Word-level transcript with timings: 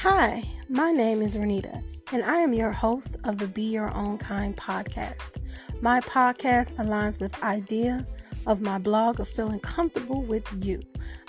Hi, 0.00 0.42
my 0.68 0.92
name 0.92 1.22
is 1.22 1.36
Renita, 1.36 1.82
and 2.12 2.22
I 2.22 2.36
am 2.36 2.52
your 2.52 2.70
host 2.70 3.16
of 3.24 3.38
the 3.38 3.48
Be 3.48 3.62
Your 3.62 3.90
Own 3.94 4.18
Kind 4.18 4.54
podcast. 4.54 5.42
My 5.80 6.00
podcast 6.02 6.74
aligns 6.74 7.18
with 7.18 7.42
idea 7.42 8.06
of 8.46 8.60
my 8.60 8.76
blog 8.76 9.20
of 9.20 9.26
feeling 9.26 9.58
comfortable 9.58 10.22
with 10.22 10.46
you. 10.62 10.82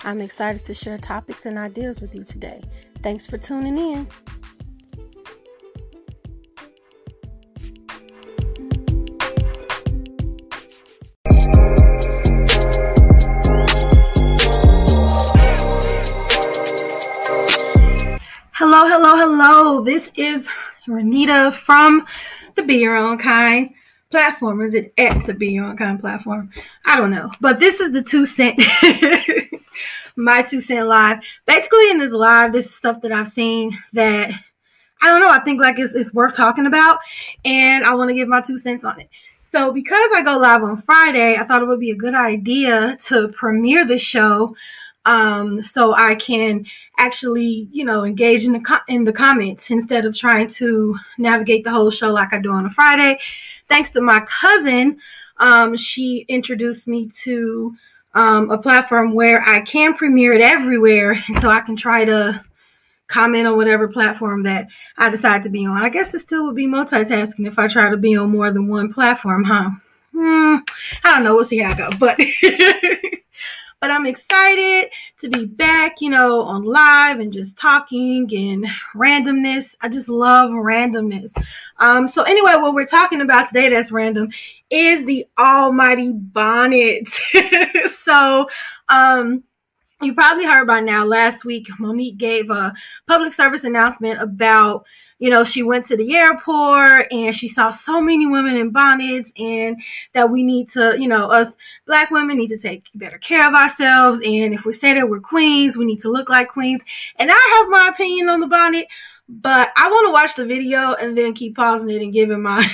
I'm 0.04 0.20
excited 0.20 0.66
to 0.66 0.74
share 0.74 0.98
topics 0.98 1.46
and 1.46 1.56
ideas 1.56 2.02
with 2.02 2.14
you 2.14 2.24
today. 2.24 2.62
Thanks 3.02 3.26
for 3.26 3.38
tuning 3.38 3.78
in. 3.78 4.06
This 19.98 20.12
is 20.14 20.48
Renita 20.86 21.52
from 21.52 22.06
the 22.54 22.62
Be 22.62 22.76
Your 22.76 22.96
Own 22.96 23.18
Kind 23.18 23.74
platform. 24.12 24.60
Is 24.60 24.74
it 24.74 24.94
at 24.96 25.26
the 25.26 25.34
Be 25.34 25.48
Your 25.48 25.64
Own 25.64 25.76
Kind 25.76 25.98
platform? 25.98 26.52
I 26.84 26.96
don't 26.96 27.10
know. 27.10 27.32
But 27.40 27.58
this 27.58 27.80
is 27.80 27.90
the 27.90 28.04
two 28.04 28.24
cent, 28.24 28.62
my 30.16 30.42
two 30.42 30.60
cent 30.60 30.86
live. 30.86 31.18
Basically, 31.46 31.90
in 31.90 31.98
this 31.98 32.12
live, 32.12 32.52
this 32.52 32.66
is 32.66 32.74
stuff 32.76 33.00
that 33.02 33.10
I've 33.10 33.32
seen 33.32 33.76
that 33.92 34.30
I 35.02 35.06
don't 35.08 35.20
know. 35.20 35.30
I 35.30 35.40
think 35.40 35.60
like 35.60 35.80
it's, 35.80 35.96
it's 35.96 36.14
worth 36.14 36.36
talking 36.36 36.66
about, 36.66 37.00
and 37.44 37.84
I 37.84 37.92
want 37.94 38.10
to 38.10 38.14
give 38.14 38.28
my 38.28 38.40
two 38.40 38.56
cents 38.56 38.84
on 38.84 39.00
it. 39.00 39.10
So, 39.42 39.72
because 39.72 40.10
I 40.14 40.22
go 40.22 40.38
live 40.38 40.62
on 40.62 40.80
Friday, 40.82 41.34
I 41.34 41.42
thought 41.42 41.62
it 41.62 41.66
would 41.66 41.80
be 41.80 41.90
a 41.90 41.96
good 41.96 42.14
idea 42.14 42.96
to 43.06 43.32
premiere 43.36 43.84
the 43.84 43.98
show 43.98 44.54
um, 45.08 45.64
so 45.64 45.94
I 45.94 46.14
can 46.14 46.66
actually, 46.98 47.68
you 47.72 47.84
know, 47.84 48.04
engage 48.04 48.44
in 48.44 48.52
the 48.52 48.80
in 48.88 49.04
the 49.04 49.12
comments 49.12 49.70
instead 49.70 50.04
of 50.04 50.14
trying 50.14 50.48
to 50.50 50.96
navigate 51.16 51.64
the 51.64 51.70
whole 51.70 51.90
show 51.90 52.12
like 52.12 52.32
I 52.32 52.40
do 52.40 52.52
on 52.52 52.66
a 52.66 52.70
Friday. 52.70 53.18
Thanks 53.68 53.90
to 53.90 54.00
my 54.00 54.20
cousin, 54.20 54.98
um, 55.38 55.76
she 55.76 56.26
introduced 56.28 56.86
me 56.86 57.08
to 57.24 57.74
um, 58.14 58.50
a 58.50 58.58
platform 58.58 59.14
where 59.14 59.42
I 59.46 59.60
can 59.60 59.94
premiere 59.94 60.32
it 60.32 60.40
everywhere, 60.40 61.22
so 61.40 61.48
I 61.48 61.60
can 61.60 61.76
try 61.76 62.04
to 62.04 62.44
comment 63.06 63.46
on 63.46 63.56
whatever 63.56 63.88
platform 63.88 64.42
that 64.42 64.68
I 64.98 65.08
decide 65.08 65.42
to 65.44 65.48
be 65.48 65.64
on. 65.64 65.82
I 65.82 65.88
guess 65.88 66.12
it 66.12 66.20
still 66.20 66.44
would 66.46 66.56
be 66.56 66.66
multitasking 66.66 67.46
if 67.46 67.58
I 67.58 67.68
try 67.68 67.88
to 67.88 67.96
be 67.96 68.16
on 68.16 68.30
more 68.30 68.50
than 68.50 68.68
one 68.68 68.92
platform, 68.92 69.44
huh? 69.44 69.70
Hmm, 70.12 70.56
I 71.04 71.14
don't 71.14 71.24
know. 71.24 71.34
We'll 71.34 71.44
see 71.44 71.58
how 71.58 71.72
I 71.72 71.74
go, 71.74 71.90
but. 71.98 72.20
But 73.80 73.92
I'm 73.92 74.06
excited 74.06 74.90
to 75.20 75.28
be 75.28 75.44
back, 75.44 76.00
you 76.00 76.10
know, 76.10 76.42
on 76.42 76.64
live 76.64 77.20
and 77.20 77.32
just 77.32 77.56
talking 77.56 78.28
and 78.34 78.66
randomness. 78.94 79.76
I 79.80 79.88
just 79.88 80.08
love 80.08 80.50
randomness. 80.50 81.30
Um, 81.78 82.08
so 82.08 82.22
anyway, 82.22 82.54
what 82.56 82.74
we're 82.74 82.86
talking 82.86 83.20
about 83.20 83.48
today 83.48 83.68
that's 83.68 83.92
random 83.92 84.30
is 84.68 85.06
the 85.06 85.26
almighty 85.38 86.10
bonnet. 86.12 87.08
so 88.04 88.48
um 88.88 89.44
you 90.00 90.14
probably 90.14 90.44
heard 90.44 90.66
by 90.66 90.80
now 90.80 91.04
last 91.04 91.44
week 91.44 91.66
Monique 91.78 92.18
gave 92.18 92.50
a 92.50 92.72
public 93.06 93.32
service 93.32 93.64
announcement 93.64 94.20
about 94.20 94.84
you 95.18 95.30
know, 95.30 95.42
she 95.42 95.62
went 95.62 95.86
to 95.86 95.96
the 95.96 96.14
airport 96.14 97.12
and 97.12 97.34
she 97.34 97.48
saw 97.48 97.70
so 97.70 98.00
many 98.00 98.26
women 98.26 98.56
in 98.56 98.70
bonnets 98.70 99.32
and 99.36 99.82
that 100.14 100.30
we 100.30 100.42
need 100.42 100.70
to, 100.70 100.96
you 100.98 101.08
know, 101.08 101.30
us 101.30 101.54
black 101.86 102.10
women 102.10 102.38
need 102.38 102.48
to 102.48 102.58
take 102.58 102.84
better 102.94 103.18
care 103.18 103.48
of 103.48 103.54
ourselves. 103.54 104.20
And 104.24 104.54
if 104.54 104.64
we 104.64 104.72
say 104.72 104.94
that 104.94 105.08
we're 105.08 105.20
queens, 105.20 105.76
we 105.76 105.84
need 105.84 106.00
to 106.02 106.10
look 106.10 106.28
like 106.28 106.48
queens. 106.48 106.82
And 107.16 107.30
I 107.32 107.58
have 107.58 107.68
my 107.68 107.88
opinion 107.88 108.28
on 108.28 108.40
the 108.40 108.46
bonnet, 108.46 108.86
but 109.28 109.70
I 109.76 109.88
want 109.90 110.06
to 110.06 110.12
watch 110.12 110.36
the 110.36 110.46
video 110.46 110.94
and 110.94 111.18
then 111.18 111.34
keep 111.34 111.56
pausing 111.56 111.90
it 111.90 112.02
and 112.02 112.12
giving 112.12 112.42
my 112.42 112.68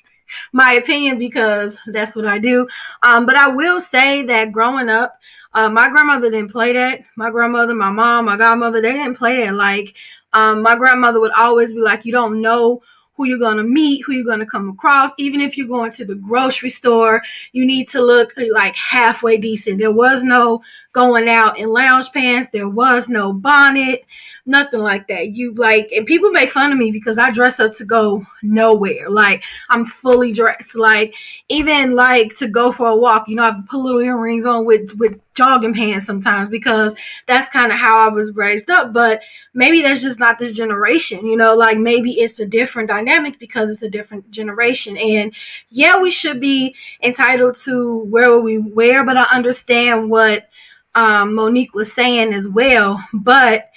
my 0.52 0.74
opinion 0.74 1.18
because 1.18 1.76
that's 1.86 2.14
what 2.14 2.26
I 2.26 2.38
do. 2.38 2.68
Um, 3.02 3.24
but 3.24 3.36
I 3.36 3.48
will 3.48 3.80
say 3.80 4.22
that 4.24 4.52
growing 4.52 4.90
up, 4.90 5.18
uh, 5.54 5.70
my 5.70 5.88
grandmother 5.88 6.30
didn't 6.30 6.52
play 6.52 6.74
that. 6.74 7.00
My 7.16 7.30
grandmother, 7.30 7.74
my 7.74 7.88
mom, 7.88 8.26
my 8.26 8.36
godmother, 8.36 8.82
they 8.82 8.92
didn't 8.92 9.16
play 9.16 9.46
that. 9.46 9.54
Like 9.54 9.94
um, 10.36 10.62
my 10.62 10.76
grandmother 10.76 11.18
would 11.18 11.32
always 11.32 11.72
be 11.72 11.80
like, 11.80 12.04
you 12.04 12.12
don't 12.12 12.42
know 12.42 12.82
who 13.14 13.24
you're 13.24 13.38
going 13.38 13.56
to 13.56 13.64
meet, 13.64 14.02
who 14.04 14.12
you're 14.12 14.24
going 14.24 14.38
to 14.38 14.46
come 14.46 14.68
across. 14.68 15.10
Even 15.16 15.40
if 15.40 15.56
you're 15.56 15.66
going 15.66 15.90
to 15.92 16.04
the 16.04 16.14
grocery 16.14 16.68
store, 16.68 17.22
you 17.52 17.64
need 17.64 17.88
to 17.88 18.02
look 18.02 18.34
like 18.52 18.76
halfway 18.76 19.38
decent. 19.38 19.78
There 19.78 19.90
was 19.90 20.22
no 20.22 20.60
going 20.92 21.26
out 21.26 21.58
in 21.58 21.70
lounge 21.70 22.12
pants. 22.12 22.50
There 22.52 22.68
was 22.68 23.08
no 23.08 23.32
bonnet 23.32 24.04
nothing 24.46 24.80
like 24.80 25.08
that. 25.08 25.32
You 25.32 25.52
like, 25.54 25.90
and 25.92 26.06
people 26.06 26.30
make 26.30 26.52
fun 26.52 26.72
of 26.72 26.78
me 26.78 26.90
because 26.90 27.18
I 27.18 27.30
dress 27.30 27.58
up 27.58 27.74
to 27.74 27.84
go 27.84 28.24
nowhere. 28.42 29.10
Like 29.10 29.42
I'm 29.68 29.84
fully 29.84 30.32
dressed. 30.32 30.74
Like 30.74 31.14
even 31.48 31.94
like 31.94 32.36
to 32.36 32.46
go 32.46 32.72
for 32.72 32.88
a 32.88 32.96
walk. 32.96 33.28
You 33.28 33.36
know, 33.36 33.42
I 33.42 33.60
put 33.68 33.80
little 33.80 34.00
earrings 34.00 34.46
on 34.46 34.64
with 34.64 34.92
with 34.98 35.18
jogging 35.34 35.74
pants 35.74 36.06
sometimes 36.06 36.48
because 36.48 36.94
that's 37.26 37.50
kind 37.50 37.72
of 37.72 37.78
how 37.78 37.98
I 37.98 38.08
was 38.08 38.34
raised 38.34 38.70
up. 38.70 38.92
But 38.92 39.20
maybe 39.52 39.82
that's 39.82 40.02
just 40.02 40.20
not 40.20 40.38
this 40.38 40.54
generation. 40.54 41.26
You 41.26 41.36
know, 41.36 41.54
like 41.54 41.78
maybe 41.78 42.20
it's 42.20 42.38
a 42.38 42.46
different 42.46 42.88
dynamic 42.88 43.38
because 43.38 43.70
it's 43.70 43.82
a 43.82 43.90
different 43.90 44.30
generation. 44.30 44.96
And 44.96 45.34
yeah, 45.70 45.98
we 45.98 46.10
should 46.10 46.40
be 46.40 46.74
entitled 47.02 47.56
to 47.64 47.98
where 48.04 48.38
we 48.38 48.58
wear, 48.58 49.04
but 49.04 49.16
I 49.16 49.24
understand 49.24 50.08
what 50.08 50.48
um, 50.94 51.34
Monique 51.34 51.74
was 51.74 51.92
saying 51.92 52.32
as 52.32 52.48
well. 52.48 53.02
But 53.12 53.70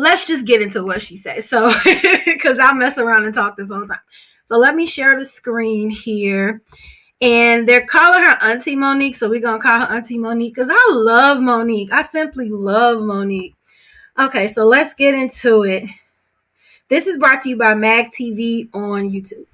let's 0.00 0.26
just 0.26 0.46
get 0.46 0.62
into 0.62 0.82
what 0.82 1.02
she 1.02 1.16
said. 1.16 1.44
So, 1.44 1.72
because 2.24 2.58
I 2.58 2.72
mess 2.72 2.98
around 2.98 3.26
and 3.26 3.34
talk 3.34 3.56
this 3.56 3.68
whole 3.68 3.86
time. 3.86 3.98
So 4.46 4.56
let 4.56 4.74
me 4.74 4.86
share 4.86 5.18
the 5.18 5.26
screen 5.26 5.90
here. 5.90 6.62
And 7.20 7.68
they're 7.68 7.86
calling 7.86 8.24
her 8.24 8.38
Auntie 8.40 8.76
Monique. 8.76 9.16
So 9.16 9.28
we're 9.28 9.40
going 9.40 9.60
to 9.60 9.62
call 9.62 9.80
her 9.80 9.94
Auntie 9.94 10.18
Monique 10.18 10.54
because 10.54 10.70
I 10.72 10.92
love 10.92 11.38
Monique. 11.40 11.92
I 11.92 12.02
simply 12.04 12.48
love 12.48 13.02
Monique. 13.02 13.54
Okay, 14.18 14.52
so 14.52 14.64
let's 14.64 14.94
get 14.94 15.14
into 15.14 15.64
it. 15.64 15.84
This 16.88 17.06
is 17.06 17.18
brought 17.18 17.42
to 17.42 17.50
you 17.50 17.56
by 17.56 17.74
Mag 17.74 18.06
TV 18.18 18.68
on 18.74 19.10
YouTube. 19.10 19.46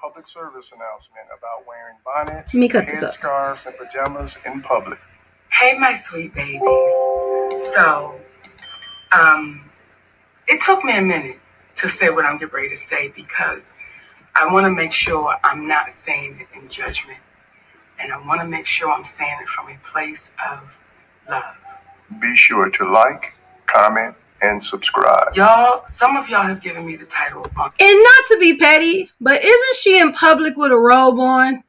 Public 0.00 0.28
service 0.28 0.66
announcement 0.74 1.26
about 1.36 1.66
wearing 1.66 1.96
bonnets, 2.04 2.52
Let 2.52 2.60
me 2.60 2.68
cut 2.68 2.86
this 2.86 3.02
up. 3.02 3.14
headscarves, 3.14 3.66
and 3.66 3.74
pajamas 3.78 4.32
in 4.44 4.60
public. 4.62 4.98
Hey, 5.50 5.78
my 5.78 5.98
sweet 6.08 6.34
baby. 6.34 6.58
So, 7.74 8.20
um, 9.12 9.70
it 10.46 10.60
took 10.62 10.84
me 10.84 10.96
a 10.96 11.02
minute 11.02 11.38
to 11.76 11.88
say 11.88 12.10
what 12.10 12.24
I'm 12.24 12.38
getting 12.38 12.54
ready 12.54 12.68
to 12.70 12.76
say 12.76 13.12
because 13.14 13.62
I 14.34 14.52
want 14.52 14.64
to 14.64 14.70
make 14.70 14.92
sure 14.92 15.36
I'm 15.44 15.66
not 15.66 15.90
saying 15.90 16.40
it 16.40 16.58
in 16.58 16.68
judgment. 16.68 17.18
And 18.00 18.12
I 18.12 18.26
want 18.26 18.40
to 18.40 18.46
make 18.46 18.66
sure 18.66 18.90
I'm 18.90 19.04
saying 19.04 19.38
it 19.42 19.48
from 19.48 19.68
a 19.68 19.78
place 19.90 20.30
of 20.50 20.60
love. 21.28 21.42
Be 22.20 22.36
sure 22.36 22.70
to 22.70 22.90
like, 22.90 23.32
comment, 23.66 24.14
and 24.40 24.64
subscribe. 24.64 25.34
Y'all, 25.34 25.82
some 25.88 26.16
of 26.16 26.28
y'all 26.28 26.46
have 26.46 26.62
given 26.62 26.86
me 26.86 26.96
the 26.96 27.06
title 27.06 27.44
of 27.44 27.52
punk. 27.52 27.74
And 27.80 27.98
not 28.02 28.24
to 28.28 28.38
be 28.38 28.56
petty, 28.56 29.10
but 29.20 29.44
isn't 29.44 29.76
she 29.80 29.98
in 29.98 30.12
public 30.12 30.56
with 30.56 30.70
a 30.70 30.76
robe 30.76 31.18
on? 31.18 31.64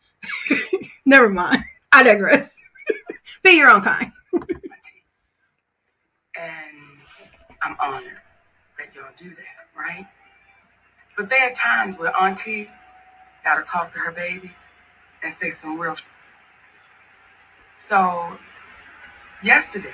Never 1.06 1.30
mind. 1.30 1.64
I 1.92 2.04
digress. 2.04 2.54
be 3.44 3.52
your 3.52 3.70
own 3.70 3.82
kind. 3.82 4.12
And 6.40 6.80
I'm 7.62 7.76
honored 7.80 8.18
that 8.78 8.96
y'all 8.96 9.12
do 9.18 9.30
that, 9.30 9.78
right? 9.78 10.06
But 11.18 11.30
there 11.30 11.52
are 11.52 11.54
times 11.54 11.98
where 12.00 12.16
Auntie 12.22 12.70
gotta 13.44 13.64
talk 13.64 13.92
to 13.94 14.00
her 14.00 14.12
babies 14.12 14.52
and 15.24 15.34
say 15.34 15.52
some 15.52 15.80
real. 15.80 15.96
So, 17.76 18.38
yesterday, 19.44 19.94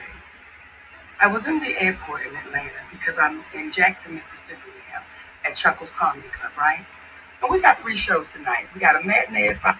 I 1.22 1.28
was 1.28 1.48
in 1.48 1.60
the 1.60 1.80
airport 1.82 2.28
in 2.28 2.36
Atlanta 2.36 2.72
because 2.92 3.18
I'm 3.18 3.44
in 3.56 3.72
Jackson, 3.72 4.16
Mississippi 4.16 4.60
now 4.94 5.04
at 5.50 5.56
Chuckles 5.56 5.92
Comedy 5.92 6.28
Club, 6.30 6.52
right? 6.58 6.86
And 7.42 7.52
we 7.52 7.62
got 7.62 7.82
three 7.82 7.96
shows 7.96 8.28
tonight. 8.34 8.66
We 8.74 8.82
got 8.82 9.02
a 9.02 9.06
matinee 9.06 9.50
at 9.50 9.62
five, 9.62 9.78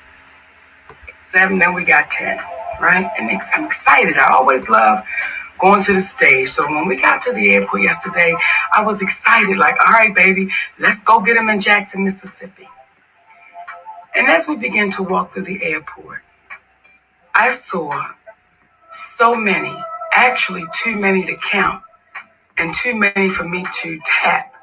seven, 1.28 1.60
then 1.60 1.74
we 1.74 1.84
got 1.84 2.10
ten, 2.10 2.38
right? 2.82 3.10
And 3.20 3.30
I'm 3.56 3.66
excited. 3.66 4.18
I 4.18 4.32
always 4.34 4.70
love 4.70 5.04
going 5.60 5.82
to 5.84 5.94
the 5.94 6.02
stage. 6.02 6.50
So 6.50 6.66
when 6.70 6.88
we 6.88 6.96
got 6.96 7.22
to 7.24 7.34
the 7.34 7.52
airport 7.52 7.82
yesterday, 7.82 8.36
I 8.74 8.84
was 8.84 9.02
excited, 9.02 9.58
like, 9.58 9.76
all 9.80 9.94
right, 9.94 10.16
baby, 10.16 10.50
let's 10.80 11.04
go 11.04 11.20
get 11.22 11.38
him 11.38 11.50
in 11.50 11.60
Jackson, 11.60 12.04
Mississippi. 12.04 12.68
And 14.16 14.28
as 14.28 14.48
we 14.48 14.56
began 14.56 14.92
to 14.92 15.04
walk 15.04 15.34
through 15.34 15.44
the 15.44 15.62
airport, 15.64 16.22
I 17.34 17.52
saw 17.54 18.12
so 19.18 19.36
many, 19.36 19.76
actually 20.14 20.64
too 20.84 20.96
many 20.96 21.26
to 21.26 21.36
count, 21.38 21.84
and 22.58 22.74
too 22.74 22.96
many 22.96 23.30
for 23.30 23.48
me 23.48 23.66
to 23.82 24.00
tap. 24.06 24.54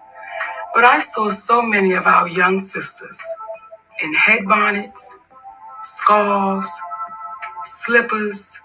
But 0.75 0.85
I 0.85 1.00
saw 1.00 1.29
so 1.31 1.61
many 1.61 1.93
of 1.93 2.06
our 2.06 2.27
young 2.27 2.59
sisters 2.59 3.21
in 4.03 4.15
head 4.15 4.47
bonnets, 4.49 5.15
scarves, 5.85 6.73
slippers, 7.67 8.59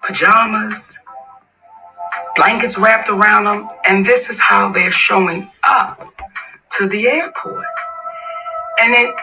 pajamas, 0.00 0.98
blankets 2.38 2.78
wrapped 2.78 3.10
around 3.10 3.44
them, 3.44 3.68
and 3.84 4.06
this 4.06 4.30
is 4.30 4.38
how 4.38 4.72
they're 4.72 4.92
showing 4.92 5.50
up 5.64 6.00
to 6.78 6.88
the 6.88 7.08
airport. 7.08 7.66
And 8.80 8.94
it. 8.94 9.14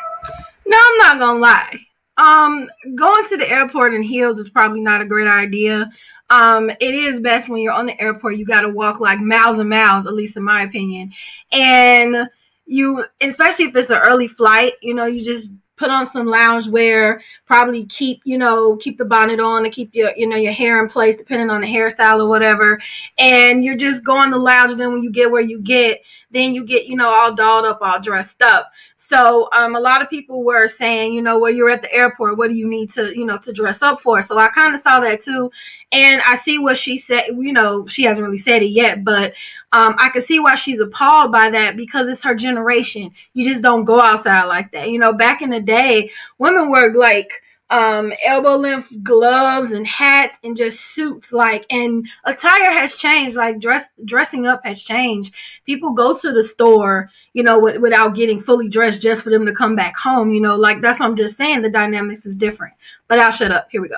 No, 0.68 0.78
I'm 0.78 0.98
not 0.98 1.20
gonna 1.20 1.40
lie. 1.40 1.80
Um, 2.18 2.70
going 2.96 3.26
to 3.30 3.38
the 3.38 3.50
airport 3.50 3.94
in 3.94 4.02
heels 4.02 4.38
is 4.38 4.50
probably 4.50 4.82
not 4.82 5.02
a 5.02 5.06
great 5.06 5.28
idea. 5.28 5.90
Um, 6.30 6.70
it 6.70 6.94
is 6.94 7.20
best 7.20 7.50
when 7.50 7.62
you're 7.62 7.74
on 7.74 7.86
the 7.86 8.00
airport. 8.02 8.38
You 8.38 8.46
got 8.46 8.62
to 8.62 8.70
walk 8.70 9.00
like 9.00 9.20
miles 9.20 9.60
and 9.60 9.70
miles, 9.70 10.08
at 10.08 10.14
least 10.14 10.38
in 10.38 10.44
my 10.44 10.64
opinion. 10.64 11.12
And 11.52 12.30
you, 12.66 13.06
especially 13.22 13.66
if 13.66 13.76
it's 13.76 13.90
an 13.90 13.98
early 13.98 14.28
flight, 14.28 14.74
you 14.82 14.94
know, 14.94 15.06
you 15.06 15.24
just 15.24 15.52
put 15.78 15.90
on 15.90 16.06
some 16.06 16.28
lounge 16.28 16.68
wear, 16.68 17.22
probably 17.46 17.86
keep, 17.86 18.22
you 18.24 18.38
know, 18.38 18.78
keep 18.78 18.98
the 18.98 19.06
bonnet 19.06 19.40
on 19.40 19.66
and 19.66 19.74
keep 19.74 19.94
your, 19.94 20.12
you 20.16 20.28
know, 20.28 20.38
your 20.38 20.54
hair 20.54 20.82
in 20.82 20.90
place, 20.90 21.18
depending 21.18 21.50
on 21.50 21.62
the 21.62 21.68
hairstyle 21.68 22.20
or 22.20 22.28
whatever. 22.28 22.80
And 23.18 23.64
you're 23.64 23.76
just 23.76 24.04
going 24.04 24.32
to 24.32 24.38
lounge. 24.38 24.72
And 24.72 24.80
then 24.80 24.94
when 24.94 25.04
you 25.04 25.12
get 25.12 25.32
where 25.32 25.42
you 25.42 25.60
get, 25.60 26.02
then 26.32 26.54
you 26.54 26.66
get, 26.66 26.86
you 26.86 26.96
know, 26.96 27.08
all 27.08 27.34
dolled 27.34 27.66
up, 27.66 27.80
all 27.82 28.00
dressed 28.00 28.42
up. 28.42 28.72
So 28.98 29.50
um, 29.52 29.76
a 29.76 29.80
lot 29.80 30.02
of 30.02 30.10
people 30.10 30.44
were 30.44 30.68
saying, 30.68 31.14
you 31.14 31.22
know, 31.22 31.38
well, 31.38 31.52
you're 31.52 31.70
at 31.70 31.82
the 31.82 31.94
airport. 31.94 32.38
What 32.38 32.50
do 32.50 32.56
you 32.56 32.68
need 32.68 32.92
to, 32.94 33.16
you 33.16 33.26
know, 33.26 33.38
to 33.38 33.54
dress 33.54 33.82
up 33.82 34.02
for? 34.02 34.22
So 34.22 34.38
I 34.38 34.48
kind 34.50 34.74
of 34.74 34.82
saw 34.82 35.00
that 35.00 35.22
too. 35.22 35.52
And 35.92 36.22
I 36.26 36.38
see 36.38 36.60
what 36.60 36.78
she 36.78 36.98
said. 36.98 37.28
You 37.28 37.54
know, 37.54 37.88
she 37.88 38.04
hasn't 38.04 38.26
really 38.26 38.38
said 38.38 38.64
it 38.64 38.68
yet, 38.68 39.04
but 39.04 39.34
um, 39.72 39.96
I 39.98 40.10
can 40.10 40.22
see 40.22 40.40
why 40.40 40.56
she's 40.56 40.80
appalled 40.80 41.32
by 41.32 41.50
that 41.50 41.78
because 41.78 42.08
it's 42.08 42.24
her 42.24 42.36
generation. 42.36 43.12
You 43.34 43.50
just 43.50 43.62
don't 43.62 43.86
go 43.86 44.00
outside 44.00 44.46
like 44.46 44.72
that. 44.72 44.90
You 44.90 45.00
know, 45.00 45.14
back 45.14 45.42
in 45.42 45.50
the 45.50 45.62
day, 45.62 46.12
women 46.38 46.70
were 46.70 46.94
like 46.94 47.30
um 47.72 48.14
elbow 48.24 48.56
length 48.56 48.94
gloves 49.02 49.72
and 49.72 49.88
hats 49.88 50.38
and 50.44 50.56
just 50.56 50.80
suits 50.80 51.32
like 51.32 51.66
and 51.72 52.08
attire 52.26 52.72
has 52.72 52.96
changed 52.96 53.36
like 53.36 53.60
dress 53.60 53.84
dressing 54.06 54.46
up 54.46 54.62
has 54.64 54.84
changed 54.84 55.34
people 55.66 55.92
go 55.92 56.16
to 56.16 56.32
the 56.32 56.44
store 56.44 57.10
you 57.34 57.42
know 57.42 57.60
w- 57.60 57.82
without 57.82 58.14
getting 58.14 58.40
fully 58.40 58.70
dressed 58.70 59.02
just 59.02 59.24
for 59.24 59.32
them 59.32 59.48
to 59.48 59.52
come 59.52 59.76
back 59.76 59.98
home 59.98 60.30
you 60.30 60.40
know 60.40 60.56
like 60.56 60.80
that's 60.80 61.00
what 61.00 61.08
i'm 61.08 61.16
just 61.16 61.38
saying 61.38 61.64
the 61.64 61.70
dynamics 61.70 62.28
is 62.28 62.36
different 62.36 62.74
but 63.08 63.18
i'll 63.18 63.32
shut 63.32 63.52
up 63.52 63.68
here 63.72 63.82
we 63.82 63.90
go 63.90 63.98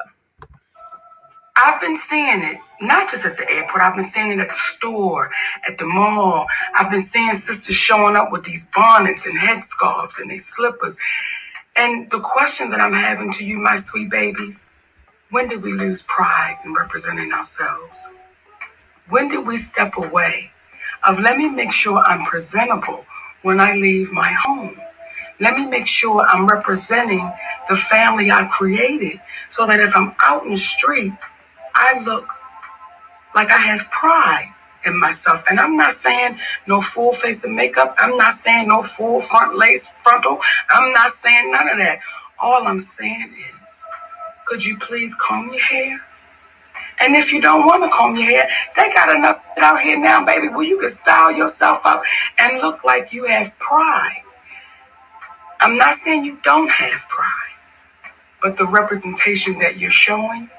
I've 1.57 1.81
been 1.81 1.97
seeing 1.97 2.43
it, 2.43 2.59
not 2.81 3.11
just 3.11 3.25
at 3.25 3.37
the 3.37 3.49
airport, 3.49 3.81
I've 3.83 3.95
been 3.95 4.05
seeing 4.05 4.31
it 4.31 4.39
at 4.39 4.49
the 4.49 4.59
store, 4.75 5.31
at 5.67 5.79
the 5.79 5.85
mall. 5.85 6.45
I've 6.75 6.91
been 6.91 7.01
seeing 7.01 7.33
sisters 7.35 7.75
showing 7.75 8.15
up 8.15 8.31
with 8.31 8.45
these 8.45 8.67
bonnets 8.75 9.25
and 9.25 9.39
headscarves 9.39 10.19
and 10.19 10.31
these 10.31 10.45
slippers. 10.47 10.97
And 11.75 12.11
the 12.11 12.19
question 12.21 12.69
that 12.71 12.81
I'm 12.81 12.93
having 12.93 13.33
to 13.33 13.45
you, 13.45 13.57
my 13.57 13.77
sweet 13.77 14.09
babies, 14.09 14.67
when 15.31 15.47
did 15.49 15.63
we 15.63 15.73
lose 15.73 16.03
pride 16.03 16.59
in 16.63 16.73
representing 16.73 17.33
ourselves? 17.33 18.07
When 19.09 19.29
did 19.29 19.47
we 19.47 19.57
step 19.57 19.97
away 19.97 20.51
of 21.07 21.19
let 21.19 21.37
me 21.37 21.49
make 21.49 21.71
sure 21.71 21.99
I'm 21.99 22.25
presentable 22.27 23.05
when 23.43 23.59
I 23.61 23.73
leave 23.73 24.11
my 24.11 24.33
home? 24.33 24.77
Let 25.39 25.55
me 25.57 25.65
make 25.65 25.87
sure 25.87 26.21
I'm 26.27 26.47
representing 26.47 27.31
the 27.69 27.77
family 27.77 28.31
I 28.31 28.45
created 28.47 29.19
so 29.49 29.67
that 29.67 29.79
if 29.79 29.95
I'm 29.95 30.15
out 30.21 30.45
in 30.45 30.51
the 30.51 30.57
street, 30.57 31.13
I 31.77 31.99
look 31.99 32.27
like 33.35 33.51
I 33.51 33.57
have 33.57 33.89
pride 33.91 34.51
in 34.85 34.99
myself. 34.99 35.43
And 35.49 35.59
I'm 35.59 35.77
not 35.77 35.93
saying 35.93 36.39
no 36.67 36.81
full 36.81 37.13
face 37.13 37.43
of 37.43 37.51
makeup. 37.51 37.95
I'm 37.99 38.17
not 38.17 38.33
saying 38.33 38.69
no 38.69 38.83
full 38.83 39.21
front 39.21 39.57
lace 39.57 39.87
frontal. 40.03 40.39
I'm 40.69 40.91
not 40.93 41.11
saying 41.11 41.51
none 41.51 41.69
of 41.69 41.77
that. 41.77 41.99
All 42.39 42.67
I'm 42.67 42.79
saying 42.79 43.33
is, 43.37 43.83
could 44.45 44.65
you 44.65 44.77
please 44.79 45.13
comb 45.21 45.53
your 45.53 45.63
hair? 45.63 46.01
And 46.99 47.15
if 47.15 47.31
you 47.31 47.41
don't 47.41 47.65
want 47.67 47.83
to 47.83 47.89
comb 47.89 48.15
your 48.15 48.25
hair, 48.25 48.49
they 48.75 48.91
got 48.93 49.15
enough 49.15 49.39
out 49.57 49.81
here 49.81 49.99
now, 49.99 50.25
baby, 50.25 50.47
where 50.47 50.65
you 50.65 50.79
can 50.79 50.89
style 50.89 51.31
yourself 51.31 51.81
up 51.85 52.03
and 52.39 52.57
look 52.59 52.83
like 52.83 53.13
you 53.13 53.25
have 53.25 53.51
pride. 53.59 54.23
I'm 55.59 55.77
not 55.77 55.95
saying 55.95 56.25
you 56.25 56.39
don't 56.43 56.69
have 56.69 57.01
pride, 57.09 57.55
but 58.41 58.57
the 58.57 58.65
representation 58.65 59.59
that 59.59 59.77
you're 59.77 59.91
showing, 59.91 60.49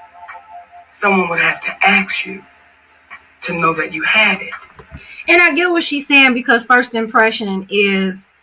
someone 0.89 1.29
would 1.29 1.39
have 1.39 1.61
to 1.61 1.87
ask 1.87 2.25
you 2.25 2.43
to 3.41 3.53
know 3.53 3.73
that 3.73 3.93
you 3.93 4.03
had 4.03 4.41
it. 4.41 4.53
And 5.27 5.41
I 5.41 5.53
get 5.55 5.69
what 5.69 5.83
she's 5.83 6.07
saying 6.07 6.33
because 6.33 6.63
first 6.63 6.95
impression 6.95 7.67
is 7.69 8.33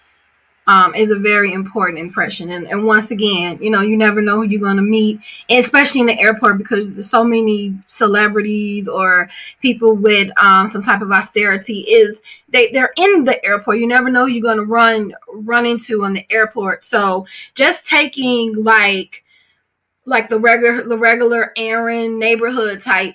um, 0.69 0.94
is 0.94 1.10
a 1.10 1.16
very 1.16 1.52
important 1.52 1.98
impression. 1.98 2.50
And, 2.50 2.66
and 2.66 2.84
once 2.84 3.10
again, 3.10 3.58
you 3.62 3.70
know, 3.70 3.82
you 3.82 3.96
never 3.96 4.20
know 4.20 4.37
who 4.37 4.48
you're 4.48 4.60
going 4.60 4.76
to 4.76 4.82
meet, 4.82 5.20
especially 5.48 6.00
in 6.00 6.06
the 6.06 6.19
airport 6.19 6.58
because 6.58 6.94
there's 6.94 7.08
so 7.08 7.22
many 7.22 7.78
celebrities 7.87 8.88
or 8.88 9.28
people 9.62 9.94
with 9.94 10.31
um, 10.43 10.66
some 10.69 10.82
type 10.82 11.02
of 11.02 11.12
austerity 11.12 11.81
is 11.82 12.20
they, 12.48 12.72
they're 12.72 12.93
in 12.96 13.25
the 13.25 13.44
airport. 13.44 13.78
You 13.78 13.87
never 13.87 14.10
know 14.10 14.26
who 14.26 14.32
you're 14.32 14.43
going 14.43 14.58
to 14.58 14.64
run 14.64 15.14
run 15.32 15.66
into 15.66 16.04
on 16.04 16.14
the 16.14 16.32
airport. 16.32 16.84
So 16.84 17.26
just 17.54 17.87
taking 17.87 18.64
like 18.64 19.22
like 20.06 20.29
the 20.29 20.38
regular 20.38 20.82
the 20.82 20.97
regular 20.97 21.53
errand 21.56 22.19
neighborhood 22.19 22.82
type 22.82 23.14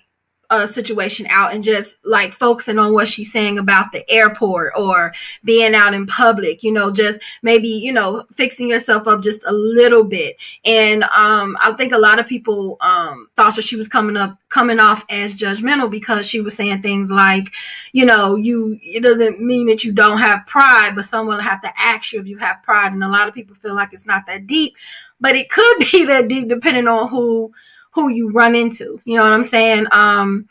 uh, 0.51 0.67
situation 0.67 1.25
out 1.29 1.53
and 1.53 1.63
just 1.63 1.95
like 2.03 2.33
focusing 2.33 2.77
on 2.77 2.93
what 2.93 3.07
she's 3.07 3.31
saying 3.31 3.57
about 3.57 3.93
the 3.93 4.07
airport 4.11 4.73
or 4.75 5.13
being 5.45 5.73
out 5.73 5.93
in 5.93 6.05
public, 6.05 6.61
you 6.61 6.73
know, 6.73 6.91
just 6.91 7.21
maybe, 7.41 7.69
you 7.69 7.93
know, 7.93 8.25
fixing 8.33 8.67
yourself 8.67 9.07
up 9.07 9.23
just 9.23 9.41
a 9.45 9.51
little 9.51 10.03
bit. 10.03 10.35
And 10.65 11.03
um, 11.05 11.57
I 11.61 11.71
think 11.77 11.93
a 11.93 11.97
lot 11.97 12.19
of 12.19 12.27
people 12.27 12.75
um, 12.81 13.29
thought 13.37 13.55
that 13.55 13.61
she 13.61 13.77
was 13.77 13.87
coming 13.87 14.17
up, 14.17 14.37
coming 14.49 14.81
off 14.81 15.05
as 15.09 15.33
judgmental 15.33 15.89
because 15.89 16.27
she 16.27 16.41
was 16.41 16.53
saying 16.53 16.81
things 16.81 17.09
like, 17.09 17.53
you 17.93 18.05
know, 18.05 18.35
you, 18.35 18.77
it 18.83 19.03
doesn't 19.03 19.39
mean 19.39 19.67
that 19.67 19.85
you 19.85 19.93
don't 19.93 20.17
have 20.17 20.45
pride, 20.47 20.95
but 20.95 21.05
someone 21.05 21.37
will 21.37 21.43
have 21.43 21.61
to 21.61 21.71
ask 21.79 22.11
you 22.11 22.19
if 22.19 22.27
you 22.27 22.37
have 22.39 22.61
pride. 22.61 22.91
And 22.91 23.01
a 23.05 23.07
lot 23.07 23.29
of 23.29 23.33
people 23.33 23.55
feel 23.55 23.73
like 23.73 23.93
it's 23.93 24.05
not 24.05 24.25
that 24.27 24.47
deep, 24.47 24.75
but 25.21 25.35
it 25.35 25.49
could 25.49 25.77
be 25.91 26.05
that 26.07 26.27
deep 26.27 26.49
depending 26.49 26.87
on 26.87 27.09
who 27.09 27.53
who 27.93 28.09
you 28.09 28.31
run 28.31 28.55
into. 28.55 28.99
You 29.05 29.17
know 29.17 29.23
what 29.23 29.33
I'm 29.33 29.43
saying? 29.43 29.85
Um, 29.91 30.47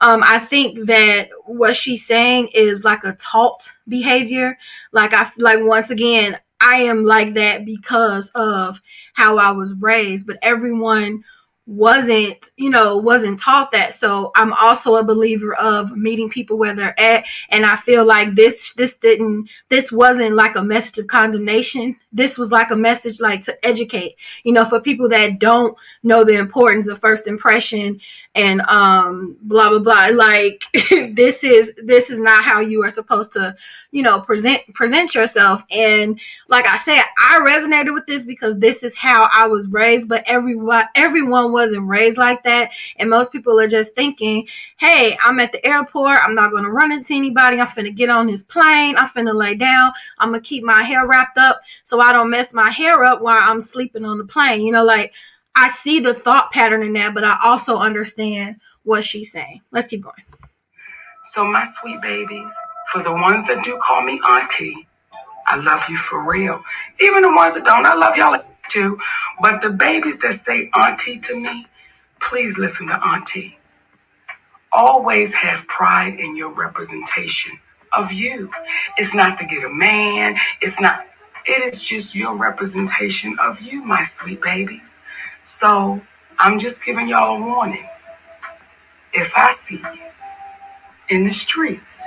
um, 0.00 0.22
I 0.24 0.40
think 0.40 0.86
that 0.86 1.30
what 1.46 1.76
she's 1.76 2.04
saying 2.04 2.48
is 2.54 2.82
like 2.84 3.04
a 3.04 3.12
taught 3.14 3.68
behavior. 3.88 4.58
Like 4.92 5.14
I 5.14 5.30
like 5.38 5.60
once 5.62 5.90
again, 5.90 6.38
I 6.60 6.82
am 6.82 7.04
like 7.04 7.34
that 7.34 7.64
because 7.64 8.28
of 8.34 8.80
how 9.14 9.38
I 9.38 9.52
was 9.52 9.74
raised. 9.74 10.26
But 10.26 10.38
everyone 10.42 11.22
wasn't 11.72 12.36
you 12.56 12.68
know 12.68 12.98
wasn't 12.98 13.38
taught 13.38 13.70
that. 13.70 13.94
So 13.94 14.30
i'm 14.36 14.52
also 14.52 14.96
a 14.96 15.04
believer 15.04 15.54
of 15.54 15.96
meeting 15.96 16.28
people 16.28 16.58
where 16.58 16.74
they're 16.74 16.98
at. 17.00 17.24
And 17.48 17.64
i 17.64 17.76
feel 17.76 18.04
like 18.04 18.34
this 18.34 18.74
this 18.74 18.96
didn't 18.96 19.48
this 19.70 19.90
wasn't 19.90 20.34
like 20.34 20.56
a 20.56 20.62
message 20.62 20.98
of 20.98 21.06
condemnation. 21.06 21.96
This 22.12 22.36
was 22.36 22.50
like 22.50 22.70
a 22.70 22.76
message 22.76 23.20
like 23.20 23.42
to 23.44 23.64
educate 23.64 24.16
you 24.44 24.52
know 24.52 24.66
for 24.66 24.80
people 24.80 25.08
that 25.08 25.38
don't 25.38 25.74
know 26.02 26.24
the 26.24 26.34
importance 26.34 26.88
of 26.88 27.00
first 27.00 27.26
impression 27.26 28.00
and 28.34 28.62
um 28.62 29.36
blah 29.42 29.68
blah 29.68 29.78
blah. 29.78 30.06
Like 30.12 30.62
this 31.14 31.44
is 31.44 31.72
this 31.82 32.10
is 32.10 32.18
not 32.18 32.44
how 32.44 32.60
you 32.60 32.82
are 32.82 32.90
supposed 32.90 33.32
to 33.32 33.54
you 33.90 34.02
know 34.02 34.20
present 34.20 34.62
present 34.74 35.14
yourself. 35.14 35.62
And 35.70 36.18
like 36.48 36.66
i 36.66 36.78
said 36.78 37.02
i 37.18 37.40
resonated 37.42 37.92
with 37.92 38.06
this 38.06 38.24
because 38.24 38.58
this 38.58 38.82
is 38.82 38.94
how 38.96 39.28
i 39.32 39.46
was 39.46 39.68
raised 39.68 40.08
but 40.08 40.22
everyone 40.26 40.84
everyone 40.94 41.52
wasn't 41.52 41.86
raised 41.86 42.16
like 42.16 42.42
that. 42.44 42.70
And 42.96 43.10
most 43.10 43.32
people 43.32 43.60
are 43.60 43.68
just 43.68 43.94
thinking 43.94 44.46
hey 44.78 45.16
i'm 45.22 45.38
at 45.40 45.52
the 45.52 45.64
airport. 45.66 46.18
I'm 46.22 46.34
not 46.34 46.50
going 46.50 46.64
to 46.64 46.70
run 46.70 46.92
into 46.92 47.14
anybody. 47.14 47.60
I'm 47.60 47.66
finna 47.66 47.94
get 47.94 48.08
on 48.08 48.26
this 48.26 48.42
plane. 48.42 48.96
I'm 48.96 49.08
finna 49.08 49.34
lay 49.34 49.54
down. 49.54 49.92
I'm 50.18 50.30
gonna 50.30 50.40
keep 50.40 50.64
my 50.64 50.82
hair 50.82 51.06
wrapped 51.06 51.36
up 51.36 51.60
so 51.84 52.00
i 52.00 52.12
don't 52.12 52.30
mess 52.30 52.54
my 52.54 52.70
hair 52.70 53.04
up 53.04 53.20
while 53.20 53.38
i'm 53.40 53.60
sleeping 53.60 54.06
on 54.06 54.16
the 54.16 54.24
plane. 54.24 54.62
You 54.62 54.72
know 54.72 54.84
like 54.84 55.12
I 55.54 55.70
see 55.72 56.00
the 56.00 56.14
thought 56.14 56.50
pattern 56.52 56.82
in 56.82 56.92
that, 56.94 57.14
but 57.14 57.24
I 57.24 57.38
also 57.42 57.76
understand 57.76 58.56
what 58.84 59.04
she's 59.04 59.30
saying. 59.30 59.60
Let's 59.70 59.88
keep 59.88 60.02
going. 60.02 60.14
So, 61.32 61.44
my 61.44 61.64
sweet 61.80 62.00
babies, 62.00 62.50
for 62.92 63.02
the 63.02 63.12
ones 63.12 63.46
that 63.46 63.62
do 63.64 63.78
call 63.82 64.02
me 64.02 64.20
auntie, 64.28 64.86
I 65.46 65.56
love 65.56 65.82
you 65.88 65.96
for 65.96 66.22
real. 66.22 66.62
Even 67.00 67.22
the 67.22 67.32
ones 67.32 67.54
that 67.54 67.64
don't, 67.64 67.86
I 67.86 67.94
love 67.94 68.16
y'all 68.16 68.42
too. 68.68 68.98
But 69.40 69.60
the 69.60 69.70
babies 69.70 70.18
that 70.20 70.40
say 70.40 70.70
auntie 70.74 71.18
to 71.20 71.38
me, 71.38 71.66
please 72.20 72.58
listen 72.58 72.86
to 72.88 72.94
auntie. 72.94 73.58
Always 74.72 75.32
have 75.34 75.66
pride 75.66 76.18
in 76.18 76.36
your 76.36 76.50
representation 76.50 77.58
of 77.92 78.10
you. 78.10 78.50
It's 78.96 79.14
not 79.14 79.38
to 79.38 79.44
get 79.44 79.64
a 79.64 79.68
man, 79.68 80.38
it's 80.60 80.80
not, 80.80 81.06
it 81.44 81.74
is 81.74 81.82
just 81.82 82.14
your 82.14 82.34
representation 82.34 83.36
of 83.38 83.60
you, 83.60 83.82
my 83.82 84.04
sweet 84.04 84.40
babies. 84.40 84.96
So 85.44 86.00
I'm 86.38 86.58
just 86.58 86.84
giving 86.84 87.08
y'all 87.08 87.36
a 87.36 87.40
warning. 87.40 87.88
If 89.12 89.32
I 89.36 89.52
see 89.52 89.76
you 89.76 90.02
in 91.08 91.24
the 91.24 91.32
streets, 91.32 92.02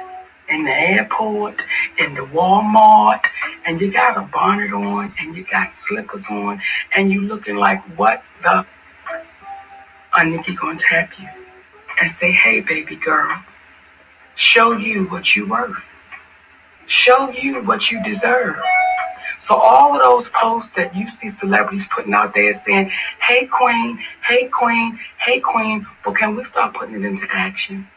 in 0.50 0.64
the 0.66 0.72
airport, 0.72 1.62
in 1.98 2.16
the 2.16 2.22
Walmart, 2.22 3.22
and 3.66 3.80
you 3.82 3.92
got 3.92 4.18
a 4.18 4.22
bonnet 4.22 4.74
on 4.74 5.14
and 5.20 5.36
you 5.36 5.46
got 5.50 5.74
slippers 5.74 6.26
on 6.30 6.62
and 6.96 7.12
you 7.12 7.22
looking 7.22 7.56
like 7.56 7.82
what 7.98 8.24
the 8.44 8.66
a 10.18 10.26
Nikki 10.26 10.56
gonna 10.56 10.80
tap 10.80 11.12
you 11.20 11.28
and 12.00 12.10
say, 12.10 12.32
hey 12.32 12.62
baby 12.62 12.96
girl, 12.96 13.44
show 14.36 14.72
you 14.72 15.06
what 15.06 15.36
you 15.36 15.48
worth, 15.48 15.84
show 16.86 17.30
you 17.32 17.62
what 17.64 17.92
you 17.92 18.02
deserve. 18.04 18.56
So 19.40 19.56
all 19.56 19.96
of 19.96 20.02
those 20.02 20.30
posts 20.30 20.72
that 20.72 20.96
you 20.96 21.12
see 21.12 21.30
celebrities 21.30 21.86
putting 21.94 22.14
out 22.14 22.34
there 22.34 22.54
saying, 22.54 22.92
hey 23.22 23.48
queen, 23.48 24.00
hey 24.28 24.48
queen, 24.48 25.00
hey 25.20 25.40
queen, 25.40 25.86
well 26.06 26.16
can 26.16 26.36
we 26.36 26.44
start 26.44 26.74
putting 26.74 26.96
it 26.96 27.06
into 27.06 27.28
action? 27.32 27.88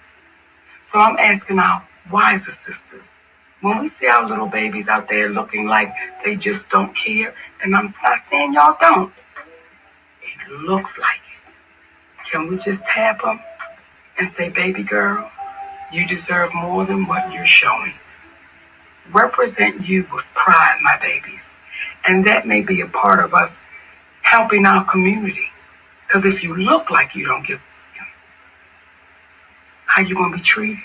So 0.82 0.98
I'm 0.98 1.16
asking 1.18 1.58
our 1.58 1.86
wiser 2.10 2.50
sisters, 2.50 3.14
when 3.60 3.80
we 3.80 3.88
see 3.88 4.06
our 4.06 4.26
little 4.28 4.46
babies 4.46 4.88
out 4.88 5.08
there 5.08 5.28
looking 5.28 5.66
like 5.66 5.92
they 6.24 6.36
just 6.36 6.70
don't 6.70 6.96
care, 6.96 7.34
and 7.62 7.74
I'm 7.74 7.92
not 8.02 8.18
saying 8.18 8.54
y'all 8.54 8.76
don't, 8.80 9.12
it 10.22 10.52
looks 10.52 10.98
like 10.98 11.16
it. 11.16 12.30
Can 12.30 12.48
we 12.48 12.58
just 12.58 12.84
tap 12.86 13.22
them 13.22 13.40
and 14.18 14.28
say, 14.28 14.48
baby 14.48 14.82
girl, 14.82 15.30
you 15.92 16.06
deserve 16.06 16.54
more 16.54 16.84
than 16.84 17.06
what 17.06 17.32
you're 17.32 17.46
showing? 17.46 17.94
Represent 19.12 19.86
you 19.86 20.06
with 20.12 20.24
pride, 20.34 20.78
my 20.82 20.98
babies. 21.00 21.50
And 22.06 22.26
that 22.26 22.46
may 22.46 22.60
be 22.60 22.80
a 22.80 22.86
part 22.86 23.22
of 23.22 23.34
us 23.34 23.58
helping 24.22 24.66
our 24.66 24.84
community. 24.84 25.48
Because 26.06 26.24
if 26.24 26.42
you 26.42 26.56
look 26.56 26.90
like 26.90 27.14
you 27.14 27.26
don't 27.26 27.46
give 27.46 27.60
how 29.86 30.02
you 30.02 30.14
gonna 30.14 30.36
be 30.36 30.42
treated? 30.42 30.78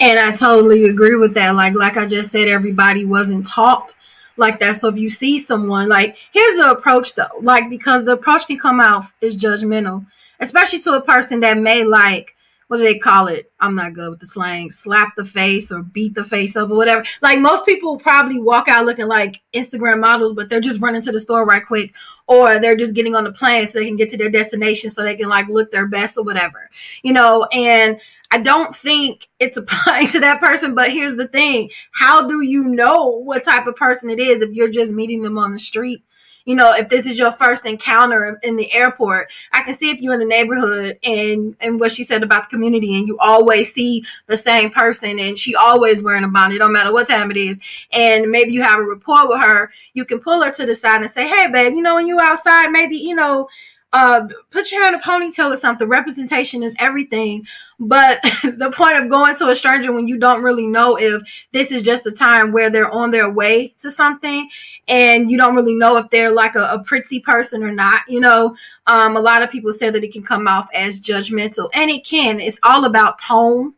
And 0.00 0.18
I 0.18 0.32
totally 0.32 0.84
agree 0.86 1.16
with 1.16 1.34
that. 1.34 1.54
Like 1.54 1.74
like 1.74 1.96
I 1.96 2.06
just 2.06 2.30
said, 2.30 2.48
everybody 2.48 3.04
wasn't 3.04 3.46
taught 3.46 3.94
like 4.36 4.58
that. 4.60 4.80
So 4.80 4.88
if 4.88 4.96
you 4.96 5.10
see 5.10 5.38
someone 5.38 5.88
like 5.88 6.16
here's 6.32 6.56
the 6.56 6.70
approach 6.70 7.14
though, 7.14 7.28
like 7.40 7.68
because 7.68 8.04
the 8.04 8.12
approach 8.12 8.46
can 8.46 8.58
come 8.58 8.80
out 8.80 9.04
is 9.20 9.36
judgmental, 9.36 10.06
especially 10.40 10.80
to 10.80 10.94
a 10.94 11.00
person 11.00 11.40
that 11.40 11.58
may 11.58 11.84
like 11.84 12.34
what 12.72 12.78
do 12.78 12.84
they 12.84 12.98
call 12.98 13.26
it? 13.26 13.52
I'm 13.60 13.74
not 13.74 13.92
good 13.92 14.08
with 14.08 14.20
the 14.20 14.24
slang. 14.24 14.70
Slap 14.70 15.14
the 15.14 15.26
face 15.26 15.70
or 15.70 15.82
beat 15.82 16.14
the 16.14 16.24
face 16.24 16.56
up 16.56 16.70
or 16.70 16.74
whatever. 16.74 17.04
Like 17.20 17.38
most 17.38 17.66
people 17.66 17.98
probably 17.98 18.40
walk 18.40 18.66
out 18.66 18.86
looking 18.86 19.08
like 19.08 19.42
Instagram 19.52 20.00
models, 20.00 20.32
but 20.32 20.48
they're 20.48 20.58
just 20.58 20.80
running 20.80 21.02
to 21.02 21.12
the 21.12 21.20
store 21.20 21.44
right 21.44 21.66
quick, 21.66 21.92
or 22.28 22.58
they're 22.58 22.74
just 22.74 22.94
getting 22.94 23.14
on 23.14 23.24
the 23.24 23.32
plane 23.32 23.68
so 23.68 23.78
they 23.78 23.84
can 23.84 23.98
get 23.98 24.08
to 24.08 24.16
their 24.16 24.30
destination 24.30 24.88
so 24.88 25.02
they 25.02 25.14
can 25.14 25.28
like 25.28 25.48
look 25.48 25.70
their 25.70 25.86
best 25.86 26.16
or 26.16 26.24
whatever, 26.24 26.70
you 27.02 27.12
know. 27.12 27.46
And 27.52 28.00
I 28.30 28.38
don't 28.38 28.74
think 28.74 29.28
it's 29.38 29.56
applying 29.58 30.08
to 30.08 30.20
that 30.20 30.40
person. 30.40 30.74
But 30.74 30.92
here's 30.92 31.18
the 31.18 31.28
thing: 31.28 31.68
how 31.90 32.26
do 32.26 32.40
you 32.40 32.64
know 32.64 33.06
what 33.06 33.44
type 33.44 33.66
of 33.66 33.76
person 33.76 34.08
it 34.08 34.18
is 34.18 34.40
if 34.40 34.48
you're 34.52 34.70
just 34.70 34.92
meeting 34.92 35.20
them 35.20 35.36
on 35.36 35.52
the 35.52 35.60
street? 35.60 36.02
You 36.44 36.54
know, 36.54 36.72
if 36.74 36.88
this 36.88 37.06
is 37.06 37.18
your 37.18 37.32
first 37.32 37.64
encounter 37.64 38.38
in 38.42 38.56
the 38.56 38.72
airport, 38.72 39.30
I 39.52 39.62
can 39.62 39.74
see 39.74 39.90
if 39.90 40.00
you're 40.00 40.14
in 40.14 40.20
the 40.20 40.26
neighborhood 40.26 40.98
and 41.04 41.56
and 41.60 41.78
what 41.78 41.92
she 41.92 42.04
said 42.04 42.22
about 42.22 42.44
the 42.44 42.56
community, 42.56 42.96
and 42.96 43.06
you 43.06 43.18
always 43.18 43.72
see 43.72 44.04
the 44.26 44.36
same 44.36 44.70
person, 44.70 45.18
and 45.18 45.38
she 45.38 45.54
always 45.54 46.02
wearing 46.02 46.24
a 46.24 46.28
bonnet, 46.28 46.58
no 46.58 46.68
matter 46.68 46.92
what 46.92 47.08
time 47.08 47.30
it 47.30 47.36
is, 47.36 47.60
and 47.92 48.30
maybe 48.30 48.52
you 48.52 48.62
have 48.62 48.78
a 48.78 48.82
rapport 48.82 49.28
with 49.28 49.40
her, 49.40 49.70
you 49.94 50.04
can 50.04 50.18
pull 50.18 50.42
her 50.42 50.50
to 50.50 50.66
the 50.66 50.74
side 50.74 51.02
and 51.02 51.12
say, 51.12 51.28
hey, 51.28 51.48
babe, 51.50 51.74
you 51.74 51.82
know, 51.82 51.96
when 51.96 52.06
you 52.06 52.18
outside, 52.20 52.70
maybe 52.70 52.96
you 52.96 53.14
know 53.14 53.48
uh, 53.92 54.26
put 54.50 54.70
your 54.70 54.82
hair 54.82 54.94
in 54.94 54.98
a 54.98 55.02
ponytail 55.02 55.52
or 55.52 55.56
something. 55.56 55.86
Representation 55.86 56.62
is 56.62 56.74
everything. 56.78 57.46
But 57.78 58.20
the 58.42 58.70
point 58.72 58.96
of 58.96 59.10
going 59.10 59.36
to 59.36 59.48
a 59.48 59.56
stranger 59.56 59.92
when 59.92 60.08
you 60.08 60.18
don't 60.18 60.42
really 60.42 60.66
know 60.66 60.96
if 60.96 61.22
this 61.52 61.72
is 61.72 61.82
just 61.82 62.06
a 62.06 62.12
time 62.12 62.52
where 62.52 62.70
they're 62.70 62.90
on 62.90 63.10
their 63.10 63.30
way 63.30 63.74
to 63.78 63.90
something 63.90 64.48
and 64.88 65.30
you 65.30 65.36
don't 65.36 65.54
really 65.54 65.74
know 65.74 65.96
if 65.96 66.08
they're 66.10 66.32
like 66.32 66.54
a, 66.54 66.64
a 66.64 66.78
pretty 66.84 67.20
person 67.20 67.62
or 67.62 67.72
not, 67.72 68.02
you 68.08 68.20
know, 68.20 68.56
um, 68.86 69.16
a 69.16 69.20
lot 69.20 69.42
of 69.42 69.50
people 69.50 69.72
say 69.72 69.90
that 69.90 70.04
it 70.04 70.12
can 70.12 70.22
come 70.22 70.48
off 70.48 70.68
as 70.74 71.00
judgmental 71.00 71.68
and 71.74 71.90
it 71.90 72.04
can. 72.04 72.40
It's 72.40 72.58
all 72.62 72.84
about 72.84 73.18
tone 73.18 73.74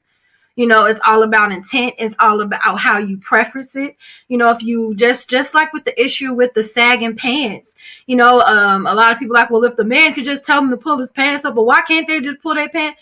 you 0.56 0.66
know 0.66 0.86
it's 0.86 1.00
all 1.06 1.22
about 1.22 1.52
intent. 1.52 1.94
It's 1.98 2.14
all 2.18 2.40
about 2.40 2.78
how 2.78 2.98
you 2.98 3.18
preference 3.18 3.76
it. 3.76 3.96
You 4.28 4.38
know 4.38 4.50
if 4.50 4.62
you 4.62 4.94
just 4.94 5.28
just 5.28 5.54
like 5.54 5.72
with 5.72 5.84
the 5.84 6.00
issue 6.02 6.32
with 6.34 6.54
the 6.54 6.62
sagging 6.62 7.16
pants 7.16 7.74
you 8.06 8.16
know 8.16 8.40
um 8.40 8.86
a 8.86 8.94
lot 8.94 9.12
of 9.12 9.18
people 9.18 9.34
like 9.34 9.50
well 9.50 9.64
if 9.64 9.76
the 9.76 9.84
man 9.84 10.14
could 10.14 10.24
just 10.24 10.44
tell 10.44 10.60
them 10.60 10.70
to 10.70 10.76
pull 10.76 10.98
his 10.98 11.10
pants 11.10 11.44
up 11.44 11.54
but 11.54 11.64
why 11.64 11.82
can't 11.82 12.06
they 12.06 12.20
just 12.20 12.40
pull 12.40 12.54
their 12.54 12.68
pants? 12.68 12.98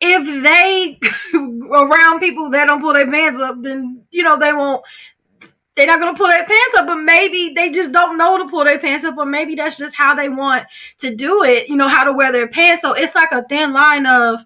If 0.00 0.42
they 0.44 0.98
around 1.34 2.20
people 2.20 2.50
that 2.50 2.68
don't 2.68 2.80
pull 2.80 2.94
their 2.94 3.10
pants 3.10 3.40
up 3.40 3.62
then 3.62 4.02
you 4.10 4.22
know 4.22 4.38
they 4.38 4.52
won't 4.52 4.84
they're 5.78 5.86
not 5.86 6.00
gonna 6.00 6.18
pull 6.18 6.28
their 6.28 6.44
pants 6.44 6.76
up, 6.76 6.86
but 6.86 6.96
maybe 6.96 7.52
they 7.54 7.70
just 7.70 7.92
don't 7.92 8.18
know 8.18 8.36
to 8.36 8.50
pull 8.50 8.64
their 8.64 8.80
pants 8.80 9.04
up, 9.04 9.16
or 9.16 9.24
maybe 9.24 9.54
that's 9.54 9.76
just 9.76 9.94
how 9.94 10.12
they 10.12 10.28
want 10.28 10.66
to 10.98 11.14
do 11.14 11.44
it, 11.44 11.68
you 11.68 11.76
know, 11.76 11.86
how 11.86 12.02
to 12.02 12.12
wear 12.12 12.32
their 12.32 12.48
pants. 12.48 12.82
So 12.82 12.94
it's 12.94 13.14
like 13.14 13.30
a 13.30 13.44
thin 13.44 13.72
line 13.72 14.04
of 14.04 14.40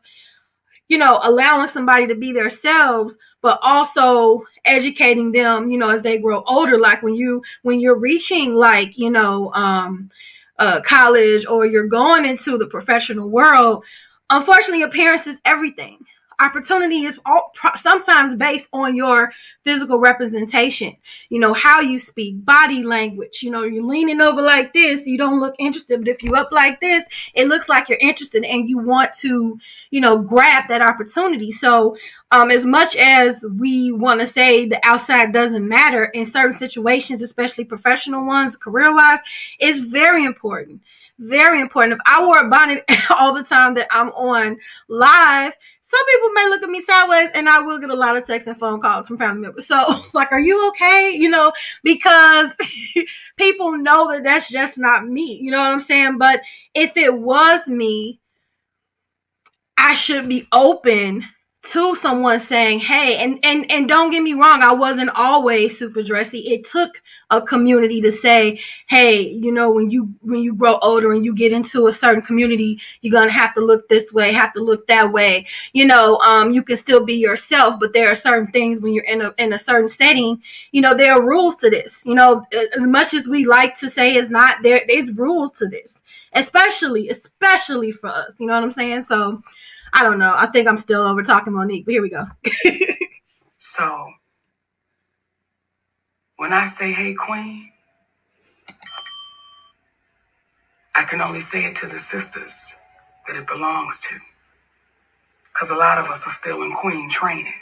you 0.93 0.99
know, 0.99 1.19
allowing 1.23 1.69
somebody 1.69 2.07
to 2.07 2.15
be 2.15 2.33
themselves, 2.33 3.17
but 3.41 3.59
also 3.63 4.43
educating 4.67 5.33
them, 5.33 5.71
you 5.71 5.79
know, 5.79 5.89
as 5.89 6.03
they 6.03 6.19
grow 6.19 6.43
older. 6.47 6.79
Like 6.79 7.03
when 7.03 7.15
you 7.15 7.43
when 7.63 7.81
you're 7.81 7.99
reaching 7.99 8.53
like, 8.53 8.99
you 8.99 9.09
know, 9.09 9.51
um 9.55 10.11
uh 10.59 10.83
college 10.83 11.47
or 11.47 11.65
you're 11.65 11.87
going 11.87 12.27
into 12.27 12.59
the 12.59 12.67
professional 12.67 13.27
world, 13.31 13.85
unfortunately 14.29 14.83
appearance 14.83 15.27
is 15.27 15.41
everything 15.47 16.05
opportunity 16.41 17.05
is 17.05 17.19
all, 17.25 17.53
sometimes 17.81 18.37
based 18.37 18.69
on 18.73 18.97
your 18.97 19.33
physical 19.65 19.99
representation. 19.99 20.97
You 21.29 21.41
know 21.41 21.53
how 21.53 21.81
you 21.81 21.99
speak 21.99 22.45
body 22.45 22.83
language. 22.83 23.43
You 23.43 23.51
know 23.51 23.63
you're 23.63 23.85
leaning 23.85 24.21
over 24.21 24.43
like 24.43 24.73
this 24.73 25.07
you 25.07 25.19
don't 25.19 25.41
look 25.41 25.55
interested 25.59 26.01
but 26.01 26.09
if 26.09 26.23
you 26.23 26.35
up 26.35 26.51
like 26.53 26.81
this 26.81 27.05
it 27.35 27.49
looks 27.49 27.69
like 27.69 27.89
you're 27.89 27.99
interested 27.99 28.45
and 28.45 28.69
you 28.69 28.79
want 28.79 29.13
to 29.19 29.59
you 29.91 30.01
know 30.01 30.19
grab 30.19 30.69
that 30.69 30.83
opportunity. 30.83 31.53
So 31.53 31.97
um, 32.31 32.51
as 32.51 32.65
much 32.65 32.97
as 32.97 33.45
we 33.59 33.93
want 33.93 34.21
to 34.21 34.27
say 34.27 34.67
the 34.67 34.81
outside 34.83 35.33
doesn't 35.33 35.67
matter 35.67 36.05
in 36.07 36.27
certain 36.27 36.59
situations 36.59 37.23
especially 37.23 37.65
professional 37.65 38.27
ones 38.27 38.57
career 38.57 38.95
wise 38.95 39.21
it's 39.59 39.81
very 39.81 40.25
important. 40.25 40.81
Very 41.19 41.61
important. 41.61 41.95
If 41.95 42.01
i 42.07 42.25
wore 42.25 42.39
a 42.39 42.49
bonnet 42.49 42.85
all 43.11 43.35
the 43.35 43.45
time 43.45 43.75
that 43.75 43.87
i'm 43.91 44.09
on 44.11 44.59
live 44.89 45.53
some 45.93 46.07
people 46.07 46.31
may 46.31 46.49
look 46.49 46.63
at 46.63 46.71
me 46.71 46.83
sideways 46.83 47.29
and 47.35 47.49
I 47.49 47.59
will 47.61 47.79
get 47.79 47.91
a 47.91 47.95
lot 47.95 48.17
of 48.17 48.27
texts 48.27 48.49
and 48.49 48.59
phone 48.59 48.81
calls 48.81 49.07
from 49.07 49.19
family 49.19 49.43
members. 49.43 49.67
So, 49.67 50.05
like, 50.15 50.33
are 50.33 50.41
you 50.41 50.69
okay? 50.71 51.11
You 51.11 51.29
know, 51.29 51.53
because 51.83 52.51
people 53.37 53.77
know 53.77 54.11
that 54.11 54.25
that's 54.25 54.49
just 54.49 54.79
not 54.79 55.07
me. 55.07 55.39
You 55.43 55.51
know 55.51 55.59
what 55.59 55.71
I'm 55.71 55.81
saying? 55.81 56.17
But 56.17 56.41
if 56.75 56.97
it 56.97 57.13
was 57.13 57.67
me, 57.67 58.21
I 59.77 59.95
should 59.95 60.29
be 60.29 60.49
open 60.53 61.25
to 61.65 61.95
someone 61.95 62.41
saying, 62.41 62.81
"Hey," 62.81 63.17
and 63.19 63.39
and 63.45 63.71
and 63.71 63.89
don't 63.89 64.11
get 64.11 64.23
me 64.23 64.35
wrong, 64.35 64.63
I 64.63 64.73
wasn't 64.73 65.11
always 65.11 65.79
super 65.79 66.03
dressy. 66.03 66.41
It 66.41 66.65
took 66.65 67.01
a 67.31 67.41
community 67.41 68.01
to 68.01 68.11
say, 68.11 68.61
"Hey, 68.89 69.21
you 69.23 69.53
know, 69.53 69.71
when 69.71 69.89
you 69.91 70.13
when 70.23 70.41
you 70.43 70.55
grow 70.55 70.79
older 70.83 71.13
and 71.13 71.25
you 71.25 71.35
get 71.35 71.53
into 71.53 71.87
a 71.87 71.93
certain 71.93 72.23
community, 72.23 72.81
you're 73.01 73.13
gonna 73.13 73.31
have 73.31 73.55
to 73.55 73.61
look 73.61 73.89
this 73.89 74.13
way, 74.13 74.33
have 74.33 74.53
to 74.55 74.61
look 74.61 74.87
that 74.89 75.13
way." 75.13 75.47
You 75.73 75.87
know, 75.87 76.19
um, 76.19 76.53
you 76.53 76.63
can 76.65 76.77
still 76.77 77.05
be 77.05 77.15
yourself, 77.15 77.79
but 77.79 77.93
there 77.93 78.11
are 78.11 78.17
certain 78.17 78.51
things 78.51 78.81
when 78.81 78.93
you're 78.93 79.05
in 79.05 79.23
a 79.23 79.33
in 79.39 79.53
a 79.53 79.59
certain 79.59 79.89
setting. 79.89 80.43
You 80.73 80.81
know, 80.81 80.95
there 80.97 81.13
are 81.13 81.25
rules 81.25 81.57
to 81.57 81.71
this. 81.71 82.03
You 82.05 82.15
know, 82.15 82.45
as 82.77 82.87
much 82.89 83.15
as 83.15 83.29
we 83.29 83.45
like 83.47 83.79
to 83.79 83.89
say 83.89 84.15
it's 84.17 84.31
not, 84.31 84.63
there 84.65 84.83
there's 84.89 85.13
rules 85.13 85.53
to 85.53 85.69
this, 85.69 85.99
especially 86.33 87.09
especially 87.09 87.93
for 87.93 88.09
us. 88.09 88.35
You 88.41 88.47
know 88.49 88.55
what 88.55 88.65
I'm 88.65 88.71
saying? 88.73 89.03
So 89.03 89.43
I 89.93 90.03
don't 90.03 90.19
know. 90.19 90.35
I 90.37 90.47
think 90.47 90.69
I'm 90.69 90.79
still 90.79 91.03
over 91.03 91.23
talking 91.23 91.53
Monique, 91.53 91.85
but 91.85 91.93
here 91.93 92.03
we 92.03 92.11
go. 92.11 92.25
so 93.59 94.11
when 96.37 96.53
I 96.53 96.67
say, 96.67 96.93
hey, 96.93 97.15
queen, 97.15 97.71
I 100.95 101.05
can 101.05 101.21
only 101.21 101.41
say 101.41 101.65
it 101.65 101.77
to 101.77 101.87
the 101.87 101.99
sisters 101.99 102.73
that 103.27 103.37
it 103.37 103.47
belongs 103.47 104.01
to. 104.01 104.15
Because 105.53 105.71
a 105.71 105.75
lot 105.75 105.99
of 105.99 106.07
us 106.07 106.27
are 106.27 106.33
still 106.33 106.63
in 106.63 106.73
queen 106.73 107.11
training. 107.11 107.53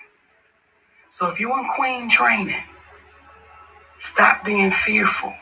So 1.11 1.27
if 1.27 1.41
you're 1.41 1.59
in 1.59 1.69
queen 1.77 2.09
training, 2.09 2.63
stop 3.99 4.45
being 4.45 4.71
fearful 4.71 5.35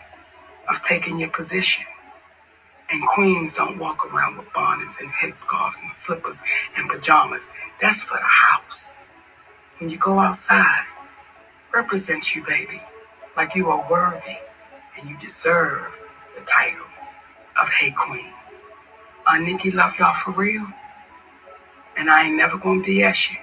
of 0.68 0.82
taking 0.82 1.18
your 1.18 1.28
position. 1.30 1.84
And 2.90 3.06
queens 3.08 3.52
don't 3.52 3.78
walk 3.78 4.06
around 4.12 4.38
with 4.38 4.50
bonnets 4.54 4.96
and 5.00 5.10
headscarves 5.10 5.82
and 5.82 5.94
slippers 5.94 6.40
and 6.76 6.88
pajamas. 6.88 7.42
That's 7.82 8.02
for 8.02 8.16
the 8.16 8.24
house. 8.24 8.92
When 9.78 9.90
you 9.90 9.98
go 9.98 10.18
outside, 10.18 10.84
represent 11.74 12.34
you, 12.34 12.44
baby, 12.46 12.80
like 13.36 13.54
you 13.54 13.68
are 13.68 13.90
worthy 13.90 14.38
and 14.98 15.08
you 15.08 15.18
deserve 15.18 15.92
the 16.38 16.44
title 16.46 16.86
of 17.60 17.68
Hey 17.68 17.90
Queen. 17.90 18.32
I 19.26 19.38
Nikki 19.38 19.70
love 19.70 19.92
y'all 19.98 20.14
for 20.14 20.30
real. 20.30 20.66
And 21.98 22.08
I 22.08 22.24
ain't 22.24 22.36
never 22.36 22.56
gonna 22.56 22.82
BS 22.82 23.32
you. 23.32 23.38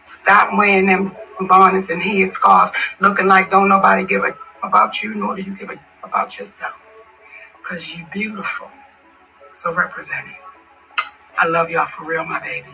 Stop 0.00 0.58
wearing 0.58 0.86
them 0.86 1.16
bonnets 1.48 1.88
and 1.88 2.02
headscarves 2.02 2.72
looking 3.00 3.28
like 3.28 3.48
don't 3.50 3.68
nobody 3.68 4.04
give 4.04 4.24
a 4.24 4.34
about 4.64 5.02
you, 5.02 5.14
nor 5.14 5.36
do 5.36 5.42
you 5.42 5.54
give 5.56 5.70
a 5.70 5.78
about 6.02 6.36
yourself 6.38 6.81
because 7.72 7.88
you 7.94 8.06
beautiful. 8.12 8.68
So 9.54 9.72
representing. 9.72 10.36
I 11.38 11.46
love 11.46 11.70
y'all 11.70 11.86
for 11.86 12.04
real, 12.04 12.24
my 12.24 12.40
babies. 12.40 12.66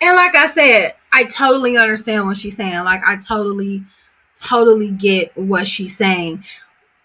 and 0.00 0.16
like 0.16 0.34
I 0.34 0.50
said, 0.52 0.94
I 1.12 1.24
totally 1.24 1.76
understand 1.76 2.26
what 2.26 2.38
she's 2.38 2.56
saying. 2.56 2.84
Like 2.84 3.04
I 3.04 3.16
totally, 3.16 3.84
totally 4.40 4.90
get 4.90 5.36
what 5.36 5.66
she's 5.66 5.96
saying. 5.96 6.44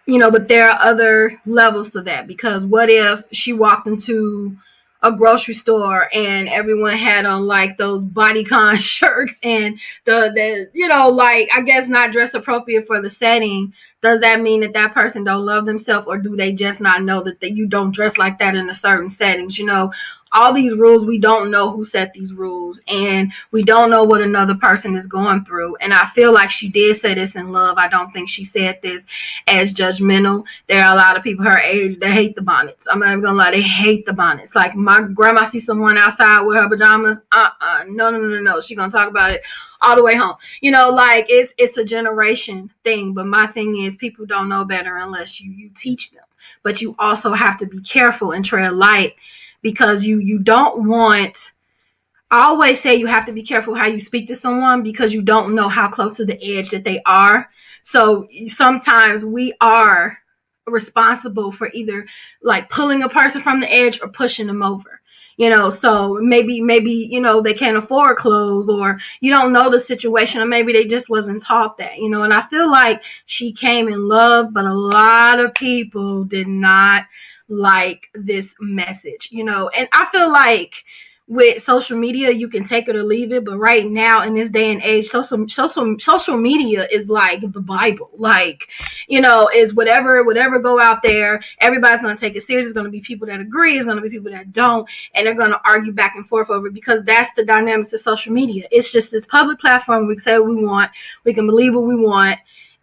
You 0.06 0.18
know, 0.18 0.32
but 0.32 0.48
there 0.48 0.70
are 0.70 0.80
other 0.80 1.40
levels 1.46 1.92
to 1.92 2.02
that 2.04 2.28
because 2.28 2.66
what 2.66 2.90
if 2.90 3.24
she 3.32 3.54
walked 3.54 3.88
into 3.88 4.58
a 5.04 5.12
grocery 5.12 5.54
store 5.54 6.08
and 6.14 6.50
everyone 6.50 6.98
had 6.98 7.26
on 7.26 7.46
like 7.46 7.78
those 7.78 8.04
bodycon 8.04 8.78
shirts 8.80 9.38
and 9.44 9.78
the 10.06 10.32
the 10.34 10.70
you 10.74 10.88
know 10.88 11.10
like 11.10 11.50
I 11.54 11.62
guess 11.62 11.88
not 11.88 12.12
dressed 12.12 12.34
appropriate 12.34 12.88
for 12.88 13.00
the 13.00 13.10
setting 13.10 13.74
does 14.02 14.20
that 14.20 14.42
mean 14.42 14.62
that 14.62 14.74
that 14.74 14.94
person 14.94 15.24
don't 15.24 15.46
love 15.46 15.66
themselves 15.66 16.08
or 16.08 16.18
do 16.18 16.36
they 16.36 16.54
just 16.54 16.80
not 16.80 17.04
know 17.04 17.24
that, 17.24 17.42
you 17.42 17.66
don't 17.68 17.94
dress 17.94 18.18
like 18.18 18.38
that 18.40 18.56
in 18.56 18.70
a 18.70 18.76
certain 18.76 19.10
settings? 19.10 19.58
You 19.58 19.66
know 19.66 19.92
all 20.32 20.54
these 20.54 20.74
rules 20.74 21.06
we 21.06 21.18
don't 21.18 21.50
know 21.50 21.72
who 21.72 21.84
set 21.84 22.12
these 22.14 22.34
rules 22.34 22.82
and 22.88 23.32
we 23.52 23.64
don't 23.64 23.90
know 23.90 24.04
what 24.04 24.22
another 24.22 24.56
person 24.56 24.96
is 24.96 25.08
going 25.08 25.44
through. 25.46 25.76
And 25.78 25.94
i 25.94 26.06
feel 26.06 26.34
like 26.34 26.52
she 26.52 26.70
did 26.70 27.00
say 27.00 27.14
this 27.14 27.36
in 27.36 27.52
love. 27.52 27.78
I 27.78 27.88
don't 27.88 28.12
think 28.12 28.30
she 28.30 28.44
said 28.44 28.80
this 28.82 29.06
as 29.48 29.74
judgmental. 29.74 30.44
There 30.68 30.84
are 30.84 30.94
a 30.94 30.98
lot 30.98 31.18
of 31.18 31.24
people 31.24 31.46
her 31.46 31.60
age 31.60 31.98
that 32.00 32.12
hate 32.12 32.36
the 32.36 32.42
bonnets. 32.42 32.86
I'm 32.92 33.00
not 33.00 33.10
even 33.10 33.22
gonna 33.22 33.38
lie 33.38 33.52
they 33.52 33.62
hate 33.62 34.06
the 34.06 34.14
bonnets. 34.14 34.56
Like 34.56 34.76
my 34.76 35.02
grandma 35.02 35.50
sees 35.50 35.66
someone 35.66 35.98
outside 35.98 36.42
with 36.42 36.58
her 36.58 36.70
pajamas 36.70 37.18
uh-uh 37.32 37.86
no 37.88 38.12
no 38.12 38.20
no 38.20 38.28
no 38.28 38.42
no. 38.42 38.62
She 38.62 38.76
gonna 38.76 38.92
talk 38.92 39.10
about 39.10 39.32
it 39.32 39.42
all 39.82 39.96
the 39.96 40.04
way 40.04 40.16
home 40.16 40.36
you 40.62 40.72
know 40.72 40.90
like 40.90 41.26
it's 41.30 41.54
it's 41.58 41.78
a 41.78 41.84
generation 41.84 42.70
thing 42.84 43.14
but 43.14 43.26
my 43.26 43.48
thing 43.48 43.84
is 43.84 43.96
people 43.96 44.26
don't 44.26 44.50
know 44.50 44.66
better 44.66 44.98
unless 44.98 45.40
you 45.40 45.52
you 45.52 45.70
teach 45.78 46.12
them 46.12 46.24
but 46.64 46.82
you 46.82 46.96
also 47.00 47.34
have 47.34 47.58
to 47.58 47.66
be 47.66 47.82
careful 47.82 48.32
and 48.32 48.46
tread 48.46 48.74
light 48.74 49.16
because 49.62 50.04
you 50.04 50.20
you 50.20 50.40
don't 50.40 50.88
want 50.88 51.52
I 52.30 52.44
always 52.44 52.82
say 52.82 52.96
you 52.96 53.08
have 53.08 53.26
to 53.28 53.32
be 53.32 53.42
careful 53.44 53.74
how 53.74 53.88
you 53.88 54.02
speak 54.02 54.28
to 54.28 54.36
someone 54.36 54.84
because 54.84 55.14
you 55.14 55.22
don't 55.22 55.56
know 55.56 55.70
how 55.70 55.88
close 55.88 56.16
to 56.16 56.26
the 56.26 56.58
edge 56.58 56.72
that 56.72 56.84
they 56.84 57.02
are. 57.06 57.50
So 57.84 58.28
sometimes 58.48 59.24
we 59.24 59.54
are 59.62 60.18
responsible 60.66 61.54
for 61.54 61.70
either 61.74 62.06
like 62.42 62.70
pulling 62.70 63.04
a 63.04 63.10
person 63.10 63.42
from 63.42 63.62
the 63.62 63.72
edge 63.72 64.02
or 64.02 64.10
pushing 64.10 64.48
them 64.48 64.62
over. 64.62 65.00
You 65.38 65.52
know, 65.52 65.70
so 65.70 66.18
maybe 66.20 66.62
maybe 66.62 66.92
you 66.92 67.22
know 67.22 67.42
they 67.42 67.54
can't 67.54 67.78
afford 67.78 68.18
clothes 68.18 68.70
or 68.70 69.00
you 69.20 69.32
don't 69.32 69.54
know 69.54 69.70
the 69.70 69.80
situation 69.80 70.42
or 70.42 70.48
maybe 70.48 70.74
they 70.74 70.86
just 70.86 71.10
wasn't 71.10 71.44
taught 71.44 71.78
that, 71.78 71.98
you 71.98 72.10
know. 72.10 72.24
And 72.24 72.34
I 72.34 72.42
feel 72.42 72.70
like 72.72 73.04
she 73.28 73.54
came 73.54 73.88
in 73.88 74.08
love, 74.08 74.52
but 74.52 74.66
a 74.66 74.74
lot 74.74 75.40
of 75.40 75.54
people 75.54 76.24
did 76.24 76.48
not 76.48 77.06
like 77.50 78.08
this 78.16 78.48
message, 78.60 79.30
you 79.32 79.44
know. 79.44 79.70
And 79.70 79.88
I 79.94 80.08
feel 80.12 80.32
like 80.32 80.84
with 81.30 81.62
social 81.62 81.98
media 81.98 82.32
you 82.32 82.48
can 82.48 82.64
take 82.64 82.88
it 82.88 82.96
or 82.96 83.04
leave 83.04 83.34
it 83.34 83.44
but 83.44 83.58
right 83.58 83.90
now 83.92 84.24
in 84.24 84.34
this 84.34 84.50
day 84.50 84.72
and 84.72 84.82
age 84.82 85.08
social 85.08 85.48
social 85.50 86.00
social 86.00 86.38
media 86.38 86.88
is 86.90 87.10
like 87.10 87.42
the 87.52 87.60
bible. 87.60 88.10
Like 88.18 88.70
you 89.08 89.20
know 89.20 89.50
is 89.54 89.74
whatever 89.74 90.24
whatever 90.24 90.60
go 90.60 90.80
out 90.80 91.04
there 91.04 91.42
everybody's 91.60 92.02
to 92.16 92.20
take 92.20 92.38
it 92.38 92.44
serious. 92.44 92.66
There's 92.66 92.74
to 92.86 92.92
be 92.92 93.02
people 93.02 93.28
that 93.28 93.42
agree 93.42 93.74
there's 93.74 93.86
to 93.98 94.02
be 94.02 94.10
people 94.10 94.32
that 94.32 94.54
don't 94.54 94.88
and 95.14 95.28
they're 95.28 95.36
to 95.52 95.62
argue 95.66 95.92
back 95.92 96.16
and 96.16 96.28
forth 96.28 96.50
over 96.50 96.68
it 96.68 96.74
because 96.74 97.04
that's 97.04 97.34
the 97.36 97.44
dynamics 97.44 97.92
of 97.92 98.00
social 98.00 98.32
media. 98.32 98.66
It's 98.72 98.92
just 98.92 99.12
this 99.12 99.26
public 99.26 99.60
platform. 99.60 100.08
We 100.08 100.18
say 100.20 100.40
what 100.40 100.50
we 100.50 100.64
want. 100.64 100.92
We 101.26 101.34
can 101.34 101.46
believe 101.46 101.74
what 101.74 101.84
we 101.84 101.96
want 101.96 102.40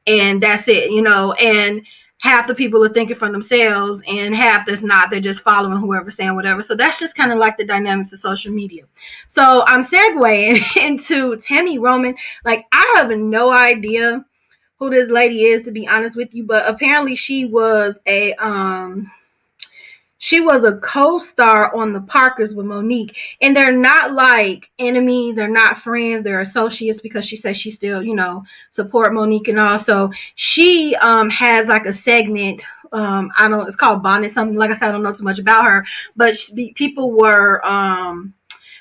and 0.07 0.43
that's 0.43 0.69
it 0.69 0.91
you 0.91 1.01
know 1.01 1.33
and 1.33 1.83
half 2.25 2.47
the 2.47 2.55
people 2.55 2.83
are 2.83 2.89
thinking 2.89 3.15
for 3.15 3.31
themselves 3.31 4.01
and 4.09 4.35
half 4.35 4.67
that's 4.67 4.81
not. 4.81 5.11
They're 5.11 5.21
just 5.21 5.43
following 5.43 5.79
whoever's 5.79 6.17
saying 6.17 6.35
whatever. 6.35 6.63
So 6.63 6.75
that's 6.75 6.99
just 6.99 7.15
kind 7.15 7.31
of 7.31 7.37
like 7.37 7.59
the 7.59 7.67
dynamics 7.67 8.15
of 8.15 8.19
social 8.19 8.51
media. 8.51 8.85
So 9.29 9.63
i'm 9.67 9.85
segueing 9.85 10.65
into 10.83 11.37
tammy 11.37 11.79
roman. 11.79 12.17
Like 12.43 12.65
i 12.73 12.95
have 12.97 13.11
no 13.11 13.53
idea 13.53 14.25
who 14.79 14.89
this 14.89 15.11
lady 15.11 15.45
is 15.45 15.65
to 15.65 15.71
be 15.71 15.87
honest 15.87 16.17
with 16.17 16.35
you 16.35 16.45
but 16.45 16.67
apparently 16.67 17.15
she 17.15 17.45
was 17.45 17.99
a 18.07 18.33
um 18.35 19.11
she 20.25 20.41
was 20.41 20.65
a 20.65 20.79
co-star 20.79 21.77
on 21.77 21.93
the 21.93 22.01
Parkers 22.01 22.55
with 22.55 22.65
Monique, 22.65 23.15
and 23.43 23.55
they're 23.55 23.71
not 23.71 24.15
like 24.15 24.71
enemies. 24.79 25.37
They're 25.37 25.49
not 25.49 25.83
friends. 25.83 26.25
They're 26.25 26.41
associates 26.41 26.99
because 27.03 27.27
she 27.27 27.37
says 27.37 27.59
she 27.59 27.71
still, 27.71 28.03
you 28.03 28.15
know, 28.15 28.43
support 28.73 29.13
Monique 29.13 29.49
and 29.49 29.61
also 29.61 30.11
she 30.37 30.97
um 31.03 31.29
has 31.29 31.67
like 31.67 31.85
a 31.85 31.93
segment. 31.93 32.63
Um, 32.91 33.33
I 33.37 33.51
don't. 33.51 33.59
Know, 33.59 33.67
it's 33.67 33.77
called 33.77 34.03
Bonnet. 34.03 34.33
Something 34.33 34.57
like 34.57 34.71
I 34.71 34.79
said, 34.79 34.89
I 34.89 34.93
don't 34.93 35.03
know 35.03 35.13
too 35.13 35.25
much 35.25 35.39
about 35.39 35.67
her, 35.67 35.85
but 36.17 36.39
she, 36.39 36.73
people 36.73 37.13
were 37.13 37.63
um 37.67 38.33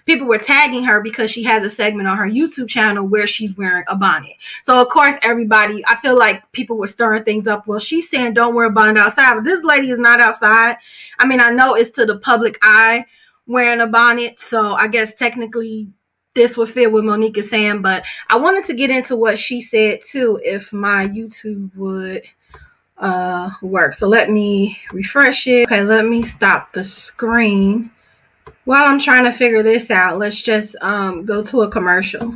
people 0.05 0.27
were 0.27 0.37
tagging 0.37 0.83
her 0.83 1.01
because 1.01 1.31
she 1.31 1.43
has 1.43 1.63
a 1.63 1.69
segment 1.69 2.07
on 2.07 2.17
her 2.17 2.29
YouTube 2.29 2.67
channel 2.67 3.05
where 3.05 3.27
she's 3.27 3.55
wearing 3.57 3.83
a 3.87 3.95
bonnet. 3.95 4.33
So 4.63 4.81
of 4.81 4.89
course 4.89 5.15
everybody, 5.21 5.83
I 5.87 5.97
feel 5.97 6.17
like 6.17 6.49
people 6.51 6.77
were 6.77 6.87
stirring 6.87 7.23
things 7.23 7.47
up. 7.47 7.67
Well, 7.67 7.79
she's 7.79 8.09
saying 8.09 8.33
don't 8.33 8.55
wear 8.55 8.65
a 8.65 8.71
bonnet 8.71 8.97
outside, 8.97 9.35
but 9.35 9.43
this 9.43 9.63
lady 9.63 9.91
is 9.91 9.99
not 9.99 10.19
outside. 10.19 10.77
I 11.19 11.27
mean, 11.27 11.39
I 11.39 11.49
know 11.49 11.75
it's 11.75 11.91
to 11.91 12.05
the 12.05 12.17
public 12.17 12.57
eye 12.61 13.05
wearing 13.47 13.81
a 13.81 13.87
bonnet, 13.87 14.39
so 14.39 14.73
I 14.73 14.87
guess 14.87 15.15
technically 15.15 15.89
this 16.33 16.57
would 16.57 16.69
fit 16.69 16.91
what 16.91 17.03
Monique 17.03 17.37
is 17.37 17.49
saying, 17.49 17.81
but 17.81 18.03
I 18.29 18.37
wanted 18.37 18.65
to 18.65 18.73
get 18.73 18.89
into 18.89 19.15
what 19.15 19.37
she 19.37 19.61
said 19.61 19.99
too, 20.05 20.39
if 20.43 20.73
my 20.73 21.07
YouTube 21.07 21.75
would 21.75 22.23
uh 22.97 23.49
work. 23.61 23.95
So 23.95 24.07
let 24.07 24.29
me 24.29 24.77
refresh 24.91 25.47
it. 25.47 25.67
Okay, 25.67 25.83
let 25.83 26.05
me 26.05 26.23
stop 26.23 26.73
the 26.73 26.83
screen. 26.83 27.91
While 28.65 28.85
I'm 28.85 28.99
trying 28.99 29.25
to 29.25 29.33
figure 29.33 29.61
this 29.61 29.91
out, 29.91 30.19
let's 30.19 30.41
just 30.41 30.75
um, 30.81 31.25
go 31.25 31.43
to 31.43 31.63
a 31.63 31.69
commercial. 31.69 32.33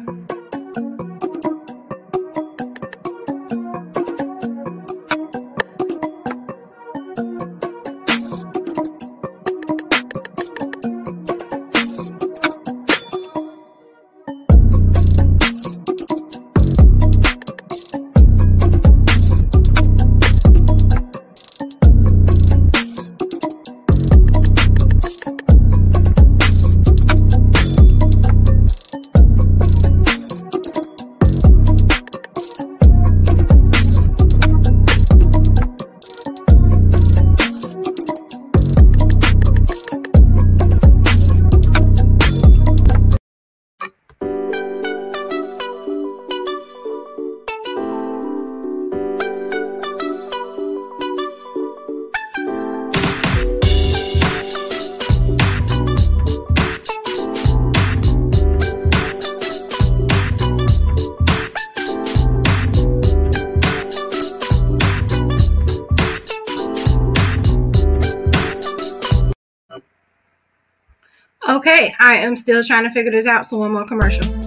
Am 72.27 72.37
still 72.37 72.63
trying 72.63 72.83
to 72.83 72.91
figure 72.91 73.11
this 73.11 73.25
out. 73.25 73.47
So 73.47 73.57
one 73.57 73.71
more 73.71 73.87
commercial. 73.87 74.46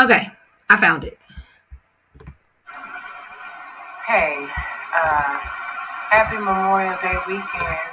Okay, 0.00 0.32
I 0.70 0.80
found 0.80 1.04
it. 1.04 1.18
Hey, 4.06 4.46
uh, 4.96 5.38
happy 6.08 6.38
Memorial 6.38 6.96
Day 7.02 7.18
weekend. 7.28 7.90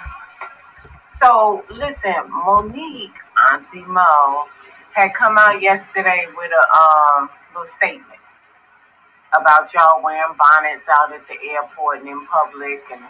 So, 1.22 1.66
listen, 1.70 2.32
Monique, 2.32 3.12
Auntie 3.52 3.84
Mo, 3.86 4.46
had 4.94 5.14
come 5.16 5.38
out 5.38 5.62
yesterday 5.62 6.28
with 6.38 6.50
a 6.50 6.78
um, 6.80 7.30
little 7.54 7.68
statement 7.76 8.22
about 9.38 9.74
y'all 9.74 10.02
wearing 10.02 10.34
bonnets 10.38 10.86
out 10.88 11.12
at 11.12 11.28
the 11.28 11.36
airport 11.52 12.00
and 12.00 12.08
in 12.08 12.26
public 12.28 12.84
and 12.90 13.02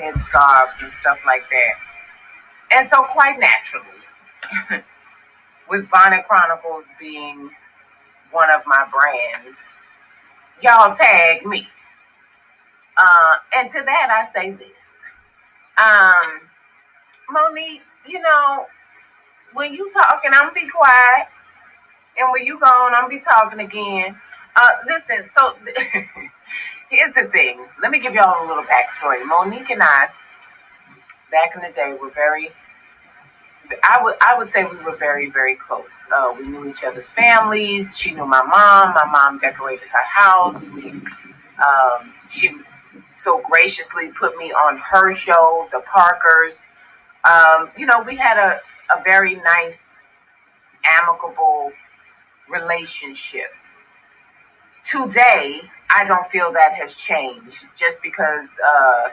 headscarves 0.00 0.82
and 0.82 0.92
stuff 1.02 1.18
like 1.26 1.42
that. 1.50 2.78
And 2.78 2.88
so, 2.88 3.02
quite 3.12 3.38
naturally, 3.38 4.80
with 5.68 5.90
Bonnet 5.90 6.26
Chronicles 6.26 6.86
being 6.98 7.50
one 8.32 8.50
of 8.50 8.62
my 8.66 8.86
brands, 8.92 9.58
y'all 10.62 10.94
tag 10.96 11.46
me. 11.46 11.66
Uh, 12.96 13.32
and 13.56 13.70
to 13.70 13.82
that, 13.84 14.08
I 14.10 14.30
say 14.32 14.50
this. 14.50 14.68
Um, 15.78 16.40
Monique, 17.30 17.82
you 18.06 18.20
know, 18.20 18.66
when 19.52 19.72
you 19.72 19.90
talking, 19.92 20.30
I'm 20.34 20.52
be 20.52 20.68
quiet. 20.68 21.28
And 22.18 22.32
when 22.32 22.44
you 22.44 22.58
gone, 22.58 22.94
I'm 22.94 23.08
be 23.08 23.20
talking 23.20 23.60
again. 23.60 24.16
Uh, 24.56 24.70
listen, 24.86 25.30
so 25.38 25.54
here's 26.90 27.14
the 27.14 27.28
thing. 27.30 27.64
Let 27.80 27.92
me 27.92 28.00
give 28.00 28.14
y'all 28.14 28.44
a 28.44 28.48
little 28.48 28.64
backstory. 28.64 29.24
Monique 29.24 29.70
and 29.70 29.82
I, 29.82 30.08
back 31.30 31.54
in 31.54 31.62
the 31.62 31.72
day, 31.74 31.96
were 32.00 32.10
very 32.10 32.50
I 33.82 34.02
would 34.02 34.14
I 34.20 34.36
would 34.38 34.50
say 34.52 34.64
we 34.64 34.76
were 34.84 34.96
very 34.96 35.30
very 35.30 35.56
close. 35.56 35.90
Uh, 36.14 36.34
we 36.38 36.46
knew 36.46 36.68
each 36.68 36.82
other's 36.84 37.10
families. 37.10 37.96
She 37.96 38.12
knew 38.12 38.26
my 38.26 38.42
mom. 38.42 38.94
My 38.94 39.04
mom 39.10 39.38
decorated 39.38 39.88
her 39.88 40.04
house. 40.04 40.62
We, 40.68 40.90
um, 40.90 42.14
she 42.30 42.54
so 43.14 43.42
graciously 43.50 44.08
put 44.08 44.36
me 44.36 44.52
on 44.52 44.78
her 44.78 45.14
show, 45.14 45.68
The 45.72 45.80
Parkers. 45.80 46.56
Um, 47.28 47.70
you 47.76 47.84
know, 47.86 48.02
we 48.06 48.16
had 48.16 48.38
a, 48.38 48.60
a 48.96 49.02
very 49.02 49.34
nice, 49.34 49.82
amicable 50.86 51.72
relationship. 52.48 53.50
Today, 54.84 55.60
I 55.94 56.04
don't 56.04 56.26
feel 56.30 56.52
that 56.52 56.72
has 56.74 56.94
changed 56.94 57.66
just 57.76 58.02
because 58.02 58.48
uh, 58.72 59.08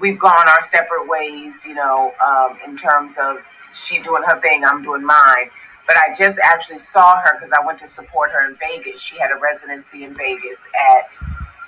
we've 0.00 0.18
gone 0.18 0.48
our 0.48 0.62
separate 0.62 1.08
ways, 1.08 1.52
you 1.66 1.74
know, 1.74 2.12
um, 2.24 2.58
in 2.66 2.76
terms 2.76 3.14
of 3.18 3.38
she 3.72 4.00
doing 4.02 4.22
her 4.24 4.40
thing, 4.40 4.64
I'm 4.64 4.82
doing 4.82 5.04
mine. 5.04 5.50
But 5.86 5.96
I 5.96 6.14
just 6.16 6.38
actually 6.42 6.80
saw 6.80 7.18
her 7.20 7.38
because 7.38 7.52
I 7.58 7.64
went 7.64 7.78
to 7.80 7.88
support 7.88 8.30
her 8.32 8.48
in 8.48 8.56
Vegas. 8.56 9.00
She 9.00 9.18
had 9.18 9.30
a 9.30 9.40
residency 9.40 10.04
in 10.04 10.14
Vegas 10.14 10.58
at 10.96 11.10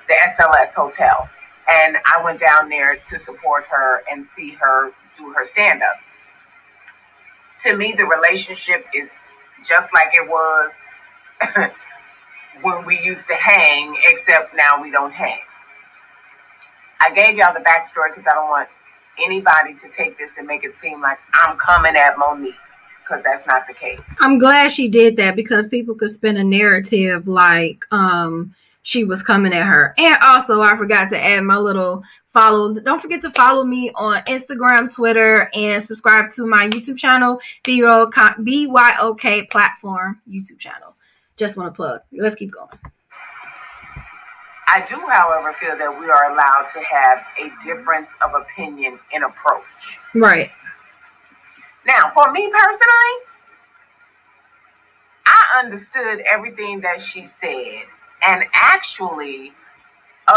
the 0.08 0.14
SLS 0.14 0.74
Hotel. 0.74 1.28
And 1.70 1.96
I 2.04 2.22
went 2.22 2.40
down 2.40 2.68
there 2.68 2.96
to 3.10 3.18
support 3.18 3.64
her 3.70 4.02
and 4.10 4.26
see 4.26 4.50
her 4.60 4.92
do 5.16 5.32
her 5.32 5.46
stand 5.46 5.82
up. 5.82 5.96
To 7.64 7.76
me, 7.76 7.94
the 7.96 8.04
relationship 8.04 8.84
is 8.94 9.10
just 9.66 9.92
like 9.92 10.08
it 10.12 10.28
was 10.28 10.72
when 12.62 12.84
we 12.84 13.00
used 13.00 13.26
to 13.28 13.34
hang, 13.34 13.96
except 14.08 14.54
now 14.54 14.82
we 14.82 14.90
don't 14.90 15.12
hang. 15.12 15.40
I 17.00 17.12
gave 17.14 17.36
y'all 17.36 17.54
the 17.54 17.60
backstory 17.60 18.14
because 18.14 18.26
I 18.30 18.34
don't 18.34 18.48
want 18.48 18.68
anybody 19.24 19.74
to 19.74 19.90
take 19.90 20.18
this 20.18 20.32
and 20.38 20.46
make 20.46 20.64
it 20.64 20.74
seem 20.80 21.00
like 21.00 21.18
I'm 21.34 21.56
coming 21.56 21.96
at 21.96 22.18
Monique 22.18 22.54
because 23.02 23.22
that's 23.24 23.46
not 23.46 23.66
the 23.66 23.74
case. 23.74 24.08
I'm 24.20 24.38
glad 24.38 24.70
she 24.70 24.88
did 24.88 25.16
that 25.16 25.36
because 25.36 25.68
people 25.68 25.94
could 25.94 26.10
spin 26.10 26.36
a 26.36 26.44
narrative 26.44 27.26
like 27.26 27.84
um 27.90 28.54
she 28.82 29.04
was 29.04 29.22
coming 29.22 29.52
at 29.52 29.66
her. 29.66 29.94
And 29.98 30.16
also 30.22 30.62
I 30.62 30.76
forgot 30.76 31.10
to 31.10 31.20
add 31.20 31.44
my 31.44 31.56
little 31.56 32.02
follow 32.28 32.74
don't 32.74 33.02
forget 33.02 33.20
to 33.22 33.30
follow 33.32 33.64
me 33.64 33.90
on 33.94 34.22
Instagram, 34.24 34.92
Twitter, 34.94 35.50
and 35.54 35.82
subscribe 35.82 36.30
to 36.32 36.46
my 36.46 36.68
YouTube 36.68 36.98
channel, 36.98 37.40
BYOK 37.64 39.50
platform 39.50 40.20
YouTube 40.28 40.58
channel. 40.58 40.94
Just 41.36 41.56
want 41.56 41.72
to 41.72 41.76
plug. 41.76 42.02
Let's 42.12 42.36
keep 42.36 42.52
going. 42.52 42.68
I 44.72 44.86
do, 44.88 45.00
however, 45.08 45.52
feel 45.58 45.76
that 45.76 45.98
we 45.98 46.08
are 46.08 46.32
allowed 46.32 46.68
to 46.74 46.80
have 46.80 47.24
a 47.38 47.64
difference 47.64 48.08
of 48.22 48.34
opinion 48.34 49.00
in 49.12 49.22
approach. 49.24 49.64
Right. 50.14 50.50
Now, 51.86 52.10
for 52.14 52.30
me 52.30 52.50
personally, 52.56 53.16
I 55.26 55.42
understood 55.64 56.22
everything 56.30 56.80
that 56.82 57.02
she 57.02 57.26
said 57.26 57.82
and 58.24 58.44
actually 58.52 59.52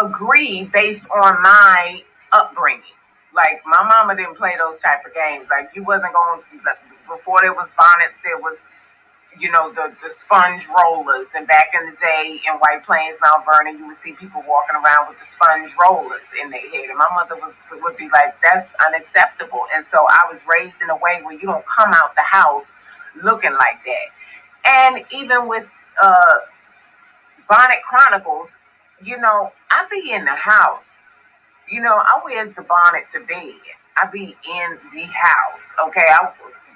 agree 0.02 0.70
based 0.74 1.06
on 1.10 1.42
my 1.42 2.02
upbringing. 2.32 2.82
Like 3.36 3.62
my 3.66 3.84
mama 3.84 4.16
didn't 4.16 4.38
play 4.38 4.54
those 4.58 4.80
type 4.80 5.06
of 5.06 5.14
games. 5.14 5.48
Like 5.50 5.70
you 5.76 5.84
wasn't 5.84 6.14
going 6.14 6.42
before 7.08 7.40
there 7.42 7.54
was 7.54 7.70
bonnets, 7.78 8.16
there 8.24 8.38
was 8.38 8.58
you 9.40 9.52
know, 9.52 9.72
the, 9.74 9.94
the 10.04 10.10
sponge 10.10 10.68
rollers. 10.68 11.28
And 11.36 11.48
back 11.48 11.72
in 11.74 11.90
the 11.90 11.98
day 11.98 12.40
in 12.48 12.54
White 12.60 12.86
Plains, 12.86 13.18
Mount 13.22 13.46
Vernon, 13.46 13.78
you 13.78 13.88
would 13.88 13.98
see 14.04 14.14
people 14.14 14.44
walking 14.48 14.76
around 14.76 15.10
with 15.10 15.20
the 15.20 15.26
sponge 15.26 15.72
rollers 15.80 16.26
in 16.42 16.50
their 16.50 16.68
head. 16.70 16.90
And 16.90 16.98
my 16.98 17.08
mother 17.14 17.36
would, 17.42 17.84
would 17.84 17.98
be 17.98 18.10
like, 18.14 18.36
that's 18.44 18.70
unacceptable. 18.88 19.64
And 19.76 19.86
so 19.86 20.06
I 20.10 20.24
was 20.32 20.42
raised 20.48 20.82
in 20.82 20.90
a 20.90 20.96
way 20.96 21.22
where 21.24 21.34
you 21.34 21.48
don't 21.48 21.66
come 21.66 21.94
out 21.94 22.16
the 22.16 22.26
house 22.26 22.66
looking 23.24 23.54
like 23.54 23.80
that. 23.86 24.08
And 24.66 25.06
even 25.12 25.48
with 25.48 25.66
uh, 26.02 26.36
Bonnet 27.50 27.82
Chronicles, 27.88 28.50
you 29.04 29.18
know, 29.18 29.52
I 29.70 29.88
be 29.92 30.12
in 30.12 30.26
the 30.26 30.36
house. 30.36 30.84
You 31.70 31.82
know, 31.82 31.96
I 31.96 32.22
wears 32.24 32.54
the 32.56 32.62
bonnet 32.62 33.06
to 33.14 33.20
bed. 33.22 33.60
I 33.98 34.08
be 34.12 34.36
in 34.46 34.78
the 34.94 35.04
house. 35.04 35.62
Okay, 35.88 36.06
I 36.08 36.32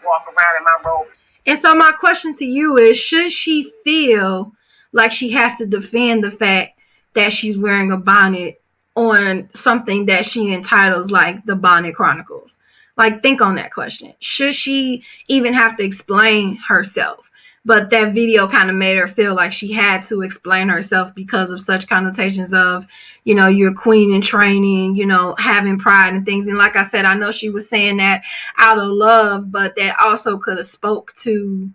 walk 0.05 0.25
around 0.27 0.57
in 0.57 0.63
my 0.63 0.77
robe 0.85 1.07
and 1.47 1.59
so 1.59 1.73
my 1.73 1.91
question 1.91 2.35
to 2.35 2.45
you 2.45 2.77
is 2.77 2.97
should 2.99 3.31
she 3.31 3.71
feel 3.83 4.53
like 4.91 5.11
she 5.11 5.31
has 5.31 5.57
to 5.57 5.65
defend 5.65 6.23
the 6.23 6.31
fact 6.31 6.79
that 7.13 7.31
she's 7.31 7.57
wearing 7.57 7.91
a 7.91 7.97
bonnet 7.97 8.61
on 8.95 9.49
something 9.53 10.05
that 10.07 10.25
she 10.25 10.53
entitles 10.53 11.09
like 11.09 11.43
the 11.45 11.55
Bonnet 11.55 11.95
Chronicles? 11.95 12.57
Like 12.97 13.21
think 13.21 13.41
on 13.41 13.55
that 13.55 13.73
question. 13.73 14.13
Should 14.19 14.55
she 14.55 15.03
even 15.27 15.53
have 15.53 15.77
to 15.77 15.83
explain 15.83 16.57
herself? 16.57 17.29
But 17.67 17.89
that 17.89 18.13
video 18.13 18.47
kind 18.47 18.69
of 18.69 18.77
made 18.77 18.97
her 18.97 19.09
feel 19.09 19.35
like 19.35 19.51
she 19.51 19.73
had 19.73 20.05
to 20.05 20.21
explain 20.21 20.69
herself 20.69 21.13
because 21.13 21.51
of 21.51 21.59
such 21.59 21.89
connotations 21.89 22.53
of 22.53 22.87
you 23.25 23.35
know 23.35 23.47
you're 23.47 23.73
queen 23.73 24.13
in 24.13 24.21
training 24.21 24.95
you 24.95 25.05
know 25.05 25.35
having 25.37 25.77
pride 25.77 26.13
and 26.13 26.25
things. 26.25 26.47
And 26.47 26.57
like 26.57 26.77
i 26.77 26.87
said 26.87 27.03
i 27.05 27.13
know 27.13 27.31
she 27.31 27.49
was 27.49 27.69
saying 27.69 27.97
that 27.97 28.23
out 28.57 28.79
of 28.79 28.87
love 28.87 29.51
but 29.51 29.75
that 29.75 29.97
also 29.99 30.37
could 30.37 30.57
have 30.57 30.65
spoke 30.65 31.13
to 31.17 31.69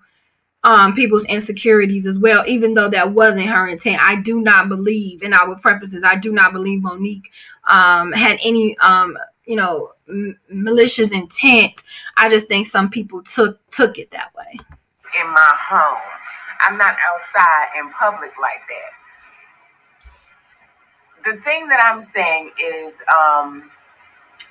um, 0.65 0.95
people's 0.95 1.27
insecurities 1.27 2.07
as 2.07 2.19
well 2.19 2.45
even 2.47 2.73
though 2.73 2.89
that 2.89 3.13
wasn't 3.13 3.49
her 3.49 3.69
intent. 3.69 4.01
I 4.01 4.17
do 4.17 4.41
not 4.41 4.71
believe 4.71 5.23
and 5.23 5.35
i 5.35 5.45
would 5.47 5.61
preface 5.61 5.91
this 5.91 6.05
i 6.05 6.17
do 6.17 6.33
not 6.33 6.55
believe 6.55 6.83
monique 6.83 7.31
um, 7.69 8.13
had 8.13 8.39
any 8.43 8.79
um, 8.79 9.17
you 9.45 9.57
know 9.57 9.93
m- 10.09 10.39
malicious 10.49 11.13
intent. 11.13 11.75
I 12.17 12.29
just 12.29 12.47
think 12.47 12.67
some 12.67 12.89
people 12.89 13.23
took 13.23 13.61
took 13.71 13.99
it 13.99 14.11
that 14.13 14.33
way 14.35 14.59
in 15.21 15.29
my 15.29 15.55
home. 15.69 16.01
I'm 16.61 16.79
not 16.79 16.97
outside 17.11 17.79
in 17.79 17.91
public 17.91 18.33
like 18.41 18.63
that. 18.69 18.93
The 21.25 21.41
thing 21.43 21.69
that 21.69 21.85
I'm 21.85 22.05
saying 22.05 22.51
is, 22.59 22.95
um, 23.17 23.71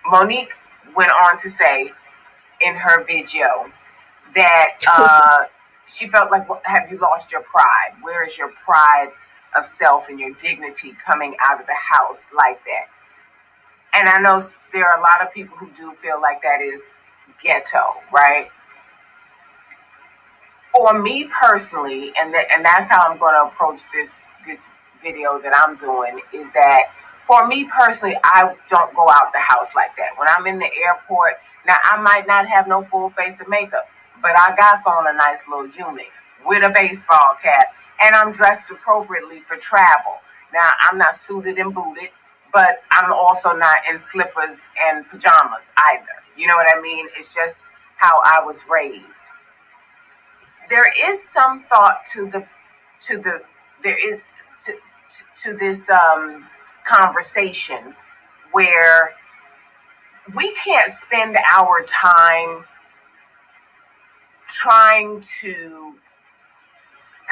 Monique 0.06 0.52
went 0.96 1.12
on 1.12 1.42
to 1.42 1.50
say 1.50 1.92
in 2.62 2.76
her 2.76 3.04
video 3.06 3.72
that 4.36 4.78
uh, 4.90 5.46
she 5.86 6.08
felt 6.10 6.32
like, 6.32 6.48
have 6.64 6.92
you 6.92 6.98
lost 7.00 7.32
your 7.32 7.42
pride? 7.42 7.94
Where 8.02 8.24
is 8.28 8.38
your 8.38 8.52
pride 8.64 9.12
of 9.56 9.66
self 9.78 10.06
and 10.10 10.20
your 10.20 10.34
dignity 10.36 10.96
coming 11.06 11.36
out 11.50 11.60
of 11.60 11.68
the 11.68 11.76
house 11.76 12.20
like 12.36 12.60
that? 12.66 12.88
And 13.94 14.08
I 14.08 14.20
know 14.20 14.42
there 14.72 14.88
are 14.88 14.98
a 14.98 15.02
lot 15.02 15.22
of 15.22 15.34
people 15.34 15.58
who 15.58 15.68
do 15.76 15.94
feel 16.02 16.22
like 16.22 16.42
that 16.44 16.62
is 16.62 16.82
ghetto, 17.44 17.96
right? 18.14 18.48
For 20.72 21.00
me 21.00 21.30
personally, 21.40 22.12
and 22.18 22.32
th- 22.34 22.48
and 22.54 22.64
that's 22.66 22.90
how 22.90 23.06
I'm 23.08 23.18
going 23.18 23.36
to 23.36 23.52
approach 23.52 23.82
this 23.94 24.12
this 24.46 24.62
video 25.04 25.40
that 25.42 25.54
I'm 25.56 25.76
doing 25.76 26.22
is 26.34 26.48
that 26.54 26.92
for 27.28 27.48
me 27.48 27.66
personally, 27.66 28.16
I 28.24 28.56
don't 28.70 28.94
go 28.96 29.10
out 29.10 29.32
the 29.34 29.40
house 29.40 29.68
like 29.76 29.96
that. 29.98 30.18
When 30.18 30.28
I'm 30.28 30.48
in 30.48 30.60
the 30.60 30.70
airport, 30.86 31.36
now 31.66 31.78
I 31.84 32.02
might 32.02 32.28
not 32.28 32.48
have 32.48 32.68
no 32.68 32.84
full 32.84 33.10
face 33.12 33.40
of 33.40 33.48
makeup, 33.50 33.88
but 34.22 34.32
I 34.38 34.56
got 34.56 34.86
on 34.86 35.08
a 35.08 35.18
nice 35.18 35.40
little 35.50 35.68
unit 35.68 36.08
with 36.46 36.64
a 36.66 36.70
baseball 36.70 37.38
cap, 37.42 37.68
and 38.02 38.16
I'm 38.16 38.32
dressed 38.32 38.70
appropriately 38.72 39.42
for 39.48 39.58
travel. 39.58 40.16
Now 40.54 40.72
I'm 40.82 40.98
not 40.98 41.16
suited 41.16 41.58
and 41.58 41.74
booted, 41.74 42.10
but 42.54 42.82
I'm 42.92 43.12
also 43.14 43.52
not 43.54 43.78
in 43.90 44.00
slippers 44.12 44.58
and 44.90 45.08
pajamas 45.10 45.64
either. 45.94 46.18
You 46.38 46.48
know 46.48 46.56
what 46.56 46.68
I 46.76 46.82
mean? 46.82 47.08
It's 47.18 47.34
just 47.34 47.62
how 47.98 48.22
I 48.26 48.44
was 48.44 48.58
raised 48.70 49.06
there 50.72 50.88
is 51.12 51.22
some 51.22 51.66
thought 51.70 52.00
to 52.14 52.32
the 52.32 52.46
to 53.08 53.18
the 53.18 53.42
there 53.84 54.14
is 54.14 54.20
to 54.66 54.74
to, 54.74 55.52
to 55.52 55.58
this 55.58 55.88
um, 55.90 56.48
conversation 56.88 57.94
where 58.54 59.14
we 60.36 60.56
can't 60.64 60.94
spend 61.06 61.38
our 61.52 61.86
time 61.88 62.64
trying 64.48 65.24
to 65.42 65.94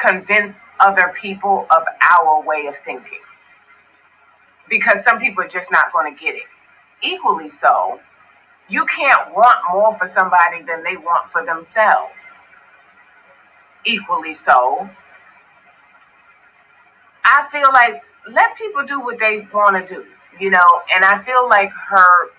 convince 0.00 0.56
other 0.80 1.14
people 1.20 1.66
of 1.70 1.82
our 2.10 2.42
way 2.42 2.66
of 2.66 2.74
thinking. 2.84 3.20
Because 4.68 5.02
some 5.04 5.18
people 5.18 5.44
are 5.44 5.48
just 5.48 5.70
not 5.70 5.92
going 5.92 6.14
to 6.14 6.20
get 6.20 6.34
it. 6.34 6.42
Equally 7.02 7.50
so, 7.50 8.00
you 8.68 8.86
can't 8.86 9.34
want 9.34 9.56
more 9.72 9.96
for 9.98 10.06
somebody 10.08 10.62
than 10.66 10.82
they 10.84 10.96
want 10.96 11.30
for 11.30 11.44
themselves. 11.44 12.19
Equally 13.84 14.34
so, 14.34 14.88
I 17.24 17.48
feel 17.50 17.68
like 17.72 18.02
let 18.30 18.56
people 18.56 18.84
do 18.86 19.00
what 19.00 19.18
they 19.18 19.46
want 19.52 19.88
to 19.88 19.94
do, 19.94 20.04
you 20.38 20.50
know, 20.50 20.66
and 20.94 21.04
I 21.04 21.22
feel 21.24 21.48
like 21.48 21.70
her 21.70 22.30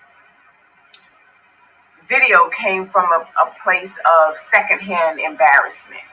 video 2.08 2.50
came 2.50 2.88
from 2.88 3.10
a, 3.12 3.24
a 3.24 3.62
place 3.62 3.90
of 3.90 4.36
secondhand 4.52 5.18
embarrassment. 5.18 6.06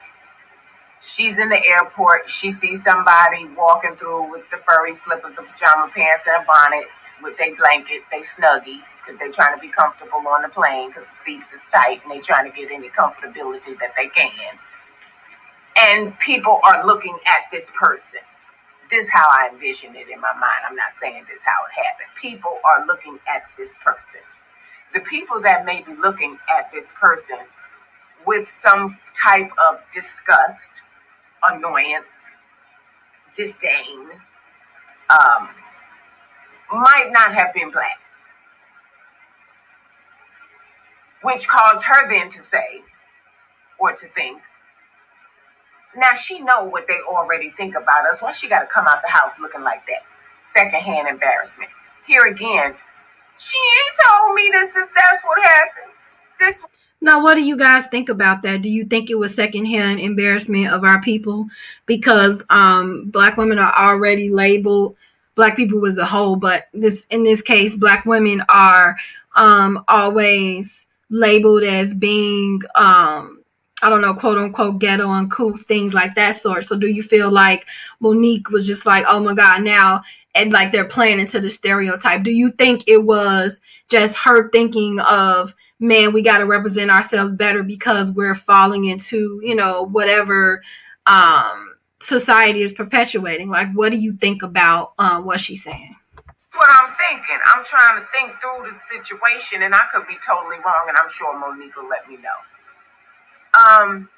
She's 1.02 1.38
in 1.38 1.48
the 1.48 1.60
airport. 1.66 2.28
She 2.28 2.52
sees 2.52 2.82
somebody 2.82 3.46
walking 3.56 3.96
through 3.96 4.30
with 4.30 4.44
the 4.50 4.58
furry 4.68 4.94
slippers, 4.94 5.34
the 5.36 5.42
pajama 5.42 5.90
pants, 5.94 6.24
and 6.26 6.42
a 6.42 6.46
bonnet 6.46 6.86
with 7.22 7.36
their 7.38 7.54
blanket, 7.56 8.02
they 8.10 8.20
snuggie, 8.20 8.80
because 9.00 9.18
they're 9.18 9.32
trying 9.32 9.54
to 9.54 9.60
be 9.60 9.68
comfortable 9.68 10.26
on 10.28 10.42
the 10.42 10.48
plane 10.48 10.88
because 10.88 11.04
the 11.04 11.24
seats 11.24 11.46
is 11.54 11.60
tight 11.70 12.00
and 12.02 12.10
they're 12.10 12.22
trying 12.22 12.50
to 12.50 12.56
get 12.56 12.70
any 12.70 12.88
comfortability 12.88 13.78
that 13.78 13.92
they 13.96 14.08
can. 14.08 14.58
And 15.76 16.18
people 16.18 16.60
are 16.64 16.86
looking 16.86 17.16
at 17.26 17.50
this 17.52 17.66
person. 17.78 18.20
This 18.90 19.06
is 19.06 19.10
how 19.12 19.26
I 19.30 19.50
envision 19.52 19.94
it 19.94 20.08
in 20.12 20.20
my 20.20 20.32
mind. 20.34 20.66
I'm 20.68 20.76
not 20.76 20.92
saying 21.00 21.24
this 21.28 21.40
how 21.44 21.64
it 21.66 21.84
happened. 21.84 22.10
People 22.20 22.58
are 22.64 22.86
looking 22.86 23.18
at 23.32 23.44
this 23.56 23.70
person. 23.84 24.20
The 24.92 25.00
people 25.00 25.40
that 25.42 25.64
may 25.64 25.82
be 25.82 25.94
looking 25.94 26.36
at 26.58 26.70
this 26.72 26.86
person 27.00 27.38
with 28.26 28.48
some 28.50 28.98
type 29.16 29.50
of 29.70 29.78
disgust, 29.94 30.70
annoyance, 31.48 32.10
disdain, 33.36 34.10
um, 35.08 35.48
might 36.72 37.10
not 37.12 37.34
have 37.34 37.54
been 37.54 37.70
black. 37.70 37.98
Which 41.22 41.46
caused 41.46 41.84
her 41.84 42.08
then 42.08 42.30
to 42.30 42.42
say, 42.42 42.82
or 43.78 43.92
to 43.92 44.08
think, 44.08 44.40
now 45.96 46.14
she 46.14 46.40
know 46.40 46.64
what 46.64 46.86
they 46.86 46.98
already 47.08 47.50
think 47.56 47.74
about 47.74 48.06
us. 48.06 48.20
Why 48.20 48.32
she 48.32 48.48
got 48.48 48.60
to 48.60 48.66
come 48.66 48.86
out 48.86 49.02
the 49.02 49.08
house 49.08 49.32
looking 49.40 49.62
like 49.62 49.84
that? 49.86 50.02
Secondhand 50.54 51.08
embarrassment. 51.08 51.70
Here 52.06 52.22
again, 52.22 52.74
she 53.38 53.58
told 54.06 54.34
me 54.34 54.50
this 54.52 54.70
is 54.70 54.88
that's 54.94 55.24
what 55.24 55.42
happened. 55.44 55.92
This 56.38 56.62
now, 57.02 57.22
what 57.22 57.34
do 57.34 57.42
you 57.42 57.56
guys 57.56 57.86
think 57.86 58.10
about 58.10 58.42
that? 58.42 58.60
Do 58.60 58.68
you 58.68 58.84
think 58.84 59.08
it 59.08 59.14
was 59.14 59.34
secondhand 59.34 60.00
embarrassment 60.00 60.68
of 60.68 60.84
our 60.84 61.00
people 61.00 61.46
because 61.86 62.42
um, 62.50 63.08
black 63.10 63.38
women 63.38 63.58
are 63.58 63.74
already 63.74 64.28
labeled 64.28 64.96
black 65.34 65.56
people 65.56 65.86
as 65.86 65.96
a 65.96 66.04
whole, 66.04 66.36
but 66.36 66.68
this 66.74 67.06
in 67.08 67.22
this 67.24 67.40
case, 67.40 67.74
black 67.74 68.04
women 68.04 68.42
are 68.50 68.96
um, 69.34 69.82
always 69.88 70.84
labeled 71.08 71.62
as 71.62 71.94
being 71.94 72.60
um, 72.74 73.39
I 73.82 73.88
don't 73.88 74.00
know, 74.00 74.14
quote 74.14 74.38
unquote 74.38 74.78
ghetto 74.78 75.08
uncouth, 75.08 75.64
things 75.66 75.94
like 75.94 76.14
that 76.14 76.32
sort. 76.32 76.64
So 76.64 76.76
do 76.76 76.88
you 76.88 77.02
feel 77.02 77.30
like 77.30 77.66
Monique 78.00 78.50
was 78.50 78.66
just 78.66 78.86
like, 78.86 79.04
oh 79.08 79.20
my 79.20 79.34
God, 79.34 79.62
now 79.62 80.02
and 80.34 80.52
like 80.52 80.70
they're 80.70 80.84
playing 80.84 81.20
into 81.20 81.40
the 81.40 81.50
stereotype? 81.50 82.22
Do 82.22 82.30
you 82.30 82.52
think 82.52 82.84
it 82.86 83.02
was 83.02 83.60
just 83.88 84.14
her 84.16 84.50
thinking 84.50 85.00
of 85.00 85.54
man, 85.80 86.12
we 86.12 86.22
got 86.22 86.38
to 86.38 86.46
represent 86.46 86.90
ourselves 86.90 87.32
better 87.32 87.62
because 87.62 88.12
we're 88.12 88.34
falling 88.34 88.84
into, 88.84 89.40
you 89.42 89.54
know, 89.54 89.86
whatever 89.86 90.62
um, 91.06 91.74
society 92.02 92.62
is 92.62 92.72
perpetuating. 92.72 93.48
Like, 93.48 93.72
what 93.72 93.90
do 93.90 93.96
you 93.96 94.12
think 94.12 94.42
about 94.42 94.92
uh, 94.98 95.20
what 95.20 95.40
she's 95.40 95.64
saying? 95.64 95.96
What 96.52 96.68
I'm 96.68 96.94
thinking. 96.96 97.38
I'm 97.46 97.64
trying 97.64 98.00
to 98.00 98.06
think 98.12 98.38
through 98.40 98.70
the 98.70 98.76
situation, 98.92 99.62
and 99.62 99.74
I 99.74 99.82
could 99.92 100.06
be 100.06 100.18
totally 100.24 100.56
wrong, 100.56 100.86
and 100.88 100.96
I'm 100.96 101.10
sure 101.10 101.38
Monique 101.38 101.74
will 101.76 101.88
let 101.88 102.06
me 102.08 102.16
know. 102.16 102.28
Um, 103.60 104.08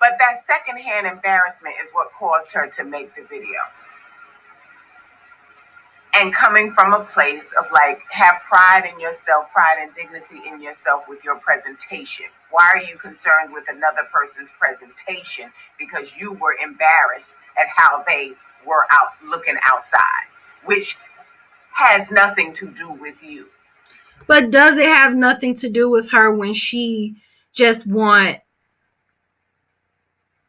but 0.00 0.10
that 0.18 0.44
secondhand 0.46 1.06
embarrassment 1.06 1.76
is 1.82 1.90
what 1.92 2.08
caused 2.18 2.50
her 2.52 2.68
to 2.76 2.84
make 2.84 3.14
the 3.14 3.22
video 3.22 3.60
and 6.14 6.32
coming 6.32 6.72
from 6.72 6.92
a 6.92 7.04
place 7.04 7.44
of 7.58 7.66
like 7.72 7.98
have 8.10 8.36
pride 8.48 8.84
in 8.90 9.00
yourself, 9.00 9.46
pride 9.52 9.78
and 9.80 9.94
dignity 9.94 10.48
in 10.48 10.60
yourself 10.62 11.04
with 11.08 11.22
your 11.24 11.36
presentation. 11.36 12.26
Why 12.50 12.70
are 12.74 12.82
you 12.82 12.96
concerned 12.98 13.52
with 13.52 13.64
another 13.68 14.08
person's 14.12 14.48
presentation? 14.58 15.50
Because 15.78 16.08
you 16.18 16.32
were 16.32 16.54
embarrassed 16.62 17.32
at 17.58 17.66
how 17.74 18.04
they 18.06 18.32
were 18.64 18.84
out 18.90 19.08
looking 19.28 19.56
outside, 19.64 20.26
which 20.64 20.96
has 21.72 22.10
nothing 22.10 22.54
to 22.54 22.70
do 22.70 22.92
with 22.92 23.22
you. 23.22 23.46
But 24.28 24.52
does 24.52 24.78
it 24.78 24.86
have 24.86 25.14
nothing 25.14 25.56
to 25.56 25.68
do 25.68 25.90
with 25.90 26.12
her 26.12 26.30
when 26.30 26.54
she 26.54 27.16
just 27.54 27.86
want 27.86 28.38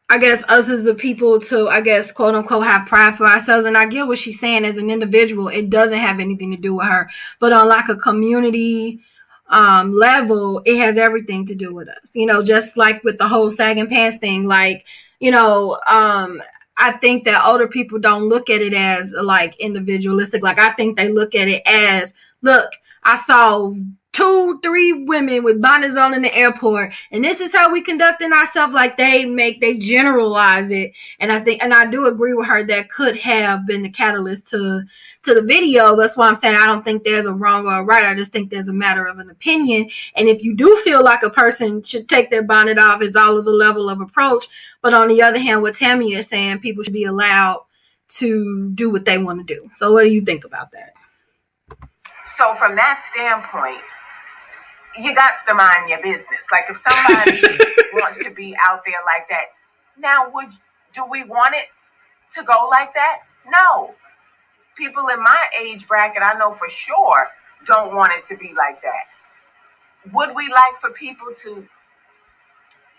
I 0.08 0.18
guess 0.18 0.42
us 0.48 0.68
as 0.68 0.84
the 0.84 0.94
people 0.94 1.40
to, 1.40 1.68
I 1.68 1.80
guess, 1.80 2.12
quote 2.12 2.36
unquote, 2.36 2.64
have 2.64 2.86
pride 2.86 3.16
for 3.16 3.26
ourselves. 3.26 3.66
And 3.66 3.76
I 3.76 3.86
get 3.86 4.06
what 4.06 4.18
she's 4.18 4.38
saying 4.38 4.64
as 4.64 4.76
an 4.76 4.88
individual. 4.88 5.48
It 5.48 5.68
doesn't 5.68 5.98
have 5.98 6.20
anything 6.20 6.52
to 6.52 6.56
do 6.56 6.74
with 6.76 6.86
her. 6.86 7.10
But 7.40 7.52
on 7.52 7.68
like 7.68 7.88
a 7.88 7.96
community 7.96 9.00
um, 9.48 9.92
level, 9.92 10.62
it 10.64 10.78
has 10.78 10.96
everything 10.96 11.44
to 11.46 11.56
do 11.56 11.74
with 11.74 11.88
us. 11.88 12.10
You 12.14 12.26
know, 12.26 12.40
just 12.40 12.76
like 12.76 13.02
with 13.02 13.18
the 13.18 13.26
whole 13.26 13.50
sagging 13.50 13.88
pants 13.88 14.18
thing, 14.18 14.44
like, 14.46 14.84
you 15.18 15.32
know, 15.32 15.80
um, 15.88 16.40
I 16.76 16.92
think 16.92 17.24
that 17.24 17.44
older 17.44 17.66
people 17.66 17.98
don't 17.98 18.28
look 18.28 18.48
at 18.48 18.60
it 18.60 18.74
as 18.74 19.10
like 19.10 19.58
individualistic. 19.58 20.40
Like 20.40 20.60
I 20.60 20.70
think 20.74 20.96
they 20.96 21.08
look 21.08 21.34
at 21.34 21.48
it 21.48 21.62
as, 21.66 22.14
look, 22.42 22.70
I 23.02 23.18
saw 23.22 23.74
two, 24.16 24.58
three 24.62 25.04
women 25.04 25.44
with 25.44 25.60
bonnets 25.60 25.98
on 25.98 26.14
in 26.14 26.22
the 26.22 26.34
airport, 26.34 26.94
and 27.10 27.22
this 27.22 27.38
is 27.38 27.52
how 27.52 27.70
we 27.70 27.82
conducting 27.82 28.32
ourselves. 28.32 28.72
Like 28.72 28.96
they 28.96 29.26
make, 29.26 29.60
they 29.60 29.76
generalize 29.76 30.70
it, 30.70 30.92
and 31.20 31.30
I 31.30 31.40
think, 31.40 31.62
and 31.62 31.74
I 31.74 31.84
do 31.84 32.06
agree 32.06 32.32
with 32.32 32.46
her 32.46 32.64
that 32.66 32.90
could 32.90 33.18
have 33.18 33.66
been 33.66 33.82
the 33.82 33.90
catalyst 33.90 34.46
to 34.48 34.82
to 35.24 35.34
the 35.34 35.42
video. 35.42 35.94
That's 35.96 36.16
why 36.16 36.28
I'm 36.28 36.36
saying 36.36 36.56
I 36.56 36.64
don't 36.64 36.82
think 36.82 37.04
there's 37.04 37.26
a 37.26 37.32
wrong 37.34 37.66
or 37.66 37.80
a 37.80 37.84
right. 37.84 38.06
I 38.06 38.14
just 38.14 38.32
think 38.32 38.48
there's 38.48 38.68
a 38.68 38.72
matter 38.72 39.04
of 39.04 39.18
an 39.18 39.28
opinion. 39.28 39.90
And 40.14 40.28
if 40.28 40.42
you 40.42 40.56
do 40.56 40.80
feel 40.82 41.04
like 41.04 41.22
a 41.22 41.30
person 41.30 41.82
should 41.82 42.08
take 42.08 42.30
their 42.30 42.42
bonnet 42.42 42.78
off, 42.78 43.02
it's 43.02 43.16
all 43.16 43.36
of 43.36 43.44
the 43.44 43.50
level 43.50 43.90
of 43.90 44.00
approach. 44.00 44.46
But 44.80 44.94
on 44.94 45.08
the 45.08 45.22
other 45.22 45.38
hand, 45.38 45.60
what 45.60 45.76
Tammy 45.76 46.14
is 46.14 46.26
saying, 46.26 46.60
people 46.60 46.84
should 46.84 46.94
be 46.94 47.04
allowed 47.04 47.64
to 48.08 48.70
do 48.70 48.88
what 48.88 49.04
they 49.04 49.18
want 49.18 49.46
to 49.46 49.54
do. 49.54 49.68
So, 49.74 49.92
what 49.92 50.04
do 50.04 50.10
you 50.10 50.24
think 50.24 50.44
about 50.46 50.70
that? 50.70 50.94
So, 52.38 52.54
from 52.54 52.76
that 52.76 53.02
standpoint, 53.10 53.82
you 54.98 55.14
got 55.14 55.32
to 55.46 55.54
mind 55.54 55.88
your 55.88 56.02
business. 56.02 56.40
Like 56.50 56.66
if 56.68 56.80
somebody 56.86 57.40
wants 57.92 58.18
to 58.22 58.30
be 58.30 58.56
out 58.62 58.82
there 58.84 59.02
like 59.04 59.28
that, 59.28 59.46
now 59.98 60.30
would 60.32 60.50
do 60.94 61.04
we 61.10 61.24
want 61.24 61.54
it 61.54 61.68
to 62.34 62.42
go 62.42 62.68
like 62.70 62.94
that? 62.94 63.18
No. 63.48 63.94
People 64.76 65.08
in 65.08 65.22
my 65.22 65.46
age 65.62 65.86
bracket, 65.86 66.22
I 66.22 66.38
know 66.38 66.54
for 66.54 66.68
sure, 66.68 67.28
don't 67.66 67.94
want 67.94 68.12
it 68.12 68.26
to 68.28 68.36
be 68.36 68.52
like 68.56 68.82
that. 68.82 70.12
Would 70.12 70.34
we 70.34 70.48
like 70.48 70.80
for 70.80 70.90
people 70.90 71.28
to 71.42 71.66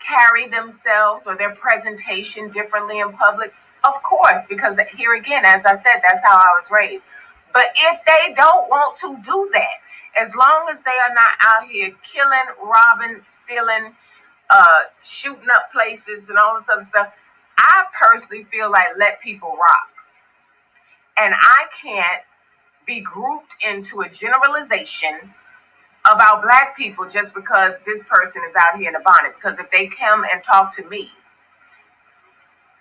carry 0.06 0.48
themselves 0.48 1.26
or 1.26 1.36
their 1.36 1.54
presentation 1.54 2.50
differently 2.50 3.00
in 3.00 3.12
public? 3.12 3.52
Of 3.84 4.02
course, 4.02 4.44
because 4.48 4.76
here 4.96 5.14
again, 5.14 5.44
as 5.44 5.64
I 5.64 5.76
said, 5.76 6.02
that's 6.02 6.22
how 6.24 6.36
I 6.36 6.58
was 6.60 6.70
raised. 6.70 7.04
But 7.52 7.66
if 7.76 8.00
they 8.04 8.34
don't 8.34 8.68
want 8.68 8.98
to 9.00 9.16
do 9.24 9.50
that, 9.52 9.78
as 10.18 10.34
long 10.34 10.68
as 10.70 10.78
they 10.84 10.98
are 10.98 11.14
not 11.14 11.30
out 11.40 11.68
here 11.70 11.92
killing, 12.02 12.48
robbing, 12.62 13.22
stealing, 13.22 13.94
uh, 14.50 14.80
shooting 15.04 15.48
up 15.54 15.70
places 15.72 16.28
and 16.28 16.38
all 16.38 16.58
this 16.58 16.68
other 16.72 16.84
stuff, 16.84 17.12
I 17.58 17.84
personally 18.00 18.44
feel 18.50 18.70
like 18.70 18.86
let 18.98 19.20
people 19.20 19.50
rock. 19.50 19.90
And 21.16 21.34
I 21.34 21.64
can't 21.82 22.22
be 22.86 23.00
grouped 23.00 23.52
into 23.66 24.00
a 24.00 24.08
generalization 24.08 25.34
about 26.10 26.42
black 26.42 26.76
people 26.76 27.08
just 27.08 27.34
because 27.34 27.74
this 27.84 28.02
person 28.08 28.42
is 28.48 28.54
out 28.58 28.78
here 28.78 28.88
in 28.88 28.94
a 28.94 29.00
bonnet. 29.00 29.34
Because 29.34 29.58
if 29.58 29.70
they 29.70 29.88
come 29.88 30.24
and 30.32 30.42
talk 30.42 30.74
to 30.76 30.88
me, 30.88 31.10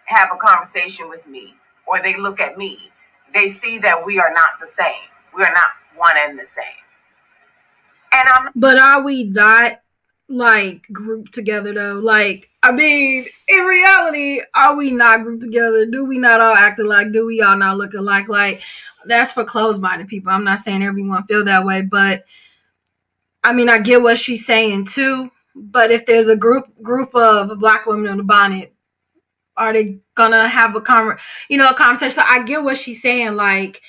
have 0.05 0.29
a 0.33 0.37
conversation 0.37 1.09
with 1.09 1.25
me, 1.27 1.55
or 1.85 2.01
they 2.01 2.15
look 2.15 2.39
at 2.39 2.57
me, 2.57 2.79
they 3.33 3.49
see 3.49 3.77
that 3.79 4.05
we 4.05 4.19
are 4.19 4.31
not 4.33 4.51
the 4.61 4.67
same. 4.67 5.09
We 5.35 5.43
are 5.43 5.53
not 5.53 5.67
one 5.97 6.15
and 6.17 6.39
the 6.39 6.45
same. 6.45 6.86
And 8.17 8.29
I'm 8.29 8.51
But 8.55 8.79
are 8.79 9.01
we 9.01 9.23
not 9.25 9.81
like 10.29 10.81
grouped 10.91 11.33
together 11.33 11.73
though? 11.73 11.95
Like 11.95 12.49
I 12.63 12.71
mean, 12.71 13.27
in 13.47 13.59
reality, 13.63 14.41
are 14.55 14.75
we 14.75 14.91
not 14.91 15.23
grouped 15.23 15.43
together? 15.43 15.85
Do 15.85 16.05
we 16.05 16.17
not 16.17 16.41
all 16.41 16.55
act 16.55 16.79
alike? 16.79 17.11
Do 17.11 17.25
we 17.25 17.41
all 17.41 17.57
not 17.57 17.77
look 17.77 17.93
alike? 17.93 18.27
Like 18.27 18.61
that's 19.05 19.31
for 19.31 19.45
closed-minded 19.45 20.07
people. 20.07 20.31
I'm 20.31 20.43
not 20.43 20.59
saying 20.59 20.83
everyone 20.83 21.23
feel 21.27 21.45
that 21.45 21.65
way, 21.65 21.81
but 21.81 22.25
I 23.43 23.53
mean, 23.53 23.69
I 23.69 23.79
get 23.79 24.01
what 24.01 24.17
she's 24.19 24.45
saying 24.45 24.87
too. 24.87 25.31
but 25.55 25.91
if 25.91 26.05
there's 26.05 26.27
a 26.27 26.35
group 26.35 26.65
group 26.83 27.15
of 27.15 27.57
black 27.59 27.85
women 27.85 28.11
in 28.11 28.19
a 28.19 28.23
bonnet, 28.23 28.73
are 29.55 29.73
they 29.73 29.97
gonna 30.15 30.47
have 30.47 30.75
a 30.75 30.81
conver- 30.81 31.19
you 31.49 31.57
know, 31.57 31.69
a 31.69 31.73
conversation? 31.73 32.15
So 32.15 32.23
I 32.25 32.43
get 32.43 32.63
what 32.63 32.77
she's 32.77 33.01
saying. 33.01 33.35
Like, 33.35 33.81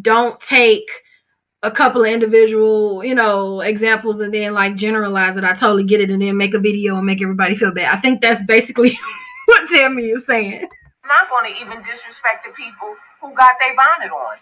don't 0.00 0.40
take 0.40 0.88
a 1.62 1.70
couple 1.70 2.02
of 2.02 2.08
individual, 2.08 3.04
you 3.04 3.14
know, 3.14 3.60
examples 3.60 4.20
and 4.20 4.34
then 4.34 4.52
like 4.52 4.74
generalize 4.74 5.36
it. 5.36 5.44
I 5.44 5.54
totally 5.54 5.84
get 5.84 6.00
it, 6.00 6.10
and 6.10 6.20
then 6.20 6.36
make 6.36 6.54
a 6.54 6.58
video 6.58 6.96
and 6.96 7.06
make 7.06 7.22
everybody 7.22 7.54
feel 7.54 7.72
bad. 7.72 7.96
I 7.96 8.00
think 8.00 8.20
that's 8.20 8.44
basically 8.44 8.98
what 9.46 9.68
Tammy 9.70 10.10
is 10.10 10.24
saying. 10.26 10.68
I'm 11.04 11.08
not 11.08 11.30
going 11.30 11.52
to 11.52 11.60
even 11.60 11.78
disrespect 11.82 12.46
the 12.46 12.52
people 12.52 12.96
who 13.20 13.32
got 13.34 13.52
their 13.60 13.74
bonnet 13.76 14.12
on. 14.12 14.36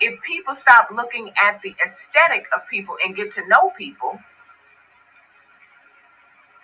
If 0.00 0.20
people 0.22 0.54
stop 0.54 0.88
looking 0.94 1.30
at 1.40 1.60
the 1.62 1.74
aesthetic 1.84 2.46
of 2.54 2.62
people 2.68 2.96
and 3.04 3.14
get 3.14 3.32
to 3.34 3.46
know 3.46 3.72
people, 3.78 4.18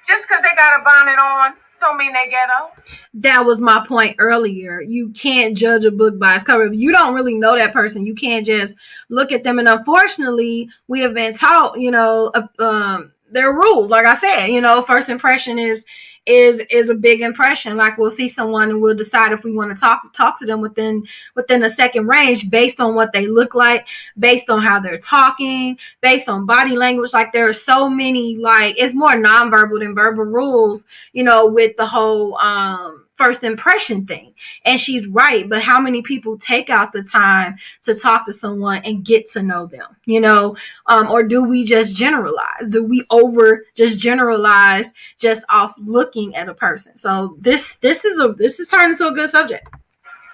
just 0.08 0.26
because 0.26 0.42
they 0.42 0.50
got 0.56 0.80
a 0.80 0.84
bonnet 0.84 1.22
on, 1.22 1.54
don't 1.80 1.96
mean 1.96 2.12
they 2.12 2.30
ghetto. 2.30 2.70
That 3.14 3.44
was 3.44 3.60
my 3.60 3.84
point 3.86 4.16
earlier. 4.18 4.80
You 4.80 5.10
can't 5.10 5.56
judge 5.56 5.84
a 5.84 5.90
book 5.90 6.18
by 6.18 6.36
its 6.36 6.44
cover. 6.44 6.64
If 6.64 6.74
you 6.74 6.92
don't 6.92 7.14
really 7.14 7.34
know 7.34 7.56
that 7.58 7.72
person, 7.72 8.06
you 8.06 8.14
can't 8.14 8.46
just 8.46 8.74
look 9.08 9.32
at 9.32 9.42
them. 9.42 9.58
And 9.58 9.68
unfortunately, 9.68 10.68
we 10.88 11.00
have 11.00 11.14
been 11.14 11.34
taught, 11.34 11.80
you 11.80 11.90
know, 11.90 12.32
um, 12.58 13.12
there 13.32 13.48
are 13.48 13.54
rules. 13.54 13.90
Like 13.90 14.06
I 14.06 14.16
said, 14.18 14.46
you 14.46 14.60
know, 14.60 14.82
first 14.82 15.08
impression 15.08 15.58
is 15.58 15.84
is 16.26 16.60
is 16.70 16.90
a 16.90 16.94
big 16.94 17.22
impression. 17.22 17.76
Like 17.76 17.98
we'll 17.98 18.10
see 18.10 18.28
someone 18.28 18.70
and 18.70 18.80
we'll 18.80 18.94
decide 18.94 19.32
if 19.32 19.42
we 19.44 19.52
want 19.52 19.74
to 19.74 19.80
talk 19.80 20.12
talk 20.12 20.38
to 20.40 20.46
them 20.46 20.60
within 20.60 21.02
within 21.34 21.62
a 21.64 21.70
second 21.70 22.06
range 22.06 22.50
based 22.50 22.80
on 22.80 22.94
what 22.94 23.12
they 23.12 23.26
look 23.26 23.54
like, 23.54 23.86
based 24.18 24.50
on 24.50 24.62
how 24.62 24.80
they're 24.80 24.98
talking, 24.98 25.78
based 26.00 26.28
on 26.28 26.46
body 26.46 26.76
language. 26.76 27.12
Like 27.12 27.32
there 27.32 27.48
are 27.48 27.54
so 27.54 27.88
many 27.88 28.36
like 28.36 28.76
it's 28.78 28.94
more 28.94 29.14
nonverbal 29.14 29.80
than 29.80 29.94
verbal 29.94 30.24
rules, 30.24 30.84
you 31.12 31.24
know, 31.24 31.46
with 31.46 31.76
the 31.76 31.86
whole 31.86 32.36
um 32.38 33.06
first 33.20 33.44
impression 33.44 34.06
thing. 34.06 34.32
And 34.64 34.80
she's 34.80 35.06
right, 35.06 35.48
but 35.48 35.62
how 35.62 35.80
many 35.80 36.00
people 36.00 36.38
take 36.38 36.70
out 36.70 36.92
the 36.92 37.02
time 37.02 37.56
to 37.82 37.94
talk 37.94 38.24
to 38.26 38.32
someone 38.32 38.82
and 38.84 39.04
get 39.04 39.30
to 39.32 39.42
know 39.42 39.66
them, 39.66 39.96
you 40.06 40.20
know? 40.20 40.56
Um, 40.86 41.10
or 41.10 41.22
do 41.22 41.44
we 41.44 41.64
just 41.64 41.94
generalize? 41.94 42.68
Do 42.70 42.82
we 42.82 43.04
over 43.10 43.66
just 43.74 43.98
generalize 43.98 44.92
just 45.18 45.44
off 45.50 45.74
looking 45.78 46.34
at 46.34 46.48
a 46.48 46.54
person? 46.54 46.96
So 46.96 47.36
this 47.40 47.76
this 47.76 48.04
is 48.04 48.18
a 48.18 48.32
this 48.32 48.58
is 48.58 48.68
turning 48.68 48.92
into 48.92 49.08
a 49.08 49.12
good 49.12 49.30
subject. 49.30 49.68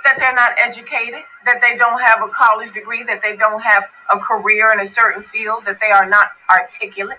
That 0.05 0.19
they're 0.21 0.35
not 0.35 0.53
educated, 0.59 1.25
that 1.47 1.61
they 1.61 1.77
don't 1.77 2.01
have 2.01 2.23
a 2.23 2.29
college 2.31 2.73
degree, 2.73 3.03
that 3.05 3.21
they 3.23 3.35
don't 3.35 3.61
have 3.61 3.85
a 4.13 4.19
career 4.21 4.71
in 4.73 4.79
a 4.79 4.87
certain 4.87 5.25
field, 5.25 5.65
that 5.65 5.79
they 5.81 5.91
are 5.91 6.09
not 6.09 6.29
articulate. 6.49 7.19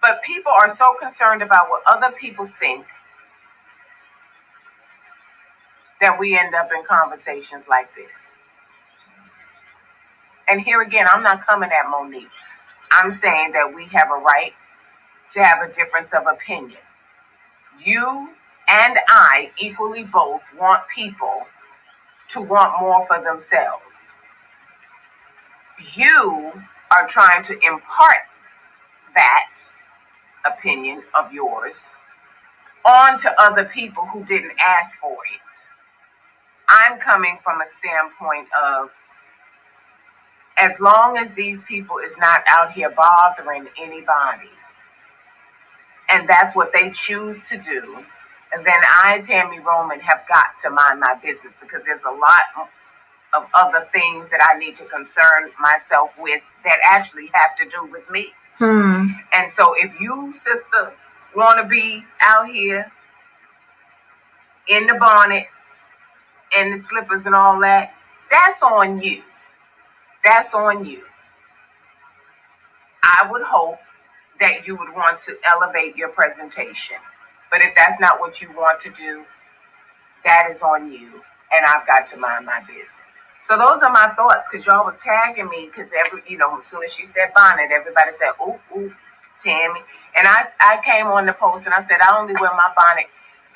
But 0.00 0.22
people 0.22 0.52
are 0.52 0.76
so 0.76 0.94
concerned 1.02 1.42
about 1.42 1.68
what 1.68 1.82
other 1.88 2.14
people 2.20 2.48
think 2.60 2.86
that 6.00 6.18
we 6.18 6.38
end 6.38 6.54
up 6.54 6.68
in 6.76 6.84
conversations 6.84 7.64
like 7.68 7.94
this. 7.94 8.14
And 10.48 10.60
here 10.60 10.82
again, 10.82 11.06
I'm 11.12 11.22
not 11.22 11.46
coming 11.46 11.70
at 11.70 11.90
Monique. 11.90 12.28
I'm 12.90 13.12
saying 13.12 13.52
that 13.52 13.74
we 13.74 13.86
have 13.92 14.08
a 14.10 14.20
right 14.20 14.52
to 15.34 15.42
have 15.42 15.68
a 15.68 15.72
difference 15.72 16.12
of 16.14 16.22
opinion. 16.26 16.80
You 17.84 18.30
and 18.68 18.98
I 19.08 19.50
equally 19.58 20.04
both 20.04 20.40
want 20.58 20.82
people 20.94 21.42
to 22.30 22.40
want 22.40 22.80
more 22.80 23.06
for 23.06 23.22
themselves. 23.22 23.82
You 25.94 26.52
are 26.90 27.06
trying 27.08 27.44
to 27.44 27.52
impart 27.54 28.24
that 29.14 29.50
opinion 30.46 31.02
of 31.18 31.32
yours 31.32 31.76
onto 32.84 33.28
other 33.38 33.64
people 33.66 34.06
who 34.06 34.24
didn't 34.24 34.52
ask 34.64 34.94
for 35.00 35.12
it. 35.12 35.37
I'm 36.68 36.98
coming 36.98 37.38
from 37.42 37.60
a 37.60 37.66
standpoint 37.78 38.48
of 38.62 38.90
as 40.56 40.78
long 40.80 41.16
as 41.16 41.32
these 41.34 41.62
people 41.64 41.96
is 41.98 42.12
not 42.18 42.42
out 42.46 42.72
here 42.72 42.90
bothering 42.90 43.68
anybody, 43.80 44.50
and 46.08 46.28
that's 46.28 46.54
what 46.54 46.72
they 46.72 46.90
choose 46.90 47.38
to 47.48 47.58
do, 47.58 48.04
and 48.52 48.66
then 48.66 48.80
I, 48.86 49.22
Tammy 49.26 49.60
Roman, 49.60 50.00
have 50.00 50.22
got 50.28 50.46
to 50.62 50.70
mind 50.70 51.00
my 51.00 51.14
business 51.22 51.54
because 51.60 51.82
there's 51.84 52.02
a 52.06 52.14
lot 52.14 52.42
of 53.34 53.44
other 53.54 53.86
things 53.92 54.28
that 54.30 54.40
I 54.50 54.58
need 54.58 54.76
to 54.76 54.84
concern 54.84 55.50
myself 55.60 56.10
with 56.18 56.40
that 56.64 56.78
actually 56.84 57.30
have 57.34 57.56
to 57.58 57.64
do 57.64 57.90
with 57.90 58.08
me. 58.10 58.28
Hmm. 58.58 59.08
And 59.32 59.52
so 59.52 59.74
if 59.76 59.92
you, 60.00 60.34
sister, 60.42 60.92
want 61.36 61.58
to 61.62 61.68
be 61.68 62.02
out 62.20 62.48
here 62.48 62.90
in 64.66 64.86
the 64.86 64.94
bonnet 64.94 65.46
and 66.56 66.78
the 66.78 66.84
slippers 66.84 67.26
and 67.26 67.34
all 67.34 67.60
that, 67.60 67.92
that's 68.30 68.62
on 68.62 69.00
you. 69.00 69.22
That's 70.24 70.52
on 70.54 70.84
you. 70.84 71.02
I 73.02 73.28
would 73.30 73.42
hope 73.42 73.78
that 74.40 74.66
you 74.66 74.76
would 74.76 74.94
want 74.94 75.20
to 75.22 75.36
elevate 75.52 75.96
your 75.96 76.08
presentation. 76.10 76.96
But 77.50 77.62
if 77.64 77.74
that's 77.74 78.00
not 78.00 78.20
what 78.20 78.40
you 78.40 78.48
want 78.50 78.80
to 78.82 78.90
do, 78.90 79.24
that 80.24 80.48
is 80.50 80.60
on 80.62 80.92
you. 80.92 81.22
And 81.50 81.64
I've 81.66 81.86
got 81.86 82.08
to 82.10 82.16
mind 82.16 82.44
my 82.46 82.60
business. 82.60 82.92
So 83.48 83.56
those 83.56 83.80
are 83.82 83.90
my 83.90 84.12
thoughts 84.14 84.46
because 84.50 84.66
y'all 84.66 84.84
was 84.84 84.96
tagging 85.02 85.48
me 85.48 85.70
because 85.72 85.90
every, 86.04 86.22
you 86.28 86.36
know, 86.36 86.60
as 86.60 86.66
soon 86.66 86.84
as 86.84 86.92
she 86.92 87.06
said 87.14 87.32
bonnet, 87.34 87.70
everybody 87.72 88.12
said, 88.12 88.36
ooh, 88.44 88.60
ooh, 88.76 88.92
Tammy. 89.42 89.80
And 90.16 90.28
I, 90.28 90.52
I 90.60 90.80
came 90.84 91.06
on 91.06 91.24
the 91.24 91.32
post 91.32 91.64
and 91.64 91.72
I 91.72 91.80
said, 91.88 91.96
I 92.02 92.18
only 92.20 92.34
wear 92.34 92.52
my 92.52 92.70
bonnet 92.76 93.06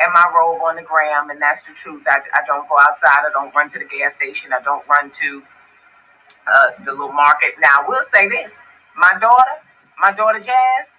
and 0.02 0.12
my 0.12 0.26
robe 0.34 0.60
on 0.62 0.76
the 0.76 0.82
gram, 0.82 1.30
and 1.30 1.40
that's 1.40 1.62
the 1.66 1.72
truth. 1.72 2.02
I, 2.06 2.18
I 2.34 2.44
don't 2.46 2.68
go 2.68 2.76
outside. 2.78 3.22
I 3.22 3.30
don't 3.32 3.54
run 3.54 3.70
to 3.70 3.78
the 3.78 3.86
gas 3.86 4.14
station. 4.14 4.50
I 4.52 4.62
don't 4.62 4.86
run 4.88 5.10
to 5.10 5.42
uh, 6.46 6.70
the 6.84 6.90
little 6.90 7.12
market. 7.12 7.54
Now, 7.60 7.78
I 7.82 7.88
will 7.88 8.04
say 8.12 8.28
this: 8.28 8.52
my 8.96 9.14
daughter, 9.20 9.56
my 10.00 10.10
daughter 10.12 10.40
Jazz, 10.40 10.90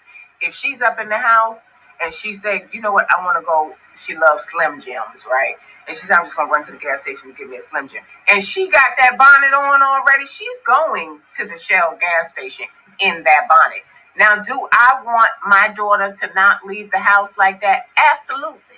if 0.42 0.56
she's 0.56 0.82
up 0.82 1.00
in 1.00 1.10
the 1.10 1.18
house 1.18 1.60
and 2.04 2.14
she 2.14 2.34
said, 2.34 2.70
"You 2.72 2.82
know 2.82 2.94
what? 2.94 3.08
I 3.16 3.24
want 3.24 3.40
to 3.40 3.46
go." 3.46 3.76
She 4.06 4.16
loves 4.16 4.46
Slim 4.52 4.80
Jims, 4.80 5.28
right? 5.30 5.56
And 5.88 5.98
she 5.98 6.06
said, 6.08 6.18
"I'm 6.18 6.26
just 6.26 6.38
gonna 6.38 6.50
run 6.50 6.66
to 6.66 6.72
the 6.72 6.78
gas 6.78 7.02
station 7.02 7.32
to 7.32 7.38
get 7.38 7.50
me 7.50 7.58
a 7.58 7.62
Slim 7.62 7.90
Jim." 7.90 8.04
And 8.30 8.44
she 8.44 8.70
got 8.70 8.88
that 9.00 9.18
bonnet 9.18 9.54
on 9.54 9.84
already. 9.84 10.26
She's 10.28 10.62
going 10.66 11.20
to 11.38 11.46
the 11.46 11.60
Shell 11.60 12.00
gas 12.00 12.32
station 12.32 12.66
in 13.00 13.24
that 13.24 13.48
bonnet. 13.50 13.84
Now, 14.16 14.44
do 14.44 14.68
I 14.72 15.02
want 15.04 15.32
my 15.46 15.74
daughter 15.76 16.16
to 16.22 16.34
not 16.36 16.66
leave 16.66 16.92
the 16.92 17.00
house 17.00 17.32
like 17.38 17.62
that? 17.62 17.88
Absolutely 17.98 18.73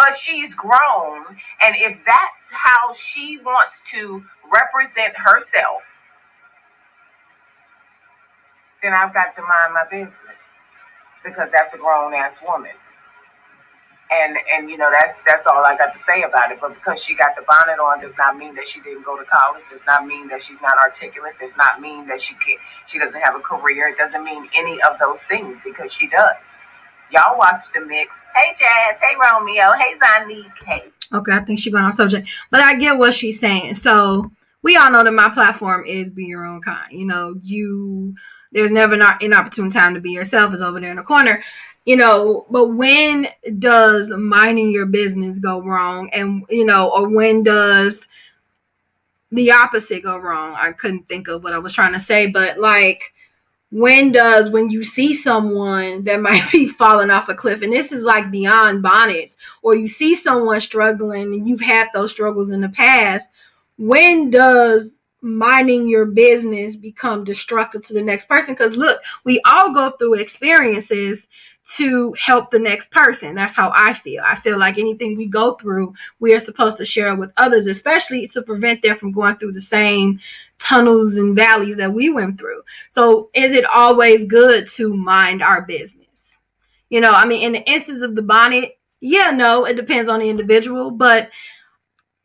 but 0.00 0.16
she's 0.16 0.54
grown. 0.54 1.24
And 1.60 1.74
if 1.76 1.98
that's 2.06 2.44
how 2.50 2.94
she 2.94 3.38
wants 3.44 3.76
to 3.92 4.24
represent 4.50 5.12
herself, 5.14 5.82
then 8.82 8.94
I've 8.94 9.12
got 9.12 9.34
to 9.36 9.42
mind 9.42 9.74
my 9.74 9.84
business 9.90 10.40
because 11.22 11.50
that's 11.52 11.74
a 11.74 11.76
grown 11.76 12.14
ass 12.14 12.36
woman. 12.46 12.72
And 14.10 14.36
and 14.56 14.70
you 14.70 14.76
know 14.76 14.90
that's 14.90 15.18
that's 15.24 15.46
all 15.46 15.64
I 15.64 15.76
got 15.76 15.92
to 15.92 15.98
say 16.00 16.22
about 16.22 16.50
it. 16.50 16.58
But 16.60 16.74
because 16.74 17.00
she 17.00 17.14
got 17.14 17.36
the 17.36 17.44
bonnet 17.48 17.78
on 17.78 18.00
does 18.00 18.16
not 18.18 18.36
mean 18.38 18.56
that 18.56 18.66
she 18.66 18.80
didn't 18.80 19.04
go 19.04 19.16
to 19.16 19.24
college. 19.24 19.62
Does 19.70 19.82
not 19.86 20.06
mean 20.06 20.26
that 20.28 20.42
she's 20.42 20.60
not 20.60 20.78
articulate. 20.78 21.34
Does 21.38 21.54
not 21.56 21.80
mean 21.80 22.08
that 22.08 22.20
she 22.20 22.34
can 22.34 22.56
she 22.88 22.98
doesn't 22.98 23.20
have 23.20 23.36
a 23.36 23.40
career. 23.40 23.86
It 23.88 23.98
doesn't 23.98 24.24
mean 24.24 24.48
any 24.58 24.80
of 24.82 24.98
those 24.98 25.20
things 25.28 25.60
because 25.62 25.92
she 25.92 26.08
does. 26.08 26.49
Y'all 27.12 27.36
watch 27.36 27.64
the 27.74 27.80
mix. 27.80 28.14
Hey 28.36 28.54
Jazz, 28.58 29.00
hey 29.00 29.16
Romeo, 29.20 29.72
hey 29.78 29.94
Zanique. 29.98 30.92
Okay, 31.12 31.32
I 31.32 31.40
think 31.40 31.58
she's 31.58 31.72
going 31.72 31.84
off 31.84 31.94
subject, 31.94 32.28
but 32.50 32.60
I 32.60 32.76
get 32.76 32.96
what 32.96 33.14
she's 33.14 33.40
saying. 33.40 33.74
So 33.74 34.30
we 34.62 34.76
all 34.76 34.90
know 34.92 35.02
that 35.02 35.12
my 35.12 35.28
platform 35.28 35.84
is 35.86 36.10
be 36.10 36.24
your 36.24 36.44
own 36.44 36.62
kind. 36.62 36.92
You 36.92 37.06
know, 37.06 37.34
you 37.42 38.14
there's 38.52 38.70
never 38.70 38.96
not 38.96 39.22
an 39.22 39.32
opportune 39.32 39.70
time 39.70 39.94
to 39.94 40.00
be 40.00 40.10
yourself 40.10 40.54
is 40.54 40.62
over 40.62 40.80
there 40.80 40.90
in 40.90 40.96
the 40.96 41.02
corner. 41.02 41.42
You 41.84 41.96
know, 41.96 42.46
but 42.50 42.68
when 42.68 43.26
does 43.58 44.10
minding 44.10 44.70
your 44.70 44.86
business 44.86 45.38
go 45.38 45.62
wrong? 45.62 46.10
And 46.12 46.44
you 46.48 46.64
know, 46.64 46.90
or 46.90 47.08
when 47.08 47.42
does 47.42 48.06
the 49.32 49.50
opposite 49.50 50.04
go 50.04 50.16
wrong? 50.16 50.54
I 50.56 50.72
couldn't 50.72 51.08
think 51.08 51.28
of 51.28 51.42
what 51.42 51.54
I 51.54 51.58
was 51.58 51.72
trying 51.72 51.92
to 51.92 52.00
say, 52.00 52.26
but 52.26 52.58
like 52.58 53.12
when 53.72 54.10
does 54.10 54.50
when 54.50 54.68
you 54.70 54.82
see 54.82 55.14
someone 55.14 56.02
that 56.04 56.20
might 56.20 56.50
be 56.50 56.68
falling 56.68 57.10
off 57.10 57.28
a 57.28 57.34
cliff 57.34 57.62
and 57.62 57.72
this 57.72 57.92
is 57.92 58.02
like 58.02 58.30
beyond 58.30 58.82
bonnets 58.82 59.36
or 59.62 59.74
you 59.74 59.88
see 59.88 60.14
someone 60.14 60.60
struggling 60.60 61.34
and 61.34 61.48
you've 61.48 61.60
had 61.60 61.88
those 61.94 62.10
struggles 62.10 62.50
in 62.50 62.60
the 62.60 62.68
past 62.70 63.28
when 63.78 64.30
does 64.30 64.88
minding 65.22 65.88
your 65.88 66.06
business 66.06 66.76
become 66.76 67.24
destructive 67.24 67.84
to 67.84 67.92
the 67.92 68.02
next 68.02 68.26
person? 68.28 68.54
Because 68.54 68.74
look 68.74 69.00
we 69.24 69.40
all 69.44 69.72
go 69.72 69.90
through 69.92 70.14
experiences 70.14 71.26
to 71.76 72.12
help 72.18 72.50
the 72.50 72.58
next 72.58 72.90
person 72.90 73.34
that's 73.34 73.54
how 73.54 73.70
i 73.74 73.92
feel 73.92 74.22
i 74.24 74.34
feel 74.34 74.58
like 74.58 74.76
anything 74.78 75.16
we 75.16 75.26
go 75.26 75.54
through 75.54 75.92
we 76.18 76.34
are 76.34 76.40
supposed 76.40 76.76
to 76.76 76.84
share 76.84 77.14
with 77.14 77.30
others 77.36 77.66
especially 77.66 78.26
to 78.26 78.42
prevent 78.42 78.82
them 78.82 78.96
from 78.96 79.12
going 79.12 79.36
through 79.36 79.52
the 79.52 79.60
same 79.60 80.18
tunnels 80.60 81.16
and 81.16 81.34
valleys 81.34 81.76
that 81.78 81.92
we 81.92 82.10
went 82.10 82.38
through. 82.38 82.62
So 82.90 83.30
is 83.34 83.52
it 83.52 83.64
always 83.64 84.26
good 84.26 84.68
to 84.72 84.94
mind 84.94 85.42
our 85.42 85.62
business? 85.62 86.06
You 86.90 87.00
know, 87.00 87.12
I 87.12 87.24
mean, 87.24 87.42
in 87.42 87.52
the 87.52 87.68
instance 87.68 88.02
of 88.02 88.14
the 88.14 88.22
bonnet, 88.22 88.78
yeah, 89.00 89.30
no, 89.30 89.64
it 89.64 89.74
depends 89.74 90.08
on 90.08 90.20
the 90.20 90.28
individual, 90.28 90.90
but 90.90 91.30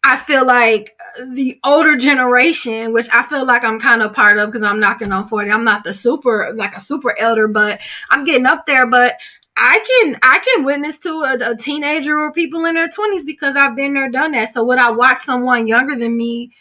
I 0.03 0.17
feel 0.17 0.45
like 0.45 0.94
the 1.29 1.59
older 1.63 1.95
generation, 1.97 2.93
which 2.93 3.07
I 3.11 3.23
feel 3.27 3.45
like 3.45 3.63
I'm 3.63 3.79
kind 3.79 4.01
of 4.01 4.13
part 4.13 4.37
of 4.37 4.51
because 4.51 4.63
I'm 4.63 4.79
knocking 4.79 5.11
on 5.11 5.25
40. 5.25 5.51
I'm 5.51 5.63
not 5.63 5.83
the 5.83 5.93
super, 5.93 6.53
like 6.55 6.75
a 6.75 6.81
super 6.81 7.17
elder, 7.19 7.47
but 7.47 7.79
I'm 8.09 8.25
getting 8.25 8.45
up 8.45 8.65
there. 8.65 8.87
But 8.87 9.17
I 9.57 9.79
can 9.87 10.19
I 10.21 10.39
can 10.39 10.65
witness 10.65 10.97
to 10.99 11.09
a, 11.09 11.51
a, 11.51 11.55
teenager 11.55 12.19
or 12.19 12.31
people 12.33 12.65
in 12.65 12.75
their 12.75 12.89
20s 12.89 13.25
because 13.25 13.55
I've 13.55 13.75
been 13.75 13.93
there, 13.93 14.09
done 14.09 14.33
that. 14.33 14.53
So 14.53 14.63
would 14.65 14.79
I 14.79 14.91
watch 14.91 15.19
someone 15.23 15.67
younger 15.67 15.95
than 15.95 16.17
me 16.17 16.51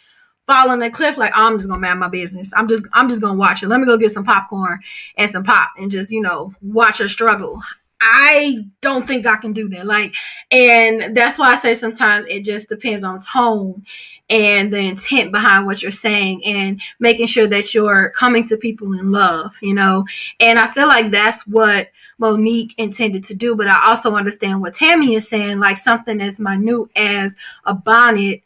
fall 0.47 0.69
on 0.69 0.81
a 0.81 0.91
cliff 0.91 1.17
like 1.17 1.33
oh, 1.35 1.47
I'm 1.47 1.57
just 1.57 1.67
gonna 1.67 1.81
mind 1.81 1.99
my 1.99 2.07
business. 2.07 2.51
I'm 2.55 2.69
just 2.69 2.83
I'm 2.93 3.09
just 3.09 3.21
gonna 3.21 3.37
watch 3.37 3.63
it. 3.63 3.67
Let 3.67 3.81
me 3.81 3.85
go 3.85 3.97
get 3.97 4.13
some 4.13 4.23
popcorn 4.23 4.79
and 5.17 5.29
some 5.29 5.43
pop 5.43 5.71
and 5.77 5.91
just 5.91 6.09
you 6.09 6.21
know 6.21 6.53
watch 6.61 6.99
her 6.99 7.09
struggle. 7.09 7.61
I 8.01 8.59
don't 8.81 9.07
think 9.07 9.25
I 9.25 9.37
can 9.37 9.53
do 9.53 9.67
that. 9.69 9.85
Like, 9.85 10.13
and 10.51 11.15
that's 11.15 11.39
why 11.39 11.53
I 11.53 11.59
say 11.59 11.75
sometimes 11.75 12.27
it 12.29 12.41
just 12.41 12.69
depends 12.69 13.03
on 13.03 13.19
tone 13.21 13.83
and 14.29 14.73
the 14.73 14.79
intent 14.79 15.31
behind 15.31 15.65
what 15.65 15.81
you're 15.81 15.91
saying 15.91 16.43
and 16.45 16.81
making 16.99 17.27
sure 17.27 17.47
that 17.47 17.73
you're 17.73 18.09
coming 18.11 18.47
to 18.47 18.57
people 18.57 18.93
in 18.93 19.11
love, 19.11 19.53
you 19.61 19.73
know. 19.73 20.05
And 20.39 20.57
I 20.57 20.67
feel 20.67 20.87
like 20.87 21.11
that's 21.11 21.45
what 21.45 21.89
Monique 22.17 22.73
intended 22.77 23.25
to 23.25 23.35
do, 23.35 23.55
but 23.55 23.67
I 23.67 23.89
also 23.89 24.15
understand 24.15 24.61
what 24.61 24.75
Tammy 24.75 25.15
is 25.15 25.27
saying, 25.27 25.59
like 25.59 25.77
something 25.77 26.21
as 26.21 26.39
minute 26.39 26.89
as 26.95 27.35
a 27.65 27.73
bonnet. 27.73 28.41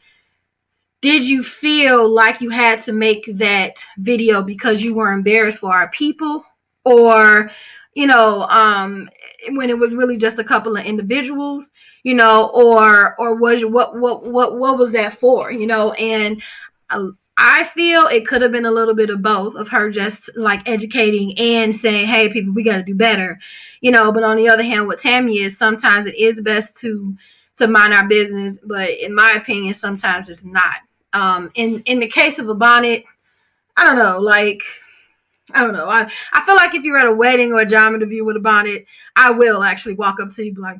Did 1.02 1.26
you 1.26 1.44
feel 1.44 2.10
like 2.10 2.42
you 2.42 2.50
had 2.50 2.84
to 2.84 2.92
make 2.92 3.30
that 3.38 3.78
video 3.98 4.42
because 4.42 4.82
you 4.82 4.94
were 4.94 5.14
embarrassed 5.14 5.60
for 5.60 5.74
our 5.74 5.90
people? 5.92 6.44
Or, 6.84 7.52
you 7.94 8.08
know, 8.08 8.44
um, 8.44 9.10
when 9.52 9.70
it 9.70 9.78
was 9.78 9.94
really 9.94 10.18
just 10.18 10.40
a 10.40 10.44
couple 10.44 10.76
of 10.76 10.86
individuals, 10.86 11.72
you 12.04 12.14
know, 12.14 12.48
or 12.54 13.16
or 13.20 13.36
was 13.36 13.64
what 13.66 13.98
what 13.98 14.26
what 14.26 14.58
what 14.58 14.78
was 14.78 14.92
that 14.92 15.18
for, 15.18 15.52
you 15.52 15.68
know? 15.68 15.94
And 15.94 16.42
I, 16.90 17.10
I 17.38 17.64
feel 17.76 18.08
it 18.08 18.28
could 18.28 18.42
have 18.42 18.52
been 18.52 18.66
a 18.66 18.72
little 18.72 18.94
bit 18.96 19.10
of 19.10 19.22
both 19.22 19.56
of 19.56 19.70
her 19.70 19.90
just 19.92 20.30
like 20.36 20.68
educating 20.68 21.38
and 21.38 21.76
saying, 21.76 22.08
"Hey, 22.08 22.30
people, 22.30 22.54
we 22.54 22.64
got 22.64 22.78
to 22.78 22.84
do 22.84 22.96
better," 22.96 23.40
you 23.82 23.92
know. 23.92 24.12
But 24.12 24.24
on 24.24 24.38
the 24.38 24.50
other 24.50 24.64
hand, 24.64 24.88
what 24.88 25.00
Tammy 25.00 25.40
is 25.40 25.58
sometimes 25.58 26.06
it 26.06 26.16
is 26.16 26.42
best 26.42 26.76
to 26.78 27.16
to 27.58 27.68
mind 27.68 27.94
our 27.94 28.08
business, 28.08 28.58
but 28.64 28.90
in 28.90 29.14
my 29.14 29.34
opinion, 29.34 29.74
sometimes 29.74 30.30
it's 30.30 30.44
not. 30.44 30.76
Um, 31.14 31.52
in 31.56 31.82
in 31.82 32.00
the 32.00 32.08
case 32.08 32.40
of 32.40 32.50
a 32.50 32.56
bonnet, 32.56 33.04
I 33.78 33.84
don't 33.84 33.98
know, 33.98 34.20
like 34.20 34.62
I 35.54 35.62
don't 35.62 35.74
know. 35.74 35.90
I, 35.90 36.10
I 36.34 36.46
feel 36.46 36.56
like 36.56 36.76
if 36.76 36.84
you're 36.84 36.98
at 36.98 37.08
a 37.08 37.14
wedding 37.14 37.52
or 37.52 37.60
a 37.60 37.66
job 37.66 37.94
interview 37.94 38.24
with 38.24 38.38
a 38.38 38.42
bonnet, 38.42 38.86
I 39.16 39.32
will 39.32 39.64
actually 39.64 39.96
walk 39.96 40.20
up 40.20 40.34
to 40.36 40.46
you 40.46 40.54
like, 40.58 40.78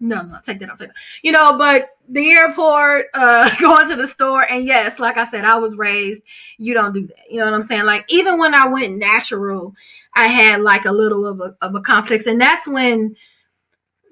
no, 0.00 0.22
no, 0.22 0.38
take 0.44 0.58
that, 0.60 0.70
I'll 0.70 0.76
take 0.76 0.88
that. 0.88 0.96
You 1.22 1.32
know, 1.32 1.56
but 1.56 1.90
the 2.08 2.30
airport, 2.30 3.06
uh, 3.14 3.50
going 3.60 3.88
to 3.88 3.96
the 3.96 4.06
store, 4.06 4.42
and 4.42 4.66
yes, 4.66 4.98
like 4.98 5.16
I 5.16 5.28
said, 5.30 5.44
I 5.44 5.56
was 5.56 5.76
raised, 5.76 6.22
you 6.58 6.74
don't 6.74 6.92
do 6.92 7.06
that. 7.06 7.30
You 7.30 7.38
know 7.38 7.46
what 7.46 7.54
I'm 7.54 7.62
saying? 7.62 7.84
Like 7.84 8.04
even 8.08 8.38
when 8.38 8.54
I 8.54 8.66
went 8.66 8.96
natural, 8.96 9.74
I 10.14 10.26
had 10.26 10.60
like 10.60 10.84
a 10.84 10.92
little 10.92 11.26
of 11.26 11.40
a 11.40 11.56
of 11.60 11.74
a 11.74 11.80
complex, 11.80 12.26
and 12.26 12.40
that's 12.40 12.68
when 12.68 13.16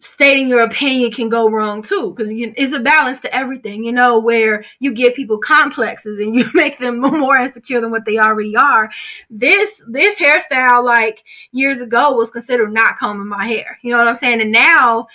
stating 0.03 0.49
your 0.49 0.63
opinion 0.63 1.13
can 1.13 1.29
go 1.29 1.49
wrong 1.49 1.81
too 1.81 2.13
because 2.13 2.27
it's 2.29 2.73
a 2.73 2.81
balance 2.81 3.21
to 3.21 3.33
everything 3.33 3.85
you 3.85 3.93
know 3.93 4.19
where 4.19 4.65
you 4.81 4.93
give 4.93 5.15
people 5.15 5.39
complexes 5.39 6.19
and 6.19 6.35
you 6.35 6.45
make 6.55 6.77
them 6.81 6.99
more 6.99 7.37
insecure 7.37 7.81
than 7.81 7.93
what 7.93 8.05
they 8.05 8.19
already 8.19 8.57
are 8.57 8.91
this 9.31 9.81
this 9.87 10.19
hairstyle 10.19 10.85
like 10.85 11.23
years 11.53 11.81
ago 11.81 12.17
was 12.17 12.33
considered 12.33 12.73
not 12.73 12.99
combing 12.99 13.29
my 13.29 13.47
hair 13.47 13.79
you 13.83 13.93
know 13.93 13.99
what 13.99 14.09
i'm 14.09 14.17
saying 14.17 14.41
and 14.41 14.51
now 14.51 15.07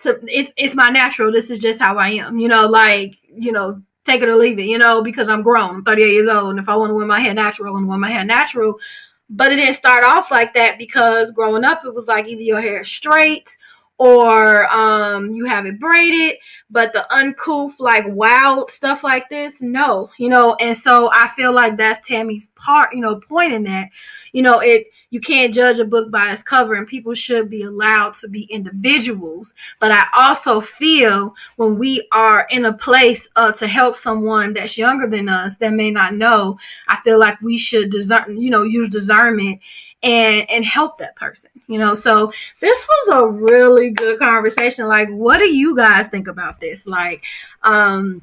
to 0.00 0.20
it's 0.26 0.52
it's 0.56 0.74
my 0.74 0.88
natural. 0.88 1.32
This 1.32 1.50
is 1.50 1.58
just 1.58 1.78
how 1.78 1.98
i 1.98 2.08
am 2.10 2.38
you 2.38 2.48
know 2.48 2.66
like 2.66 3.16
you 3.28 3.52
know 3.52 3.82
take 4.04 4.20
it 4.20 4.28
or 4.28 4.36
leave 4.36 4.58
it 4.58 4.66
you 4.66 4.76
know 4.76 5.02
because 5.02 5.30
i'm 5.30 5.42
grown 5.42 5.76
i'm 5.76 5.84
38 5.84 6.12
years 6.12 6.28
old. 6.28 6.50
And 6.50 6.58
if 6.58 6.68
i 6.68 6.76
want 6.76 6.90
to 6.90 6.94
wear 6.94 7.06
my 7.06 7.20
hair 7.20 7.34
natural 7.34 7.68
i 7.68 7.72
want 7.72 7.84
to 7.84 7.88
wear 7.88 7.98
my 7.98 8.10
hair 8.10 8.24
natural. 8.24 8.78
But 9.30 9.52
it 9.52 9.56
didn't 9.56 9.76
start 9.76 10.04
off 10.04 10.30
like 10.30 10.52
that 10.54 10.76
because 10.76 11.32
growing 11.32 11.64
up 11.64 11.84
it 11.84 11.94
was 11.94 12.06
like 12.06 12.26
either 12.26 12.42
your 12.42 12.60
hair 12.60 12.80
is 12.80 12.88
straight 12.88 13.56
or 13.98 14.70
um, 14.72 15.30
you 15.30 15.44
have 15.44 15.66
it 15.66 15.78
braided, 15.78 16.36
but 16.68 16.92
the 16.92 17.12
uncouth, 17.14 17.74
like 17.78 18.04
wild 18.08 18.70
stuff 18.70 19.04
like 19.04 19.28
this, 19.28 19.60
no, 19.60 20.10
you 20.18 20.28
know. 20.28 20.56
And 20.56 20.76
so 20.76 21.10
I 21.12 21.28
feel 21.36 21.52
like 21.52 21.76
that's 21.76 22.06
Tammy's 22.06 22.48
part, 22.56 22.92
you 22.92 23.00
know, 23.00 23.20
point 23.20 23.52
in 23.52 23.62
that, 23.64 23.90
you 24.32 24.42
know, 24.42 24.58
it 24.58 24.88
you 25.14 25.20
can't 25.20 25.54
judge 25.54 25.78
a 25.78 25.84
book 25.84 26.10
by 26.10 26.32
its 26.32 26.42
cover, 26.42 26.74
and 26.74 26.88
people 26.88 27.14
should 27.14 27.48
be 27.48 27.62
allowed 27.62 28.14
to 28.16 28.26
be 28.26 28.42
individuals. 28.42 29.54
But 29.78 29.92
I 29.92 30.06
also 30.12 30.60
feel 30.60 31.36
when 31.54 31.78
we 31.78 32.08
are 32.10 32.48
in 32.50 32.64
a 32.64 32.72
place 32.72 33.28
uh, 33.36 33.52
to 33.52 33.68
help 33.68 33.96
someone 33.96 34.54
that's 34.54 34.76
younger 34.76 35.08
than 35.08 35.28
us 35.28 35.54
that 35.58 35.72
may 35.72 35.92
not 35.92 36.14
know, 36.14 36.58
I 36.88 36.98
feel 37.04 37.20
like 37.20 37.40
we 37.40 37.56
should 37.56 37.92
discern, 37.92 38.40
you 38.40 38.50
know, 38.50 38.64
use 38.64 38.88
discernment 38.88 39.60
and 40.02 40.50
and 40.50 40.64
help 40.64 40.98
that 40.98 41.14
person 41.14 41.50
you 41.66 41.78
know? 41.78 41.94
So 41.94 42.30
this 42.60 42.86
was 42.86 43.22
a 43.22 43.26
really 43.26 43.90
good 43.90 44.18
conversation. 44.18 44.86
Like 44.86 45.08
what 45.08 45.38
do 45.38 45.48
you 45.48 45.74
guys 45.74 46.08
think 46.08 46.28
about 46.28 46.60
this? 46.60 46.86
Like 46.86 47.22
um 47.62 48.20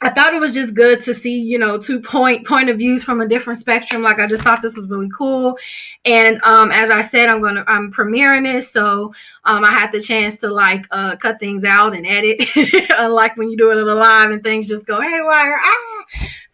I 0.00 0.10
thought 0.10 0.34
it 0.34 0.40
was 0.40 0.52
just 0.52 0.74
good 0.74 1.02
to 1.04 1.14
see, 1.14 1.38
you 1.38 1.58
know, 1.58 1.78
two 1.78 2.00
point 2.00 2.46
point 2.46 2.68
of 2.68 2.78
views 2.78 3.04
from 3.04 3.20
a 3.20 3.28
different 3.28 3.58
spectrum. 3.58 4.02
Like 4.02 4.18
I 4.18 4.26
just 4.26 4.42
thought 4.42 4.60
this 4.60 4.76
was 4.76 4.88
really 4.88 5.08
cool. 5.16 5.56
And 6.04 6.40
um, 6.42 6.72
as 6.72 6.90
I 6.90 7.02
said, 7.02 7.28
I'm 7.28 7.40
gonna 7.40 7.64
I'm 7.66 7.92
premiering 7.92 8.44
this, 8.44 8.70
so 8.70 9.14
um, 9.44 9.64
I 9.64 9.72
had 9.72 9.92
the 9.92 10.00
chance 10.00 10.36
to 10.38 10.48
like 10.48 10.84
uh, 10.90 11.16
cut 11.16 11.38
things 11.40 11.64
out 11.64 11.94
and 11.94 12.06
edit, 12.06 12.42
like 13.10 13.36
when 13.36 13.50
you 13.50 13.56
do 13.56 13.70
it 13.70 13.78
in 13.78 13.86
live 13.86 14.30
and 14.30 14.42
things 14.42 14.68
just 14.68 14.86
go 14.86 15.00
haywire. 15.00 15.60
Ah! 15.62 16.04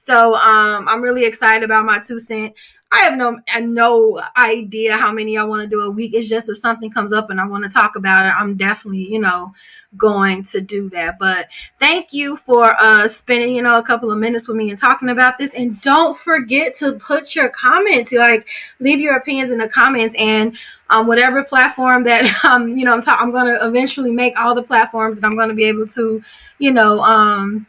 So 0.06 0.34
um, 0.34 0.88
I'm 0.88 1.02
really 1.02 1.24
excited 1.24 1.62
about 1.62 1.84
my 1.84 1.98
two 1.98 2.18
cent. 2.18 2.54
I 2.92 3.00
have 3.02 3.16
no 3.16 3.38
no 3.60 4.20
idea 4.36 4.96
how 4.96 5.12
many 5.12 5.38
I 5.38 5.44
want 5.44 5.62
to 5.62 5.68
do 5.68 5.82
a 5.82 5.90
week. 5.90 6.12
It's 6.14 6.28
just 6.28 6.48
if 6.48 6.58
something 6.58 6.90
comes 6.90 7.12
up 7.12 7.30
and 7.30 7.40
I 7.40 7.46
want 7.46 7.62
to 7.64 7.70
talk 7.70 7.94
about 7.94 8.26
it, 8.26 8.30
I'm 8.30 8.56
definitely, 8.56 9.08
you 9.10 9.20
know, 9.20 9.52
going 9.96 10.44
to 10.44 10.60
do 10.60 10.88
that. 10.90 11.18
But 11.18 11.48
thank 11.78 12.12
you 12.12 12.36
for 12.36 12.74
uh 12.80 13.06
spending, 13.06 13.54
you 13.54 13.62
know, 13.62 13.78
a 13.78 13.82
couple 13.82 14.10
of 14.10 14.18
minutes 14.18 14.48
with 14.48 14.56
me 14.56 14.70
and 14.70 14.78
talking 14.78 15.08
about 15.08 15.38
this. 15.38 15.54
And 15.54 15.80
don't 15.82 16.18
forget 16.18 16.76
to 16.78 16.92
put 16.94 17.36
your 17.36 17.48
comments, 17.50 18.10
like 18.10 18.48
leave 18.80 18.98
your 18.98 19.16
opinions 19.16 19.52
in 19.52 19.58
the 19.58 19.68
comments 19.68 20.14
and 20.18 20.56
um 20.90 21.06
whatever 21.06 21.44
platform 21.44 22.02
that 22.04 22.44
um, 22.44 22.76
you 22.76 22.84
know, 22.84 22.92
I'm 22.92 23.02
I'm 23.06 23.30
gonna 23.30 23.58
eventually 23.62 24.10
make 24.10 24.36
all 24.36 24.54
the 24.54 24.62
platforms 24.62 25.18
and 25.18 25.26
I'm 25.26 25.36
gonna 25.36 25.54
be 25.54 25.64
able 25.64 25.86
to, 25.88 26.22
you 26.58 26.72
know, 26.72 27.00
um 27.02 27.66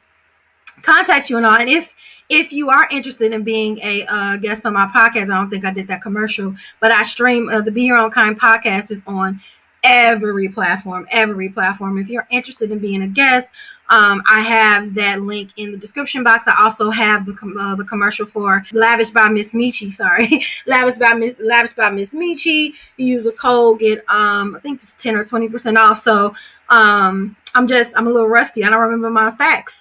contact 0.82 1.30
you 1.30 1.38
and 1.38 1.46
all. 1.46 1.54
And 1.54 1.70
if 1.70 1.94
if 2.32 2.54
you 2.54 2.70
are 2.70 2.88
interested 2.90 3.34
in 3.34 3.44
being 3.44 3.78
a 3.80 4.06
uh, 4.06 4.38
guest 4.38 4.66
on 4.66 4.74
my 4.74 4.88
podcast, 4.88 5.24
I 5.24 5.38
don't 5.38 5.50
think 5.50 5.66
I 5.66 5.72
did 5.72 5.88
that 5.88 6.02
commercial, 6.02 6.56
but 6.80 6.90
I 6.90 7.04
stream 7.04 7.50
uh, 7.50 7.60
the 7.60 7.72
Be 7.72 7.84
Your 7.84 7.98
Own 7.98 8.10
Kind 8.10 8.40
podcast 8.40 8.90
is 8.90 9.02
on 9.06 9.42
every 9.84 10.48
platform, 10.48 11.06
every 11.12 11.50
platform. 11.50 11.98
If 11.98 12.08
you're 12.08 12.28
interested 12.32 12.72
in 12.72 12.80
being 12.80 13.02
a 13.02 13.08
guest, 13.08 13.50
um, 13.92 14.24
I 14.26 14.40
have 14.40 14.94
that 14.96 15.22
link 15.22 15.52
in 15.58 15.74
the 15.74 15.78
description 15.78 16.24
box. 16.24 16.46
I 16.48 16.64
also 16.64 16.90
have 16.90 17.26
the 17.26 17.34
uh, 17.60 17.76
the 17.76 17.84
commercial 17.84 18.26
for 18.26 18.66
Lavish 18.72 19.10
by 19.10 19.28
Miss 19.28 19.50
Michi. 19.50 19.94
Sorry, 20.02 20.46
Lavish 20.66 20.96
by 20.96 21.14
Miss 21.14 21.36
Lavish 21.40 21.74
by 21.74 21.90
Miss 21.90 22.14
Michi. 22.14 22.74
You 22.96 23.06
use 23.06 23.26
a 23.26 23.34
code, 23.34 23.80
get 23.80 24.00
um, 24.10 24.56
I 24.56 24.60
think 24.62 24.82
it's 24.82 24.96
ten 24.98 25.16
or 25.16 25.26
twenty 25.26 25.50
percent 25.50 25.78
off. 25.78 26.00
So 26.00 26.34
um, 26.70 27.36
I'm 27.54 27.68
just 27.68 27.92
I'm 27.98 28.08
a 28.08 28.10
little 28.10 28.30
rusty. 28.30 28.64
I 28.64 28.70
don't 28.70 28.80
remember 28.80 29.10
my 29.10 29.30
facts, 29.32 29.76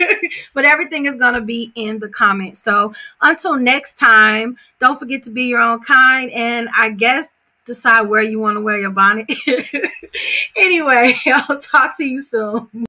but 0.54 0.64
everything 0.64 1.06
is 1.06 1.16
gonna 1.16 1.40
be 1.40 1.72
in 1.74 1.98
the 1.98 2.08
comments. 2.08 2.62
So 2.62 2.94
until 3.20 3.56
next 3.56 3.98
time, 3.98 4.56
don't 4.78 5.00
forget 5.00 5.24
to 5.24 5.30
be 5.30 5.44
your 5.46 5.60
own 5.60 5.82
kind, 5.82 6.30
and 6.30 6.68
I 6.76 6.90
guess 6.90 7.26
decide 7.66 8.02
where 8.02 8.22
you 8.22 8.38
want 8.38 8.56
to 8.56 8.60
wear 8.60 8.78
your 8.78 8.90
bonnet. 8.90 9.28
anyway, 10.56 11.18
I'll 11.26 11.60
talk 11.60 11.96
to 11.96 12.04
you 12.04 12.24
soon. 12.30 12.86